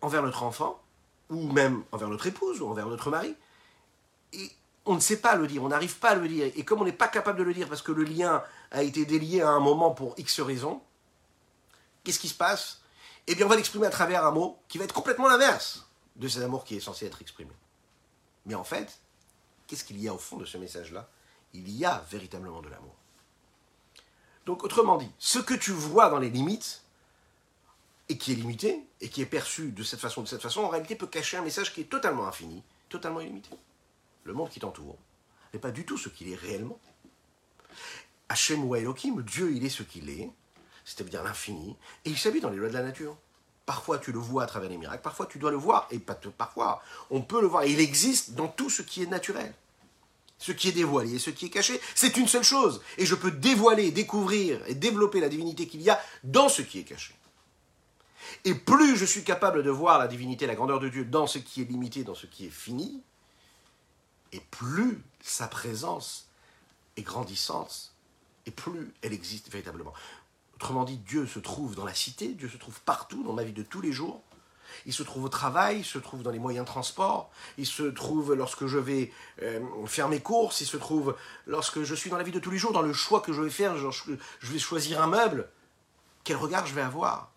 envers 0.01 0.21
notre 0.21 0.43
enfant, 0.43 0.81
ou 1.29 1.49
même 1.53 1.85
envers 1.93 2.09
notre 2.09 2.27
épouse, 2.27 2.61
ou 2.61 2.67
envers 2.67 2.87
notre 2.87 3.09
mari. 3.09 3.37
On 4.85 4.95
ne 4.95 4.99
sait 4.99 5.19
pas 5.19 5.35
le 5.35 5.47
dire, 5.47 5.63
on 5.63 5.69
n'arrive 5.69 5.97
pas 5.97 6.11
à 6.11 6.15
le 6.15 6.27
dire. 6.27 6.51
Et 6.55 6.63
comme 6.63 6.81
on 6.81 6.85
n'est 6.85 6.91
pas 6.91 7.07
capable 7.07 7.39
de 7.39 7.43
le 7.43 7.53
dire 7.53 7.67
parce 7.67 7.81
que 7.81 7.91
le 7.91 8.03
lien 8.03 8.43
a 8.71 8.83
été 8.83 9.05
délié 9.05 9.41
à 9.41 9.49
un 9.49 9.59
moment 9.59 9.91
pour 9.91 10.13
X 10.17 10.39
raisons, 10.41 10.81
qu'est-ce 12.03 12.19
qui 12.19 12.29
se 12.29 12.35
passe? 12.35 12.81
Eh 13.27 13.35
bien, 13.35 13.45
on 13.45 13.49
va 13.49 13.55
l'exprimer 13.55 13.87
à 13.87 13.89
travers 13.89 14.25
un 14.25 14.31
mot 14.31 14.59
qui 14.67 14.77
va 14.77 14.83
être 14.83 14.93
complètement 14.93 15.27
l'inverse 15.27 15.87
de 16.15 16.27
cet 16.27 16.43
amour 16.43 16.63
qui 16.63 16.75
est 16.75 16.79
censé 16.79 17.05
être 17.05 17.21
exprimé. 17.21 17.51
Mais 18.45 18.55
en 18.55 18.63
fait, 18.63 18.99
qu'est-ce 19.65 19.83
qu'il 19.83 19.99
y 19.99 20.07
a 20.07 20.13
au 20.13 20.19
fond 20.19 20.37
de 20.37 20.45
ce 20.45 20.57
message-là? 20.57 21.09
Il 21.53 21.69
y 21.69 21.85
a 21.85 22.03
véritablement 22.11 22.61
de 22.61 22.69
l'amour. 22.69 22.93
Donc, 24.45 24.63
autrement 24.63 24.97
dit, 24.97 25.09
ce 25.17 25.39
que 25.39 25.55
tu 25.55 25.71
vois 25.71 26.09
dans 26.09 26.19
les 26.19 26.29
limites, 26.29 26.83
et 28.07 28.19
qui 28.19 28.33
est 28.33 28.35
limité, 28.35 28.85
et 29.01 29.09
qui 29.09 29.23
est 29.23 29.25
perçu 29.25 29.71
de 29.71 29.81
cette 29.81 29.99
façon, 29.99 30.21
de 30.21 30.27
cette 30.27 30.43
façon, 30.43 30.61
en 30.61 30.69
réalité 30.69 30.95
peut 30.95 31.07
cacher 31.07 31.37
un 31.37 31.41
message 31.41 31.73
qui 31.73 31.81
est 31.81 31.85
totalement 31.85 32.27
infini, 32.27 32.61
totalement 32.89 33.19
illimité. 33.19 33.49
Le 34.25 34.33
monde 34.33 34.49
qui 34.49 34.59
t'entoure 34.59 34.97
n'est 35.53 35.59
pas 35.59 35.71
du 35.71 35.85
tout 35.85 35.97
ce 35.97 36.09
qu'il 36.09 36.29
est 36.29 36.35
réellement. 36.35 36.79
Hachem 38.27 38.65
ou 38.65 38.75
Elohim, 38.75 39.21
Dieu, 39.21 39.53
il 39.53 39.63
est 39.63 39.69
ce 39.69 39.83
qu'il 39.83 40.09
est, 40.09 40.31
c'est-à-dire 40.83 41.23
l'infini, 41.23 41.77
et 42.03 42.09
il 42.09 42.17
s'habille 42.17 42.41
dans 42.41 42.49
les 42.49 42.57
lois 42.57 42.69
de 42.69 42.73
la 42.73 42.81
nature. 42.81 43.15
Parfois 43.67 43.99
tu 43.99 44.11
le 44.11 44.19
vois 44.19 44.43
à 44.43 44.47
travers 44.47 44.69
les 44.69 44.77
miracles, 44.77 45.03
parfois 45.03 45.27
tu 45.27 45.37
dois 45.37 45.51
le 45.51 45.57
voir, 45.57 45.87
et 45.91 45.99
parfois, 45.99 46.81
on 47.11 47.21
peut 47.21 47.39
le 47.39 47.47
voir, 47.47 47.65
il 47.65 47.79
existe 47.79 48.33
dans 48.33 48.47
tout 48.47 48.69
ce 48.69 48.81
qui 48.81 49.03
est 49.03 49.07
naturel. 49.07 49.53
Ce 50.37 50.51
qui 50.51 50.69
est 50.69 50.73
dévoilé 50.73 51.15
et 51.15 51.19
ce 51.19 51.29
qui 51.29 51.45
est 51.45 51.49
caché, 51.49 51.79
c'est 51.93 52.17
une 52.17 52.27
seule 52.27 52.43
chose. 52.43 52.81
Et 52.97 53.05
je 53.05 53.15
peux 53.15 53.31
dévoiler, 53.31 53.91
découvrir 53.91 54.61
et 54.67 54.75
développer 54.75 55.19
la 55.19 55.29
divinité 55.29 55.67
qu'il 55.67 55.81
y 55.81 55.89
a 55.89 55.99
dans 56.23 56.49
ce 56.49 56.61
qui 56.61 56.79
est 56.79 56.83
caché. 56.83 57.15
Et 58.43 58.53
plus 58.53 58.97
je 58.97 59.05
suis 59.05 59.23
capable 59.23 59.63
de 59.63 59.69
voir 59.69 59.97
la 59.97 60.07
divinité, 60.07 60.45
la 60.45 60.55
grandeur 60.55 60.79
de 60.79 60.89
Dieu 60.89 61.05
dans 61.05 61.25
ce 61.25 61.37
qui 61.37 61.61
est 61.61 61.65
limité, 61.65 62.03
dans 62.03 62.15
ce 62.15 62.25
qui 62.25 62.47
est 62.47 62.51
fini, 62.51 63.01
et 64.31 64.39
plus 64.39 65.01
sa 65.21 65.47
présence 65.47 66.27
est 66.97 67.01
grandissante, 67.01 67.93
et 68.45 68.51
plus 68.51 68.93
elle 69.01 69.13
existe 69.13 69.49
véritablement. 69.49 69.93
Autrement 70.55 70.85
dit, 70.85 70.97
Dieu 70.97 71.27
se 71.27 71.39
trouve 71.39 71.75
dans 71.75 71.85
la 71.85 71.93
cité, 71.93 72.29
Dieu 72.29 72.47
se 72.47 72.57
trouve 72.57 72.79
partout 72.81 73.23
dans 73.23 73.33
ma 73.33 73.43
vie 73.43 73.53
de 73.53 73.63
tous 73.63 73.81
les 73.81 73.91
jours. 73.91 74.21
Il 74.85 74.93
se 74.93 75.03
trouve 75.03 75.25
au 75.25 75.29
travail, 75.29 75.79
il 75.79 75.85
se 75.85 75.97
trouve 75.97 76.21
dans 76.21 76.31
les 76.31 76.39
moyens 76.39 76.65
de 76.65 76.71
transport, 76.71 77.29
il 77.57 77.65
se 77.65 77.83
trouve 77.83 78.33
lorsque 78.33 78.65
je 78.65 78.77
vais 78.77 79.11
euh, 79.41 79.61
faire 79.85 80.09
mes 80.09 80.21
courses, 80.21 80.61
il 80.61 80.65
se 80.65 80.77
trouve 80.77 81.15
lorsque 81.45 81.83
je 81.83 81.95
suis 81.95 82.09
dans 82.09 82.17
la 82.17 82.23
vie 82.23 82.31
de 82.31 82.39
tous 82.39 82.51
les 82.51 82.57
jours, 82.57 82.71
dans 82.71 82.81
le 82.81 82.93
choix 82.93 83.21
que 83.21 83.33
je 83.33 83.41
vais 83.41 83.49
faire, 83.49 83.77
je, 83.77 83.91
vais 84.41 84.59
choisir 84.59 85.01
un 85.01 85.07
meuble. 85.07 85.49
Quel 86.23 86.37
regard 86.37 86.65
je 86.65 86.73
vais 86.73 86.81
avoir? 86.81 87.31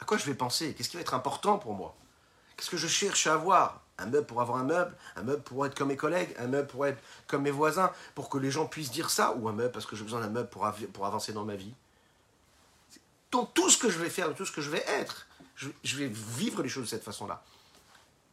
À 0.00 0.04
quoi 0.04 0.18
je 0.18 0.26
vais 0.26 0.34
penser? 0.34 0.74
Qu'est-ce 0.74 0.90
qui 0.90 0.96
va 0.96 1.00
être 1.00 1.14
important 1.14 1.58
pour 1.58 1.74
moi? 1.74 1.96
Qu'est-ce 2.56 2.70
que 2.70 2.76
je 2.76 2.88
cherche 2.88 3.26
à 3.26 3.34
avoir? 3.34 3.82
Un 3.98 4.06
meuble 4.06 4.26
pour 4.26 4.42
avoir 4.42 4.58
un 4.58 4.64
meuble, 4.64 4.94
un 5.16 5.22
meuble 5.22 5.42
pour 5.42 5.64
être 5.64 5.74
comme 5.74 5.88
mes 5.88 5.96
collègues, 5.96 6.34
un 6.38 6.48
meuble 6.48 6.68
pour 6.68 6.86
être 6.86 7.02
comme 7.26 7.42
mes 7.42 7.50
voisins, 7.50 7.90
pour 8.14 8.28
que 8.28 8.36
les 8.38 8.50
gens 8.50 8.66
puissent 8.66 8.90
dire 8.90 9.10
ça, 9.10 9.34
ou 9.36 9.48
un 9.48 9.52
meuble 9.52 9.72
parce 9.72 9.86
que 9.86 9.96
j'ai 9.96 10.04
besoin 10.04 10.20
d'un 10.20 10.28
meuble 10.28 10.50
pour, 10.50 10.70
pour 10.92 11.06
avancer 11.06 11.32
dans 11.32 11.44
ma 11.44 11.56
vie 11.56 11.74
dans 13.30 13.44
tout 13.44 13.70
ce 13.70 13.78
que 13.78 13.90
je 13.90 13.98
vais 13.98 14.10
faire, 14.10 14.34
tout 14.34 14.46
ce 14.46 14.52
que 14.52 14.60
je 14.60 14.70
vais 14.70 14.84
être. 14.88 15.26
Je, 15.56 15.96
vais 15.96 16.08
vivre 16.08 16.62
les 16.62 16.68
choses 16.68 16.84
de 16.84 16.88
cette 16.88 17.04
façon-là. 17.04 17.42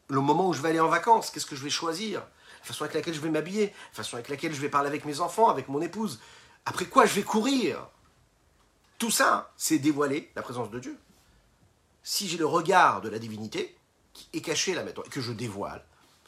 Le 0.10 0.20
moment 0.20 0.50
où 0.50 0.54
je 0.54 0.62
vais 0.62 0.70
aller 0.70 0.80
en 0.80 0.90
vacances, 0.90 1.32
qu'est-ce 1.32 1.46
que 1.46 1.56
je 1.56 1.64
vais 1.64 1.70
choisir? 1.70 2.20
La 2.20 2.68
façon 2.68 2.84
avec 2.84 2.94
laquelle 2.94 3.14
je 3.14 3.22
vais 3.22 3.30
m'habiller, 3.30 3.68
la 3.68 3.96
façon 3.96 4.16
avec 4.16 4.30
laquelle 4.30 4.54
je 4.54 4.62
vais 4.62 4.70
parler 4.70 4.88
avec 4.88 5.06
mes 5.06 5.20
enfants, 5.20 5.50
avec 5.50 5.70
mon 5.70 5.82
épouse. 5.82 6.20
Après 6.66 6.86
quoi 6.86 7.06
je 7.06 7.14
vais 7.16 7.24
courir? 7.24 7.88
Tout 8.98 9.12
ça, 9.12 9.52
c'est 9.58 9.80
dévoiler 9.80 10.32
la 10.36 10.42
présence 10.42 10.70
de 10.70 10.80
Dieu. 10.80 10.98
Si 12.04 12.28
j'ai 12.28 12.38
le 12.38 12.46
regard 12.46 13.02
de 13.02 13.10
la 13.10 13.20
divinité, 13.20 13.76
qui 14.14 14.30
est 14.34 14.42
caché 14.42 14.74
là 14.74 14.84
maintenant, 14.84 15.04
et 15.04 15.10
que 15.10 15.22
je 15.22 15.32
dévoile, 15.32 15.84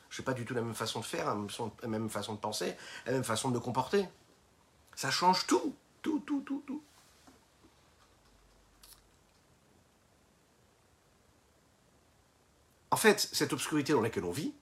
je 0.10 0.22
n'ai 0.22 0.26
pas 0.26 0.34
du 0.34 0.46
tout 0.46 0.54
la 0.54 0.62
même 0.62 0.76
façon 0.76 1.00
de 1.00 1.06
faire, 1.06 1.36
la 1.82 1.88
même 1.88 2.10
façon 2.10 2.34
de 2.34 2.40
penser, 2.40 2.76
la 3.06 3.12
même 3.12 3.24
façon 3.24 3.50
de 3.50 3.56
me 3.56 3.60
comporter. 3.60 4.08
Ça 4.96 5.12
change 5.12 5.46
tout, 5.46 5.76
tout, 6.02 6.20
tout, 6.26 6.42
tout, 6.42 6.64
tout. 6.66 6.82
En 12.92 12.98
fait, 12.98 13.20
cette 13.34 13.52
obscurité 13.52 13.92
dans 13.92 14.02
laquelle 14.02 14.24
on 14.24 14.32
vit, 14.32 14.54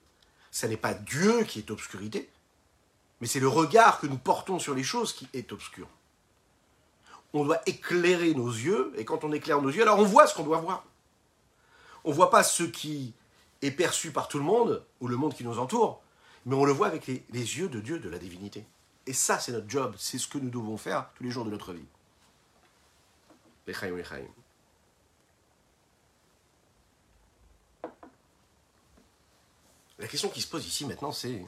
ce 0.49 0.65
n'est 0.65 0.77
pas 0.77 0.95
Dieu 0.95 1.43
qui 1.43 1.59
est 1.59 1.69
obscurité, 1.69 2.31
mais 3.21 3.27
c'est 3.27 3.39
le 3.39 3.47
regard 3.47 3.99
que 3.99 4.07
nous 4.07 4.17
portons 4.17 4.57
sur 4.57 4.73
les 4.73 4.83
choses 4.83 5.13
qui 5.13 5.27
est 5.33 5.51
obscur. 5.51 5.87
On 7.33 7.45
doit 7.45 7.61
éclairer 7.67 8.33
nos 8.33 8.49
yeux, 8.49 8.91
et 8.97 9.05
quand 9.05 9.23
on 9.23 9.31
éclaire 9.33 9.61
nos 9.61 9.69
yeux, 9.69 9.83
alors 9.83 9.99
on 9.99 10.03
voit 10.03 10.25
ce 10.25 10.33
qu'on 10.33 10.43
doit 10.43 10.59
voir. 10.59 10.83
On 12.03 12.09
ne 12.09 12.15
voit 12.15 12.29
pas 12.29 12.43
ce 12.43 12.63
qui 12.63 13.13
est 13.61 13.71
perçu 13.71 14.11
par 14.11 14.27
tout 14.27 14.37
le 14.37 14.43
monde, 14.43 14.85
ou 14.99 15.07
le 15.07 15.15
monde 15.15 15.33
qui 15.33 15.43
nous 15.43 15.59
entoure, 15.59 16.01
mais 16.45 16.55
on 16.55 16.65
le 16.65 16.73
voit 16.73 16.87
avec 16.87 17.07
les, 17.07 17.23
yeux 17.31 17.69
de 17.69 17.79
Dieu, 17.79 17.99
de 17.99 18.09
la 18.09 18.19
divinité. 18.19 18.65
Et 19.05 19.13
ça, 19.13 19.39
c'est 19.39 19.51
notre 19.51 19.69
job, 19.69 19.95
c'est 19.97 20.17
ce 20.17 20.27
que 20.27 20.37
nous 20.37 20.49
devons 20.49 20.77
faire 20.77 21.09
tous 21.15 21.23
les 21.23 21.31
jours 21.31 21.45
de 21.45 21.49
notre 21.49 21.73
vie. 21.73 21.85
La 29.99 30.07
question 30.07 30.29
qui 30.29 30.41
se 30.41 30.47
pose 30.47 30.65
ici 30.65 30.85
maintenant, 30.85 31.13
c'est 31.13 31.45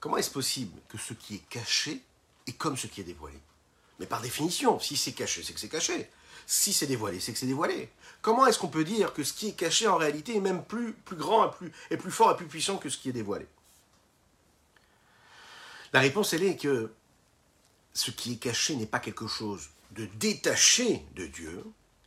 comment 0.00 0.16
est-ce 0.16 0.30
possible 0.30 0.80
que 0.88 0.96
ce 0.96 1.12
qui 1.12 1.34
est 1.34 1.48
caché 1.50 2.02
est 2.46 2.52
comme 2.52 2.76
ce 2.76 2.86
qui 2.86 3.02
est 3.02 3.04
dévoilé? 3.04 3.38
Mais 3.98 4.06
par 4.06 4.22
définition, 4.22 4.78
si 4.78 4.96
c'est 4.96 5.12
caché, 5.12 5.42
c'est 5.42 5.52
que 5.52 5.60
c'est 5.60 5.68
caché. 5.68 6.10
Si 6.46 6.72
c'est 6.72 6.86
dévoilé, 6.86 7.18
c'est 7.18 7.32
que 7.32 7.38
c'est 7.38 7.46
dévoilé. 7.46 7.90
Comment 8.22 8.46
est-ce 8.46 8.58
qu'on 8.58 8.68
peut 8.68 8.84
dire 8.84 9.12
que 9.12 9.24
ce 9.24 9.32
qui 9.32 9.48
est 9.48 9.52
caché 9.52 9.88
en 9.88 9.96
réalité 9.96 10.36
est 10.36 10.40
même 10.40 10.64
plus, 10.64 10.94
grand 11.12 11.52
et 11.90 11.96
plus, 11.96 12.10
fort 12.10 12.32
et 12.32 12.36
plus 12.36 12.46
puissant 12.46 12.78
que 12.78 12.88
ce 12.88 12.98
qui 12.98 13.08
est 13.08 13.12
dévoilé? 13.12 13.46
La 15.92 16.00
réponse, 16.00 16.32
elle 16.32 16.44
est 16.44 16.56
que 16.56 16.92
ce 17.94 18.10
qui 18.10 18.34
est 18.34 18.36
caché 18.36 18.76
n'est 18.76 18.86
pas 18.86 19.00
quelque 19.00 19.26
chose 19.26 19.70
de 19.92 20.06
détaché 20.06 21.04
de 21.14 21.26
Dieu, 21.26 21.64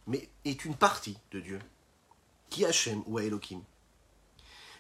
mais 0.08 0.30
est 0.46 0.64
une 0.64 0.76
partie 0.76 1.18
de 1.32 1.40
Dieu, 1.40 1.60
qui 2.50 2.66
Hachem 2.66 3.04
ou 3.08 3.20
Elohim. 3.20 3.62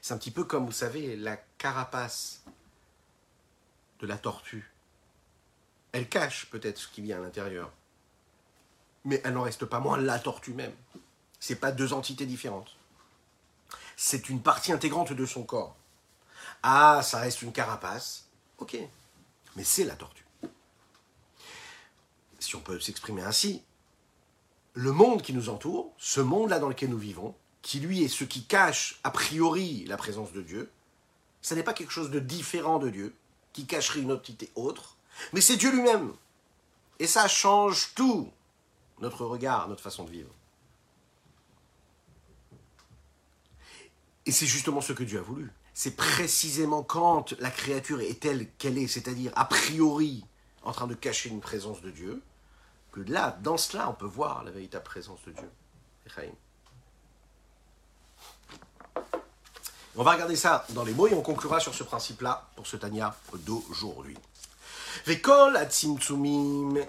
C'est 0.01 0.13
un 0.13 0.17
petit 0.17 0.31
peu 0.31 0.45
comme, 0.45 0.65
vous 0.65 0.71
savez, 0.71 1.15
la 1.15 1.37
carapace 1.57 2.43
de 3.99 4.07
la 4.07 4.17
tortue, 4.17 4.71
elle 5.91 6.07
cache 6.07 6.49
peut-être 6.49 6.77
ce 6.77 7.01
y 7.01 7.11
a 7.11 7.17
à 7.17 7.19
l'intérieur. 7.19 7.71
Mais 9.09 9.19
elle 9.23 9.33
n'en 9.33 9.41
reste 9.41 9.65
pas 9.65 9.79
moins 9.79 9.97
la 9.97 10.19
tortue 10.19 10.53
même. 10.53 10.73
Ce 11.39 11.55
pas 11.55 11.71
deux 11.71 11.93
entités 11.93 12.27
différentes. 12.27 12.75
C'est 13.97 14.29
une 14.29 14.39
partie 14.39 14.71
intégrante 14.71 15.13
de 15.13 15.25
son 15.25 15.41
corps. 15.41 15.75
Ah, 16.61 17.01
ça 17.03 17.17
reste 17.17 17.41
une 17.41 17.51
carapace. 17.51 18.27
Ok. 18.59 18.77
Mais 19.55 19.63
c'est 19.63 19.83
la 19.83 19.95
tortue. 19.95 20.25
Si 22.37 22.55
on 22.55 22.59
peut 22.59 22.79
s'exprimer 22.79 23.23
ainsi, 23.23 23.63
le 24.73 24.91
monde 24.91 25.23
qui 25.23 25.33
nous 25.33 25.49
entoure, 25.49 25.91
ce 25.97 26.21
monde-là 26.21 26.59
dans 26.59 26.69
lequel 26.69 26.91
nous 26.91 26.99
vivons, 26.99 27.33
qui 27.63 27.79
lui 27.79 28.03
est 28.03 28.09
ce 28.09 28.25
qui 28.25 28.45
cache 28.45 28.99
a 29.03 29.09
priori 29.09 29.85
la 29.85 29.97
présence 29.97 30.33
de 30.33 30.43
Dieu, 30.43 30.71
ce 31.41 31.55
n'est 31.55 31.63
pas 31.63 31.73
quelque 31.73 31.91
chose 31.91 32.11
de 32.11 32.19
différent 32.19 32.77
de 32.77 32.91
Dieu, 32.91 33.15
qui 33.53 33.65
cacherait 33.65 34.01
une 34.01 34.11
entité 34.11 34.51
autre, 34.53 34.97
mais 35.33 35.41
c'est 35.41 35.57
Dieu 35.57 35.71
lui-même. 35.71 36.13
Et 36.99 37.07
ça 37.07 37.27
change 37.27 37.95
tout, 37.95 38.31
notre 39.01 39.25
regard, 39.25 39.67
notre 39.67 39.81
façon 39.81 40.03
de 40.03 40.11
vivre. 40.11 40.33
Et 44.25 44.31
c'est 44.31 44.45
justement 44.45 44.81
ce 44.81 44.93
que 44.93 45.03
Dieu 45.03 45.19
a 45.19 45.23
voulu. 45.23 45.51
C'est 45.73 45.95
précisément 45.95 46.83
quand 46.83 47.33
la 47.39 47.49
créature 47.49 48.01
est 48.01 48.19
telle 48.19 48.51
qu'elle 48.57 48.77
est, 48.77 48.87
c'est-à-dire 48.87 49.31
a 49.35 49.45
priori 49.45 50.25
en 50.63 50.71
train 50.71 50.87
de 50.87 50.93
cacher 50.93 51.29
une 51.29 51.39
présence 51.39 51.81
de 51.81 51.89
Dieu, 51.89 52.21
que 52.91 52.99
là, 53.01 53.37
dans 53.41 53.57
cela, 53.57 53.89
on 53.89 53.93
peut 53.93 54.05
voir 54.05 54.43
la 54.43 54.51
véritable 54.51 54.83
présence 54.83 55.19
de 55.25 55.31
Dieu. 55.31 55.49
On 59.95 60.03
va 60.03 60.11
regarder 60.11 60.35
ça 60.35 60.65
dans 60.69 60.83
les 60.83 60.93
mots 60.93 61.07
et 61.07 61.13
on 61.13 61.21
conclura 61.21 61.59
sur 61.59 61.73
ce 61.73 61.83
principe-là 61.83 62.49
pour 62.55 62.67
ce 62.67 62.77
Tania 62.77 63.15
d'aujourd'hui. 63.45 64.17
Vekol 65.05 65.57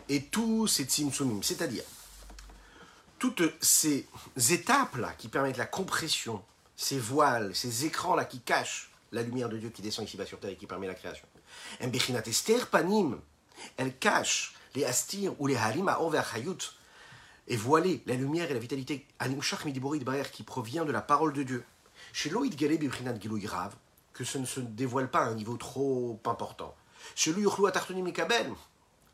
et 0.09 0.25
tous 0.25 0.67
ces 0.67 0.85
Tzimtzumim, 0.85 1.43
c'est-à-dire 1.43 1.85
toutes 3.21 3.43
ces 3.61 4.07
étapes-là 4.51 5.13
qui 5.17 5.29
permettent 5.29 5.59
la 5.59 5.67
compression, 5.67 6.43
ces 6.75 6.99
voiles, 6.99 7.55
ces 7.55 7.85
écrans-là 7.85 8.25
qui 8.25 8.41
cachent 8.41 8.91
la 9.13 9.23
lumière 9.23 9.49
de 9.49 9.59
Dieu 9.59 9.69
qui 9.69 9.83
descend 9.83 10.07
ici-bas 10.09 10.27
sur 10.27 10.41
terre 10.41 10.51
et 10.51 10.57
qui 10.57 10.67
permet 10.67 10.89
la 10.89 10.95
création. 10.95 11.29
Mbechinat 11.81 12.23
Esther 12.27 12.67
Panim, 12.69 13.21
elle 13.77 13.97
cache 13.97 14.55
les 14.75 14.85
astir 14.85 15.35
ou 15.39 15.47
les 15.47 15.57
harim 15.57 15.87
à 15.89 16.01
hayut 16.35 16.73
et 17.47 17.57
voiler 17.57 18.03
la 18.07 18.15
lumière 18.15 18.51
et 18.51 18.55
la 18.55 18.61
vitalité 18.61 19.07
animshach 19.19 19.65
midiborid 19.65 20.05
qui 20.33 20.43
provient 20.43 20.85
de 20.85 20.93
la 20.93 21.03
parole 21.03 21.35
de 21.35 21.43
Dieu. 21.43 21.65
Chez 22.13 22.31
Loïd 22.31 22.57
Galeb 22.57 22.83
grave, 22.89 23.75
que 24.15 24.25
ce 24.25 24.39
ne 24.39 24.47
se 24.47 24.61
dévoile 24.61 25.11
pas 25.11 25.21
à 25.21 25.29
un 25.29 25.35
niveau 25.35 25.57
trop 25.59 26.19
important. 26.25 26.75
Chez 27.15 27.33
lui, 27.33 27.45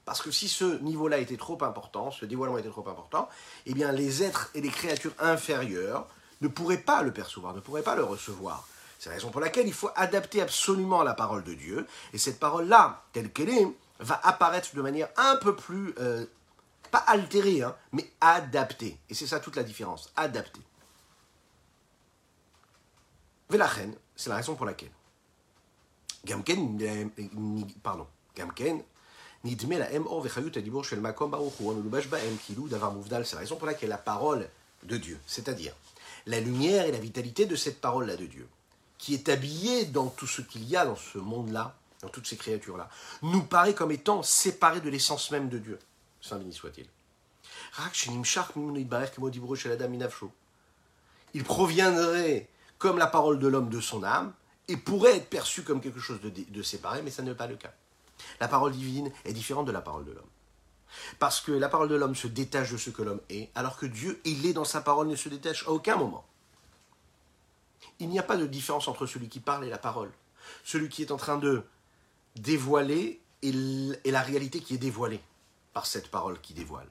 parce 0.07 0.23
que 0.23 0.31
si 0.31 0.49
ce 0.49 0.81
niveau-là 0.83 1.19
était 1.19 1.37
trop 1.37 1.63
important, 1.63 2.13
ce 2.13 2.25
dévoilement 2.25 2.57
était 2.59 2.71
trop 2.71 2.89
important, 2.89 3.29
eh 3.67 3.75
bien 3.75 3.91
les 3.91 4.23
êtres 4.23 4.51
et 4.55 4.61
les 4.61 4.71
créatures 4.71 5.13
inférieures 5.19 6.07
ne 6.41 6.49
pourraient 6.49 6.79
pas 6.79 7.03
le 7.03 7.13
percevoir, 7.13 7.55
ne 7.55 7.61
pourraient 7.61 7.83
pas 7.83 7.97
le 7.97 8.05
recevoir. 8.05 8.67
C'est 9.01 9.09
la 9.09 9.17
raison 9.17 9.31
pour 9.31 9.41
laquelle 9.41 9.67
il 9.67 9.75
faut 9.75 9.91
adapter 9.97 10.41
absolument 10.41 11.03
la 11.03 11.13
parole 11.13 11.43
de 11.43 11.55
Dieu, 11.55 11.87
et 12.13 12.19
cette 12.19 12.39
parole-là, 12.39 13.03
telle 13.13 13.33
qu'elle 13.33 13.51
est, 13.51 13.67
va 13.99 14.21
apparaître 14.23 14.75
de 14.77 14.81
manière 14.81 15.09
un 15.17 15.37
peu 15.37 15.57
plus, 15.57 15.93
euh, 15.99 16.25
pas 16.93 16.99
altérée, 16.99 17.63
hein, 17.63 17.75
mais 17.91 18.09
adaptée. 18.21 18.99
Et 19.11 19.15
c'est 19.15 19.27
ça 19.27 19.41
toute 19.41 19.57
la 19.57 19.65
différence, 19.65 20.13
adaptée. 20.15 20.63
Velachen, 23.51 23.93
c'est 24.15 24.31
la 24.31 24.37
raison 24.37 24.55
pour 24.55 24.67
laquelle. 24.67 24.93
Gamken, 26.25 27.11
pardon, 27.83 28.07
Gamken, 28.37 28.83
la 29.79 29.89
or 30.07 30.23
vechayut 30.23 30.57
adibur 30.57 30.85
shel 30.85 31.01
makom 31.01 31.35
kilou 32.47 32.69
davar 32.69 32.93
mouvdal, 32.93 33.27
c'est 33.27 33.35
la 33.35 33.41
raison 33.41 33.57
pour 33.57 33.67
laquelle 33.67 33.89
la 33.89 33.99
parole 33.99 34.49
de 34.85 34.97
Dieu, 34.97 35.19
c'est-à-dire 35.27 35.73
la 36.27 36.41
lumière 36.41 36.87
et 36.87 36.93
la 36.93 36.99
vitalité 36.99 37.47
de 37.47 37.57
cette 37.57 37.81
parole-là 37.81 38.17
de 38.17 38.27
Dieu, 38.27 38.49
qui 38.99 39.15
est 39.15 39.29
habillée 39.29 39.85
dans 39.87 40.09
tout 40.09 40.27
ce 40.27 40.43
qu'il 40.43 40.65
y 40.65 40.77
a 40.77 40.85
dans 40.85 40.97
ce 40.97 41.19
monde-là, 41.19 41.77
dans 42.03 42.09
toutes 42.09 42.27
ces 42.27 42.37
créatures-là, 42.37 42.89
nous 43.23 43.43
paraît 43.43 43.75
comme 43.75 43.93
étant 43.93 44.23
séparée 44.23 44.81
de 44.81 44.91
l'essence 44.91 45.31
même 45.31 45.49
de 45.49 45.59
Dieu. 45.59 45.79
Saint 46.21 46.39
béni 46.39 46.53
soit-il. 46.53 46.87
Il 51.35 51.45
proviendrait 51.45 52.49
comme 52.79 52.99
la 52.99 53.07
parole 53.07 53.39
de 53.39 53.49
l'homme 53.49 53.71
de 53.71 53.81
son 53.81 54.03
âme, 54.03 54.33
et 54.69 54.77
pourrait 54.77 55.17
être 55.17 55.31
perçu 55.31 55.63
comme 55.63 55.81
quelque 55.81 56.01
chose 56.01 56.21
de, 56.21 56.63
séparé, 56.63 57.03
mais 57.03 57.11
ça 57.11 57.23
n'est 57.23 57.35
pas 57.35 57.47
le 57.47 57.57
cas. 57.57 57.73
La 58.41 58.49
parole 58.49 58.73
divine 58.73 59.11
est 59.25 59.33
différente 59.33 59.67
de 59.67 59.73
la 59.73 59.81
parole 59.81 60.05
de 60.05 60.13
l'homme. 60.13 60.25
Parce 61.19 61.41
que 61.41 61.53
la 61.53 61.69
parole 61.69 61.89
de 61.89 61.95
l'homme 61.95 62.15
se 62.15 62.27
détache 62.27 62.73
de 62.73 62.77
ce 62.77 62.91
que 62.91 63.03
l'homme 63.03 63.21
est, 63.29 63.51
alors 63.55 63.77
que 63.77 63.87
Dieu, 63.87 64.21
il 64.25 64.47
est 64.47 64.53
dans 64.53 64.65
sa 64.65 64.81
parole, 64.81 65.09
ne 65.09 65.17
se 65.17 65.29
détache 65.29 65.67
à 65.67 65.71
aucun 65.71 65.97
moment. 65.97 66.25
Il 67.99 68.09
n'y 68.09 68.19
a 68.19 68.23
pas 68.23 68.37
de 68.37 68.47
différence 68.47 68.89
entre 68.89 69.07
celui 69.07 69.29
qui 69.29 69.41
parle 69.41 69.65
et 69.65 69.71
la 69.71 69.79
parole. 69.79 70.11
Celui 70.65 70.89
qui 70.89 71.03
est 71.03 71.11
en 71.11 71.17
train 71.17 71.39
de 71.39 71.65
dévoiler 72.37 73.21
et, 73.43 74.11
la 74.11 74.23
réalité 74.23 74.61
qui 74.61 74.75
est 74.75 74.79
dévoilée 74.79 75.21
par 75.73 75.87
cette 75.87 76.11
parole 76.11 76.41
qui 76.41 76.55
dévoile. 76.55 76.89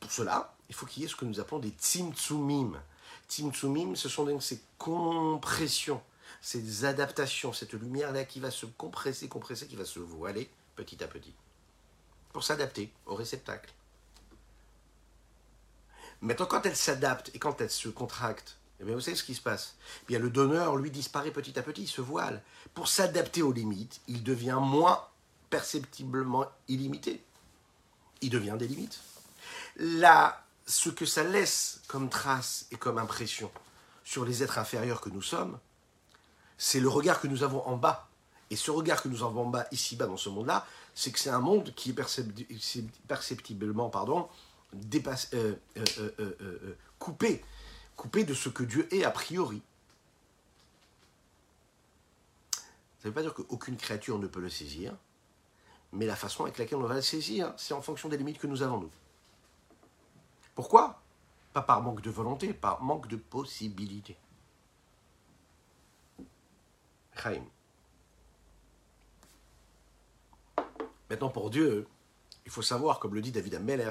Pour 0.00 0.12
cela, 0.12 0.54
il 0.68 0.74
faut 0.74 0.86
qu'il 0.86 1.02
y 1.02 1.06
ait 1.06 1.08
ce 1.08 1.16
que 1.16 1.24
nous 1.24 1.40
appelons 1.40 1.58
des 1.58 1.70
tzimtzumim, 1.70 2.80
Tzimtzumim, 3.28 3.94
ce 3.94 4.08
sont 4.08 4.24
donc 4.24 4.42
ces 4.42 4.62
compressions, 4.78 6.00
ces 6.40 6.84
adaptations, 6.84 7.52
cette 7.52 7.72
lumière-là 7.72 8.24
qui 8.24 8.40
va 8.40 8.50
se 8.50 8.66
compresser, 8.66 9.28
compresser, 9.28 9.66
qui 9.66 9.76
va 9.76 9.84
se 9.84 9.98
voiler 9.98 10.50
petit 10.76 11.02
à 11.02 11.08
petit, 11.08 11.34
pour 12.32 12.44
s'adapter 12.44 12.92
au 13.06 13.14
réceptacle. 13.14 13.72
Maintenant, 16.20 16.46
quand 16.46 16.66
elle 16.66 16.76
s'adapte 16.76 17.30
et 17.34 17.38
quand 17.38 17.60
elle 17.60 17.70
se 17.70 17.88
contracte, 17.88 18.56
eh 18.80 18.84
bien, 18.84 18.94
vous 18.94 19.00
savez 19.00 19.16
ce 19.16 19.24
qui 19.24 19.34
se 19.34 19.40
passe? 19.40 19.76
Eh 20.02 20.06
bien, 20.08 20.18
Le 20.18 20.30
donneur, 20.30 20.76
lui, 20.76 20.90
disparaît 20.90 21.32
petit 21.32 21.58
à 21.58 21.62
petit, 21.62 21.82
il 21.82 21.88
se 21.88 22.00
voile. 22.00 22.42
Pour 22.74 22.88
s'adapter 22.88 23.42
aux 23.42 23.52
limites, 23.52 24.00
il 24.06 24.22
devient 24.22 24.58
moins 24.60 25.04
perceptiblement 25.50 26.46
illimité. 26.68 27.22
Il 28.20 28.30
devient 28.30 28.56
des 28.58 28.68
limites. 28.68 29.00
La 29.76 30.44
ce 30.66 30.90
que 30.90 31.06
ça 31.06 31.24
laisse 31.24 31.80
comme 31.88 32.10
trace 32.10 32.66
et 32.70 32.76
comme 32.76 32.98
impression 32.98 33.50
sur 34.04 34.24
les 34.24 34.42
êtres 34.42 34.58
inférieurs 34.58 35.00
que 35.00 35.08
nous 35.08 35.22
sommes, 35.22 35.58
c'est 36.58 36.80
le 36.80 36.88
regard 36.88 37.20
que 37.20 37.28
nous 37.28 37.44
avons 37.44 37.66
en 37.66 37.76
bas. 37.76 38.08
Et 38.50 38.56
ce 38.56 38.70
regard 38.70 39.02
que 39.02 39.08
nous 39.08 39.22
avons 39.22 39.42
en 39.46 39.50
bas, 39.50 39.66
ici-bas, 39.70 40.06
dans 40.06 40.16
ce 40.16 40.28
monde-là, 40.28 40.66
c'est 40.94 41.12
que 41.12 41.18
c'est 41.18 41.30
un 41.30 41.40
monde 41.40 41.72
qui 41.74 41.90
est 41.90 41.96
perceptiblement 43.06 43.88
pardon, 43.88 44.28
euh, 44.74 45.54
euh, 45.76 46.12
euh, 46.18 46.76
coupé, 46.98 47.44
coupé 47.96 48.24
de 48.24 48.34
ce 48.34 48.48
que 48.48 48.64
Dieu 48.64 48.92
est 48.92 49.04
a 49.04 49.10
priori. 49.10 49.62
Ça 52.98 53.04
ne 53.04 53.10
veut 53.10 53.14
pas 53.14 53.22
dire 53.22 53.32
qu'aucune 53.32 53.76
créature 53.76 54.18
ne 54.18 54.26
peut 54.26 54.40
le 54.40 54.50
saisir, 54.50 54.94
mais 55.92 56.06
la 56.06 56.16
façon 56.16 56.42
avec 56.42 56.58
laquelle 56.58 56.78
on 56.78 56.86
va 56.86 56.94
le 56.94 57.02
saisir, 57.02 57.54
c'est 57.56 57.74
en 57.74 57.80
fonction 57.80 58.08
des 58.08 58.16
limites 58.16 58.38
que 58.38 58.48
nous 58.48 58.62
avons, 58.62 58.80
nous. 58.80 58.90
Pourquoi? 60.56 61.00
Pas 61.52 61.62
par 61.62 61.80
manque 61.80 62.00
de 62.00 62.10
volonté, 62.10 62.52
par 62.52 62.82
manque 62.82 63.06
de 63.06 63.16
possibilité. 63.16 64.16
Maintenant, 71.10 71.30
pour 71.30 71.50
Dieu, 71.50 71.86
il 72.44 72.50
faut 72.50 72.62
savoir, 72.62 72.98
comme 72.98 73.14
le 73.14 73.20
dit 73.20 73.32
David 73.32 73.54
Ameller, 73.54 73.90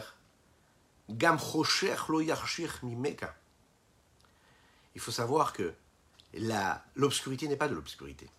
Gam 1.10 1.38
lo 2.10 2.22
mimeka. 2.84 3.36
Il 4.96 5.02
faut 5.02 5.12
savoir 5.12 5.54
que 5.54 5.74
l'obscurité 6.96 7.48
n'est 7.48 7.56
pas 7.56 7.68
de 7.68 7.76
l'obscurité. 7.76 8.30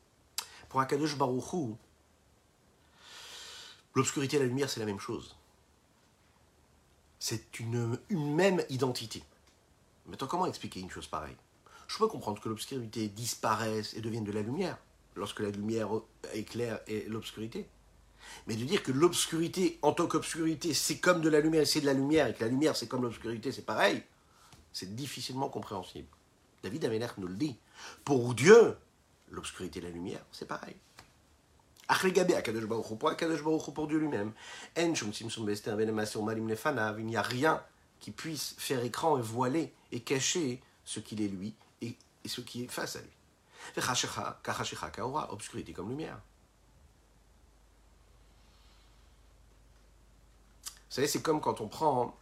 Pour 0.68 0.80
Akadosh 0.80 1.16
Baruchou, 1.16 1.78
l'obscurité 3.94 4.36
et 4.36 4.40
la 4.40 4.46
lumière, 4.46 4.68
c'est 4.68 4.80
la 4.80 4.86
même 4.86 5.00
chose. 5.00 5.36
C'est 7.18 7.58
une, 7.58 7.98
même 8.10 8.62
identité. 8.68 9.24
Maintenant, 10.06 10.28
comment 10.28 10.46
expliquer 10.46 10.80
une 10.80 10.90
chose 10.90 11.06
pareille? 11.06 11.36
Je 11.88 11.98
peux 11.98 12.06
comprendre 12.06 12.40
que 12.40 12.48
l'obscurité 12.48 13.08
disparaisse 13.08 13.94
et 13.94 14.00
devienne 14.00 14.24
de 14.24 14.30
la 14.30 14.42
lumière, 14.42 14.76
lorsque 15.16 15.40
la 15.40 15.50
lumière 15.50 15.88
éclaire 16.34 16.80
l'obscurité. 17.08 17.66
Mais 18.46 18.56
de 18.56 18.64
dire 18.64 18.82
que 18.82 18.92
l'obscurité, 18.92 19.78
en 19.80 19.92
tant 19.92 20.06
qu'obscurité, 20.06 20.74
c'est 20.74 20.98
comme 20.98 21.22
de 21.22 21.30
la 21.30 21.40
lumière 21.40 21.62
et 21.62 21.66
c'est 21.66 21.80
de 21.80 21.86
la 21.86 21.94
lumière, 21.94 22.26
et 22.26 22.34
que 22.34 22.44
la 22.44 22.50
lumière, 22.50 22.76
c'est 22.76 22.88
comme 22.88 23.02
l'obscurité, 23.02 23.52
c'est 23.52 23.64
pareil, 23.64 24.02
c'est 24.72 24.94
difficilement 24.94 25.48
compréhensible. 25.48 26.08
David 26.62 26.84
Améler 26.84 27.06
nous 27.16 27.26
le 27.26 27.36
dit. 27.36 27.56
Pour 28.04 28.34
Dieu, 28.34 28.76
l'obscurité 29.30 29.78
et 29.78 29.82
la 29.82 29.90
lumière, 29.90 30.20
c'est 30.30 30.46
pareil. 30.46 30.76
Pour 33.74 33.86
Dieu 33.88 33.98
lui-même. 33.98 34.32
Il 34.76 34.92
n'y 37.06 37.16
a 37.16 37.22
rien 37.22 37.62
qui 37.98 38.10
puisse 38.10 38.54
faire 38.58 38.84
écran 38.84 39.16
et 39.18 39.22
voiler 39.22 39.72
et 39.90 40.00
cacher 40.00 40.60
ce 40.84 41.00
qu'il 41.00 41.22
est 41.22 41.28
lui 41.28 41.54
ce 42.28 42.40
qui 42.40 42.64
est 42.64 42.68
face 42.68 42.96
à 42.96 43.00
lui. 43.00 43.10
Obscurité 45.30 45.72
comme 45.72 45.88
lumière. 45.88 46.20
Vous 50.88 50.94
savez, 50.94 51.06
c'est 51.06 51.22
comme 51.22 51.40
quand 51.40 51.60
on 51.60 51.68
prend, 51.68 52.16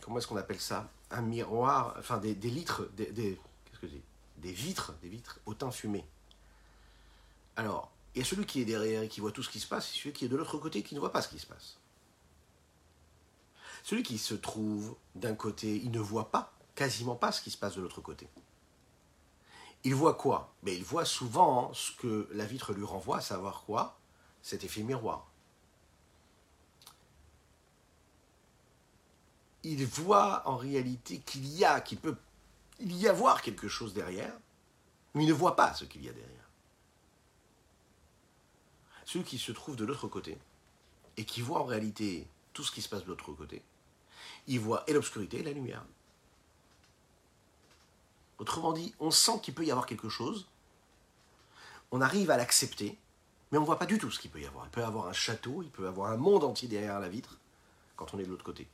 comment 0.00 0.18
est-ce 0.18 0.26
qu'on 0.26 0.36
appelle 0.36 0.60
ça 0.60 0.90
Un 1.10 1.20
miroir, 1.20 1.94
enfin 1.98 2.16
des, 2.18 2.34
litres, 2.34 2.88
des, 2.96 3.38
vitres, 4.52 4.94
des 5.02 5.08
vitres 5.08 5.40
au 5.44 5.54
teint 5.54 5.70
fumé. 5.70 6.04
Alors, 7.56 7.92
il 8.14 8.20
y 8.20 8.22
a 8.22 8.24
celui 8.24 8.46
qui 8.46 8.62
est 8.62 8.64
derrière 8.64 9.02
et 9.02 9.08
qui 9.08 9.20
voit 9.20 9.32
tout 9.32 9.42
ce 9.42 9.50
qui 9.50 9.60
se 9.60 9.66
passe, 9.66 9.92
et 9.92 9.98
celui 9.98 10.12
qui 10.12 10.24
est 10.24 10.28
de 10.28 10.36
l'autre 10.36 10.56
côté 10.58 10.82
qui 10.82 10.94
ne 10.94 11.00
voit 11.00 11.12
pas 11.12 11.20
ce 11.20 11.28
qui 11.28 11.38
se 11.38 11.46
passe. 11.46 11.78
Celui 13.84 14.02
qui 14.02 14.18
se 14.18 14.34
trouve 14.34 14.96
d'un 15.14 15.34
côté, 15.34 15.76
il 15.76 15.90
ne 15.90 16.00
voit 16.00 16.30
pas, 16.30 16.52
quasiment 16.74 17.14
pas 17.14 17.30
ce 17.30 17.42
qui 17.42 17.50
se 17.50 17.58
passe 17.58 17.76
de 17.76 17.82
l'autre 17.82 18.00
côté. 18.00 18.26
Il 19.84 19.94
voit 19.94 20.14
quoi? 20.14 20.52
Mais 20.62 20.76
Il 20.76 20.84
voit 20.84 21.04
souvent 21.04 21.72
ce 21.72 21.92
que 21.92 22.28
la 22.32 22.44
vitre 22.44 22.72
lui 22.72 22.84
renvoie, 22.84 23.18
à 23.18 23.20
savoir 23.20 23.62
quoi? 23.64 23.98
Cet 24.42 24.64
effet 24.64 24.82
miroir. 24.82 25.30
Il 29.62 29.84
voit 29.86 30.46
en 30.48 30.56
réalité 30.56 31.18
qu'il 31.20 31.46
y 31.46 31.64
a, 31.64 31.80
qu'il 31.80 31.98
peut 31.98 32.16
il 32.80 32.96
y 32.96 33.08
avoir 33.08 33.42
quelque 33.42 33.68
chose 33.68 33.92
derrière, 33.92 34.32
mais 35.14 35.24
il 35.24 35.28
ne 35.28 35.32
voit 35.32 35.56
pas 35.56 35.74
ce 35.74 35.84
qu'il 35.84 36.04
y 36.04 36.08
a 36.08 36.12
derrière. 36.12 36.48
Celui 39.04 39.24
qui 39.24 39.38
se 39.38 39.52
trouve 39.52 39.76
de 39.76 39.84
l'autre 39.84 40.06
côté 40.06 40.38
et 41.16 41.24
qui 41.24 41.40
voit 41.40 41.60
en 41.60 41.64
réalité 41.64 42.28
tout 42.52 42.62
ce 42.62 42.70
qui 42.70 42.82
se 42.82 42.88
passe 42.88 43.02
de 43.02 43.08
l'autre 43.08 43.32
côté, 43.32 43.62
il 44.46 44.60
voit 44.60 44.84
et 44.86 44.92
l'obscurité 44.92 45.40
et 45.40 45.42
la 45.42 45.52
lumière. 45.52 45.84
Autrement 48.38 48.72
dit, 48.72 48.94
on 49.00 49.10
sent 49.10 49.40
qu'il 49.42 49.54
peut 49.54 49.64
y 49.64 49.70
avoir 49.70 49.86
quelque 49.86 50.08
chose, 50.08 50.46
on 51.90 52.00
arrive 52.00 52.30
à 52.30 52.36
l'accepter, 52.36 52.98
mais 53.50 53.58
on 53.58 53.62
ne 53.62 53.66
voit 53.66 53.78
pas 53.78 53.86
du 53.86 53.98
tout 53.98 54.10
ce 54.10 54.18
qu'il 54.18 54.30
peut 54.30 54.40
y 54.40 54.46
avoir. 54.46 54.66
Il 54.66 54.70
peut 54.70 54.80
y 54.80 54.84
avoir 54.84 55.08
un 55.08 55.12
château, 55.12 55.62
il 55.62 55.70
peut 55.70 55.84
y 55.84 55.88
avoir 55.88 56.12
un 56.12 56.16
monde 56.16 56.44
entier 56.44 56.68
derrière 56.68 57.00
la 57.00 57.08
vitre, 57.08 57.38
quand 57.96 58.14
on 58.14 58.18
est 58.18 58.24
de 58.24 58.30
l'autre 58.30 58.44
côté. 58.44 58.68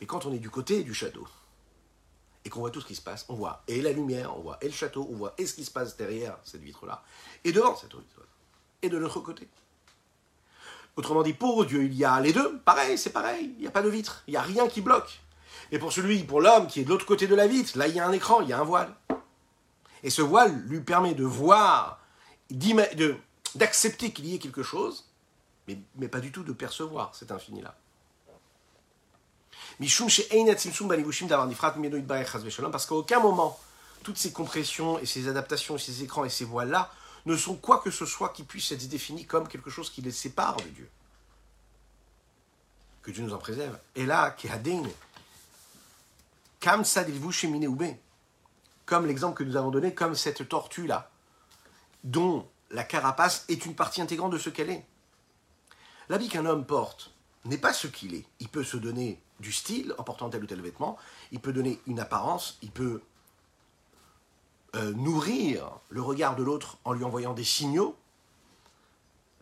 Mais 0.00 0.06
quand 0.06 0.26
on 0.26 0.32
est 0.32 0.38
du 0.38 0.50
côté 0.50 0.82
du 0.82 0.94
château, 0.94 1.26
et 2.44 2.50
qu'on 2.50 2.60
voit 2.60 2.70
tout 2.70 2.80
ce 2.80 2.86
qui 2.86 2.94
se 2.94 3.02
passe, 3.02 3.26
on 3.28 3.34
voit 3.34 3.62
et 3.66 3.82
la 3.82 3.92
lumière, 3.92 4.36
on 4.36 4.40
voit 4.40 4.58
et 4.62 4.66
le 4.66 4.72
château, 4.72 5.06
on 5.10 5.16
voit 5.16 5.34
et 5.36 5.46
ce 5.46 5.54
qui 5.54 5.64
se 5.64 5.70
passe 5.70 5.96
derrière 5.96 6.38
cette 6.44 6.62
vitre-là, 6.62 7.02
et 7.44 7.52
devant 7.52 7.76
cette 7.76 7.94
vitre-là, 7.94 8.26
et 8.82 8.88
de 8.88 8.96
l'autre 8.96 9.20
côté. 9.20 9.48
Autrement 10.96 11.22
dit, 11.22 11.34
pour 11.34 11.64
Dieu, 11.66 11.84
il 11.84 11.94
y 11.94 12.04
a 12.04 12.20
les 12.20 12.32
deux, 12.32 12.58
pareil, 12.60 12.96
c'est 12.96 13.10
pareil, 13.12 13.52
il 13.56 13.60
n'y 13.60 13.66
a 13.66 13.70
pas 13.70 13.82
de 13.82 13.88
vitre, 13.88 14.22
il 14.26 14.32
n'y 14.32 14.36
a 14.36 14.42
rien 14.42 14.68
qui 14.68 14.80
bloque. 14.80 15.20
Et 15.70 15.78
pour 15.78 15.92
celui, 15.92 16.24
pour 16.24 16.40
l'homme 16.40 16.66
qui 16.66 16.80
est 16.80 16.84
de 16.84 16.88
l'autre 16.88 17.06
côté 17.06 17.26
de 17.26 17.34
la 17.34 17.46
vitre, 17.46 17.76
là 17.76 17.88
il 17.88 17.94
y 17.94 18.00
a 18.00 18.06
un 18.06 18.12
écran, 18.12 18.40
il 18.40 18.48
y 18.48 18.52
a 18.52 18.58
un 18.58 18.64
voile. 18.64 18.94
Et 20.02 20.10
ce 20.10 20.22
voile 20.22 20.62
lui 20.66 20.80
permet 20.80 21.14
de 21.14 21.24
voir, 21.24 22.00
d'accepter 23.54 24.12
qu'il 24.12 24.26
y 24.26 24.34
ait 24.34 24.38
quelque 24.38 24.62
chose, 24.62 25.08
mais, 25.96 26.08
pas 26.08 26.20
du 26.20 26.32
tout 26.32 26.44
de 26.44 26.52
percevoir 26.52 27.14
cet 27.14 27.30
infini-là. 27.30 27.74
Parce 32.70 32.86
qu'à 32.86 32.94
aucun 32.94 33.20
moment, 33.20 33.60
toutes 34.02 34.16
ces 34.16 34.32
compressions 34.32 34.98
et 34.98 35.06
ces 35.06 35.28
adaptations, 35.28 35.78
ces 35.78 36.02
écrans 36.02 36.24
et 36.24 36.30
ces 36.30 36.44
voiles-là 36.44 36.90
ne 37.26 37.36
sont 37.36 37.56
quoi 37.56 37.78
que 37.78 37.90
ce 37.90 38.06
soit 38.06 38.30
qui 38.30 38.42
puisse 38.44 38.72
être 38.72 38.88
défini 38.88 39.26
comme 39.26 39.46
quelque 39.46 39.70
chose 39.70 39.90
qui 39.90 40.00
les 40.00 40.10
sépare 40.10 40.56
de 40.56 40.68
Dieu. 40.68 40.88
Que 43.02 43.10
Dieu 43.10 43.22
nous 43.22 43.34
en 43.34 43.38
préserve. 43.38 43.78
Et 43.94 44.06
là, 44.06 44.30
comme 46.60 46.82
l'exemple 49.06 49.36
que 49.36 49.44
nous 49.44 49.56
avons 49.56 49.70
donné, 49.70 49.94
comme 49.94 50.14
cette 50.14 50.48
tortue-là, 50.48 51.10
dont 52.04 52.48
la 52.70 52.84
carapace 52.84 53.44
est 53.48 53.66
une 53.66 53.74
partie 53.74 54.00
intégrante 54.00 54.32
de 54.32 54.38
ce 54.38 54.50
qu'elle 54.50 54.70
est. 54.70 54.86
L'habit 56.08 56.28
qu'un 56.28 56.46
homme 56.46 56.64
porte 56.64 57.12
n'est 57.44 57.58
pas 57.58 57.72
ce 57.72 57.86
qu'il 57.86 58.14
est. 58.14 58.24
Il 58.40 58.48
peut 58.48 58.64
se 58.64 58.76
donner 58.76 59.20
du 59.40 59.52
style 59.52 59.94
en 59.98 60.04
portant 60.04 60.30
tel 60.30 60.42
ou 60.42 60.46
tel 60.46 60.60
vêtement, 60.60 60.96
il 61.30 61.40
peut 61.40 61.52
donner 61.52 61.80
une 61.86 62.00
apparence, 62.00 62.58
il 62.62 62.70
peut 62.70 63.02
euh, 64.74 64.92
nourrir 64.94 65.70
le 65.90 66.02
regard 66.02 66.34
de 66.34 66.42
l'autre 66.42 66.78
en 66.84 66.92
lui 66.92 67.04
envoyant 67.04 67.34
des 67.34 67.44
signaux, 67.44 67.96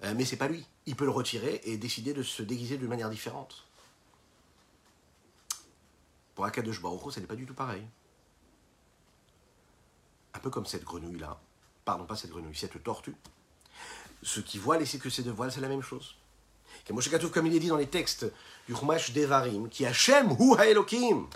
euh, 0.04 0.12
mais 0.16 0.24
c'est 0.24 0.36
pas 0.36 0.48
lui. 0.48 0.66
Il 0.86 0.96
peut 0.96 1.04
le 1.04 1.10
retirer 1.10 1.60
et 1.64 1.78
décider 1.78 2.12
de 2.12 2.22
se 2.22 2.42
déguiser 2.42 2.76
d'une 2.76 2.88
manière 2.88 3.10
différente. 3.10 3.65
Pour 6.36 6.44
Akadosh 6.44 6.80
Baruch 6.80 7.12
ce 7.12 7.18
n'est 7.18 7.26
pas 7.26 7.34
du 7.34 7.46
tout 7.46 7.54
pareil. 7.54 7.82
Un 10.34 10.38
peu 10.38 10.50
comme 10.50 10.66
cette 10.66 10.84
grenouille-là. 10.84 11.40
Pardon, 11.84 12.04
pas 12.04 12.14
cette 12.14 12.30
grenouille, 12.30 12.54
cette 12.54 12.80
tortue. 12.84 13.16
Ce 14.22 14.40
qui 14.40 14.58
voile 14.58 14.82
et 14.82 14.86
c'est 14.86 14.98
que 14.98 15.10
c'est 15.10 15.22
de 15.22 15.30
voile, 15.30 15.50
c'est 15.50 15.60
la 15.60 15.68
même 15.68 15.82
chose. 15.82 16.14
Comme 17.32 17.46
il 17.46 17.56
est 17.56 17.58
dit 17.58 17.68
dans 17.68 17.76
les 17.76 17.86
textes 17.86 18.26
du 18.68 18.76
Chumash 18.76 19.12
Devarim, 19.12 19.68
qui 19.68 19.86
Hachem 19.86 20.36
hu 20.38 20.54
Elohim. 20.60 21.26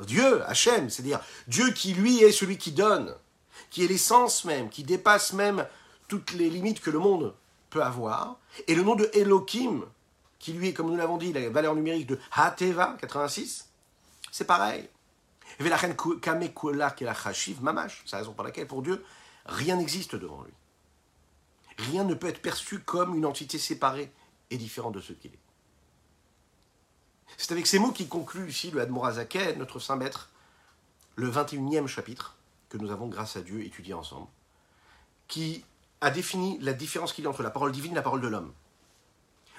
Dieu, 0.00 0.42
Hachem, 0.44 0.90
c'est-à-dire 0.90 1.20
Dieu 1.46 1.70
qui 1.72 1.94
lui 1.94 2.22
est 2.22 2.32
celui 2.32 2.58
qui 2.58 2.72
donne, 2.72 3.14
qui 3.70 3.84
est 3.84 3.88
l'essence 3.88 4.44
même, 4.44 4.70
qui 4.70 4.82
dépasse 4.84 5.32
même 5.32 5.66
toutes 6.08 6.32
les 6.32 6.50
limites 6.50 6.80
que 6.80 6.90
le 6.90 6.98
monde 6.98 7.34
peut 7.70 7.82
avoir. 7.82 8.38
Et 8.66 8.74
le 8.74 8.82
nom 8.82 8.96
de 8.96 9.10
Elohim, 9.14 9.84
qui 10.38 10.52
lui 10.52 10.68
est, 10.68 10.72
comme 10.72 10.90
nous 10.90 10.96
l'avons 10.96 11.16
dit, 11.16 11.32
la 11.32 11.48
valeur 11.50 11.74
numérique 11.74 12.06
de 12.06 12.18
Hateva, 12.32 12.96
86, 13.00 13.67
c'est 14.30 14.46
pareil. 14.46 14.88
C'est 15.58 15.68
la 15.68 15.76
raison 15.76 15.96
pour 18.32 18.44
laquelle, 18.44 18.66
pour 18.66 18.82
Dieu, 18.82 19.04
rien 19.46 19.76
n'existe 19.76 20.14
devant 20.14 20.42
lui. 20.42 20.52
Rien 21.90 22.04
ne 22.04 22.14
peut 22.14 22.28
être 22.28 22.42
perçu 22.42 22.80
comme 22.80 23.14
une 23.14 23.24
entité 23.24 23.58
séparée 23.58 24.12
et 24.50 24.56
différente 24.56 24.94
de 24.94 25.00
ce 25.00 25.12
qu'il 25.12 25.32
est. 25.32 25.38
C'est 27.36 27.52
avec 27.52 27.66
ces 27.66 27.78
mots 27.78 27.92
qui 27.92 28.08
conclut 28.08 28.48
ici 28.48 28.70
le 28.70 28.80
Admorazaken, 28.80 29.58
notre 29.58 29.78
saint 29.78 29.96
maître, 29.96 30.30
le 31.16 31.30
21e 31.30 31.86
chapitre 31.86 32.36
que 32.68 32.78
nous 32.78 32.90
avons, 32.90 33.08
grâce 33.08 33.36
à 33.36 33.42
Dieu, 33.42 33.64
étudié 33.64 33.94
ensemble, 33.94 34.26
qui 35.26 35.64
a 36.00 36.10
défini 36.10 36.58
la 36.60 36.72
différence 36.72 37.12
qu'il 37.12 37.24
y 37.24 37.26
a 37.26 37.30
entre 37.30 37.42
la 37.42 37.50
parole 37.50 37.72
divine 37.72 37.92
et 37.92 37.96
la 37.96 38.02
parole 38.02 38.20
de 38.20 38.28
l'homme. 38.28 38.52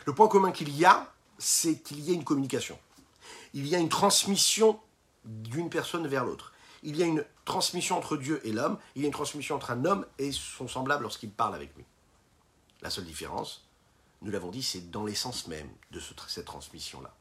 Le 0.05 0.13
point 0.13 0.27
commun 0.27 0.51
qu'il 0.51 0.75
y 0.75 0.85
a, 0.85 1.11
c'est 1.37 1.79
qu'il 1.79 1.99
y 2.01 2.11
a 2.11 2.13
une 2.13 2.23
communication 2.23 2.77
il 3.53 3.67
y 3.67 3.75
a 3.75 3.79
une 3.79 3.89
transmission 3.89 4.79
d'une 5.25 5.69
personne 5.69 6.07
vers 6.07 6.25
l'autre. 6.25 6.53
Il 6.83 6.95
y 6.95 7.03
a 7.03 7.05
une 7.05 7.25
transmission 7.45 7.97
entre 7.97 8.15
Dieu 8.15 8.41
et 8.45 8.51
l'homme, 8.51 8.77
il 8.95 9.01
y 9.01 9.05
a 9.05 9.07
une 9.07 9.13
transmission 9.13 9.55
entre 9.55 9.71
un 9.71 9.85
homme 9.85 10.05
et 10.17 10.31
son 10.31 10.67
semblable 10.67 11.03
lorsqu'il 11.03 11.29
parle 11.29 11.55
avec 11.55 11.75
lui. 11.75 11.83
La 12.81 12.89
seule 12.89 13.05
différence, 13.05 13.67
nous 14.21 14.31
l'avons 14.31 14.49
dit, 14.49 14.63
c'est 14.63 14.89
dans 14.89 15.05
l'essence 15.05 15.47
même 15.47 15.69
de 15.91 15.99
cette 15.99 16.45
transmission-là. 16.45 17.13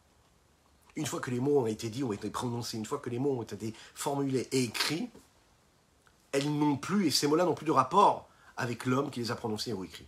Une 0.97 1.07
fois 1.07 1.21
que 1.21 1.31
les 1.31 1.41
mots 1.41 1.61
ont 1.61 1.67
été 1.67 1.91
dits, 1.91 2.05
ont 2.05 2.15
prononcés, 2.33 2.77
une 2.77 2.87
fois 2.87 2.99
que 2.99 3.11
les 3.11 3.19
mots 3.19 3.39
ont 3.39 3.43
été 3.43 3.75
formulés 3.95 4.49
et 4.53 4.65
écrits, 4.65 5.11
elles 6.33 6.51
n'ont 6.51 6.77
plus, 6.77 7.07
et 7.07 7.11
ces 7.11 7.27
mots-là 7.27 7.45
n'ont 7.45 7.55
plus 7.55 7.67
de 7.67 7.73
rapport 7.73 8.29
avec 8.57 8.85
l'homme 8.85 9.11
qui 9.11 9.21
les 9.21 9.31
a 9.31 9.37
prononcés 9.37 9.73
ou 9.73 9.85
écrits. 9.85 10.07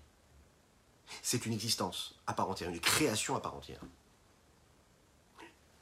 C'est 1.23 1.47
une 1.47 1.53
existence 1.53 2.15
à 2.27 2.35
part 2.35 2.49
entière, 2.49 2.71
une 2.71 2.81
création 2.81 3.37
à 3.37 3.41
part 3.41 3.55
entière 3.55 3.81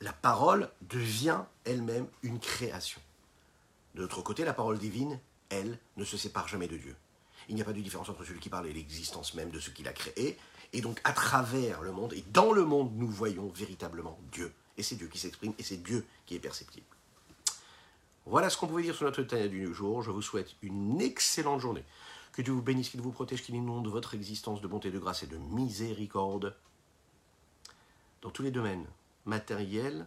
la 0.01 0.13
parole 0.13 0.71
devient 0.83 1.41
elle-même 1.65 2.07
une 2.23 2.39
création. 2.39 3.01
De 3.95 4.03
l'autre 4.03 4.23
côté, 4.23 4.45
la 4.45 4.53
parole 4.55 4.79
divine, 4.79 5.19
elle, 5.49 5.79
ne 5.97 6.05
se 6.05 6.17
sépare 6.17 6.49
jamais 6.49 6.69
de 6.69 6.77
Dieu. 6.77 6.95
Il 7.49 7.55
n'y 7.55 7.63
a 7.63 7.65
pas 7.65 7.73
de 7.73 7.81
différence 7.81 8.09
entre 8.09 8.25
celui 8.25 8.41
qui 8.41 8.49
parle 8.49 8.67
et 8.67 8.73
l'existence 8.73 9.35
même 9.35 9.51
de 9.51 9.59
ce 9.59 9.71
qu'il 9.71 9.89
a 9.89 9.93
créé. 9.93 10.39
Et 10.73 10.81
donc, 10.81 11.01
à 11.05 11.13
travers 11.13 11.81
le 11.81 11.93
monde, 11.93 12.13
et 12.13 12.23
dans 12.33 12.53
le 12.53 12.65
monde, 12.65 12.93
nous 12.95 13.09
voyons 13.09 13.49
véritablement 13.49 14.19
Dieu. 14.31 14.53
Et 14.77 14.83
c'est 14.83 14.97
Dieu 14.97 15.09
qui 15.09 15.19
s'exprime, 15.19 15.55
et 15.59 15.63
c'est 15.63 15.83
Dieu 15.83 16.07
qui 16.27 16.35
est 16.35 16.41
perceptible. 16.41 16.87
Voilà 18.27 18.51
ce 18.51 18.59
qu'on 18.59 18.67
pouvait 18.67 18.83
dire 18.83 18.95
sur 18.95 19.07
notre 19.07 19.23
Tania 19.23 19.49
du 19.49 19.73
jour. 19.73 20.03
Je 20.03 20.11
vous 20.11 20.21
souhaite 20.21 20.55
une 20.61 21.01
excellente 21.01 21.61
journée. 21.61 21.85
Que 22.33 22.43
Dieu 22.43 22.53
vous 22.53 22.63
bénisse, 22.63 22.91
qu'il 22.91 23.01
vous 23.01 23.11
protège, 23.11 23.43
qu'il 23.43 23.55
inonde 23.55 23.89
votre 23.89 24.15
existence 24.15 24.61
de 24.61 24.69
bonté, 24.69 24.91
de 24.91 24.99
grâce 24.99 25.23
et 25.23 25.27
de 25.27 25.39
miséricorde 25.39 26.55
dans 28.21 28.31
tous 28.31 28.43
les 28.43 28.51
domaines 28.51 28.87
matériel 29.25 30.07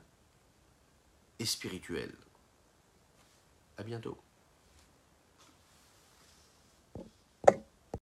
et 1.40 1.46
spirituel. 1.46 2.16
À 3.78 3.84
bientôt. 3.84 4.18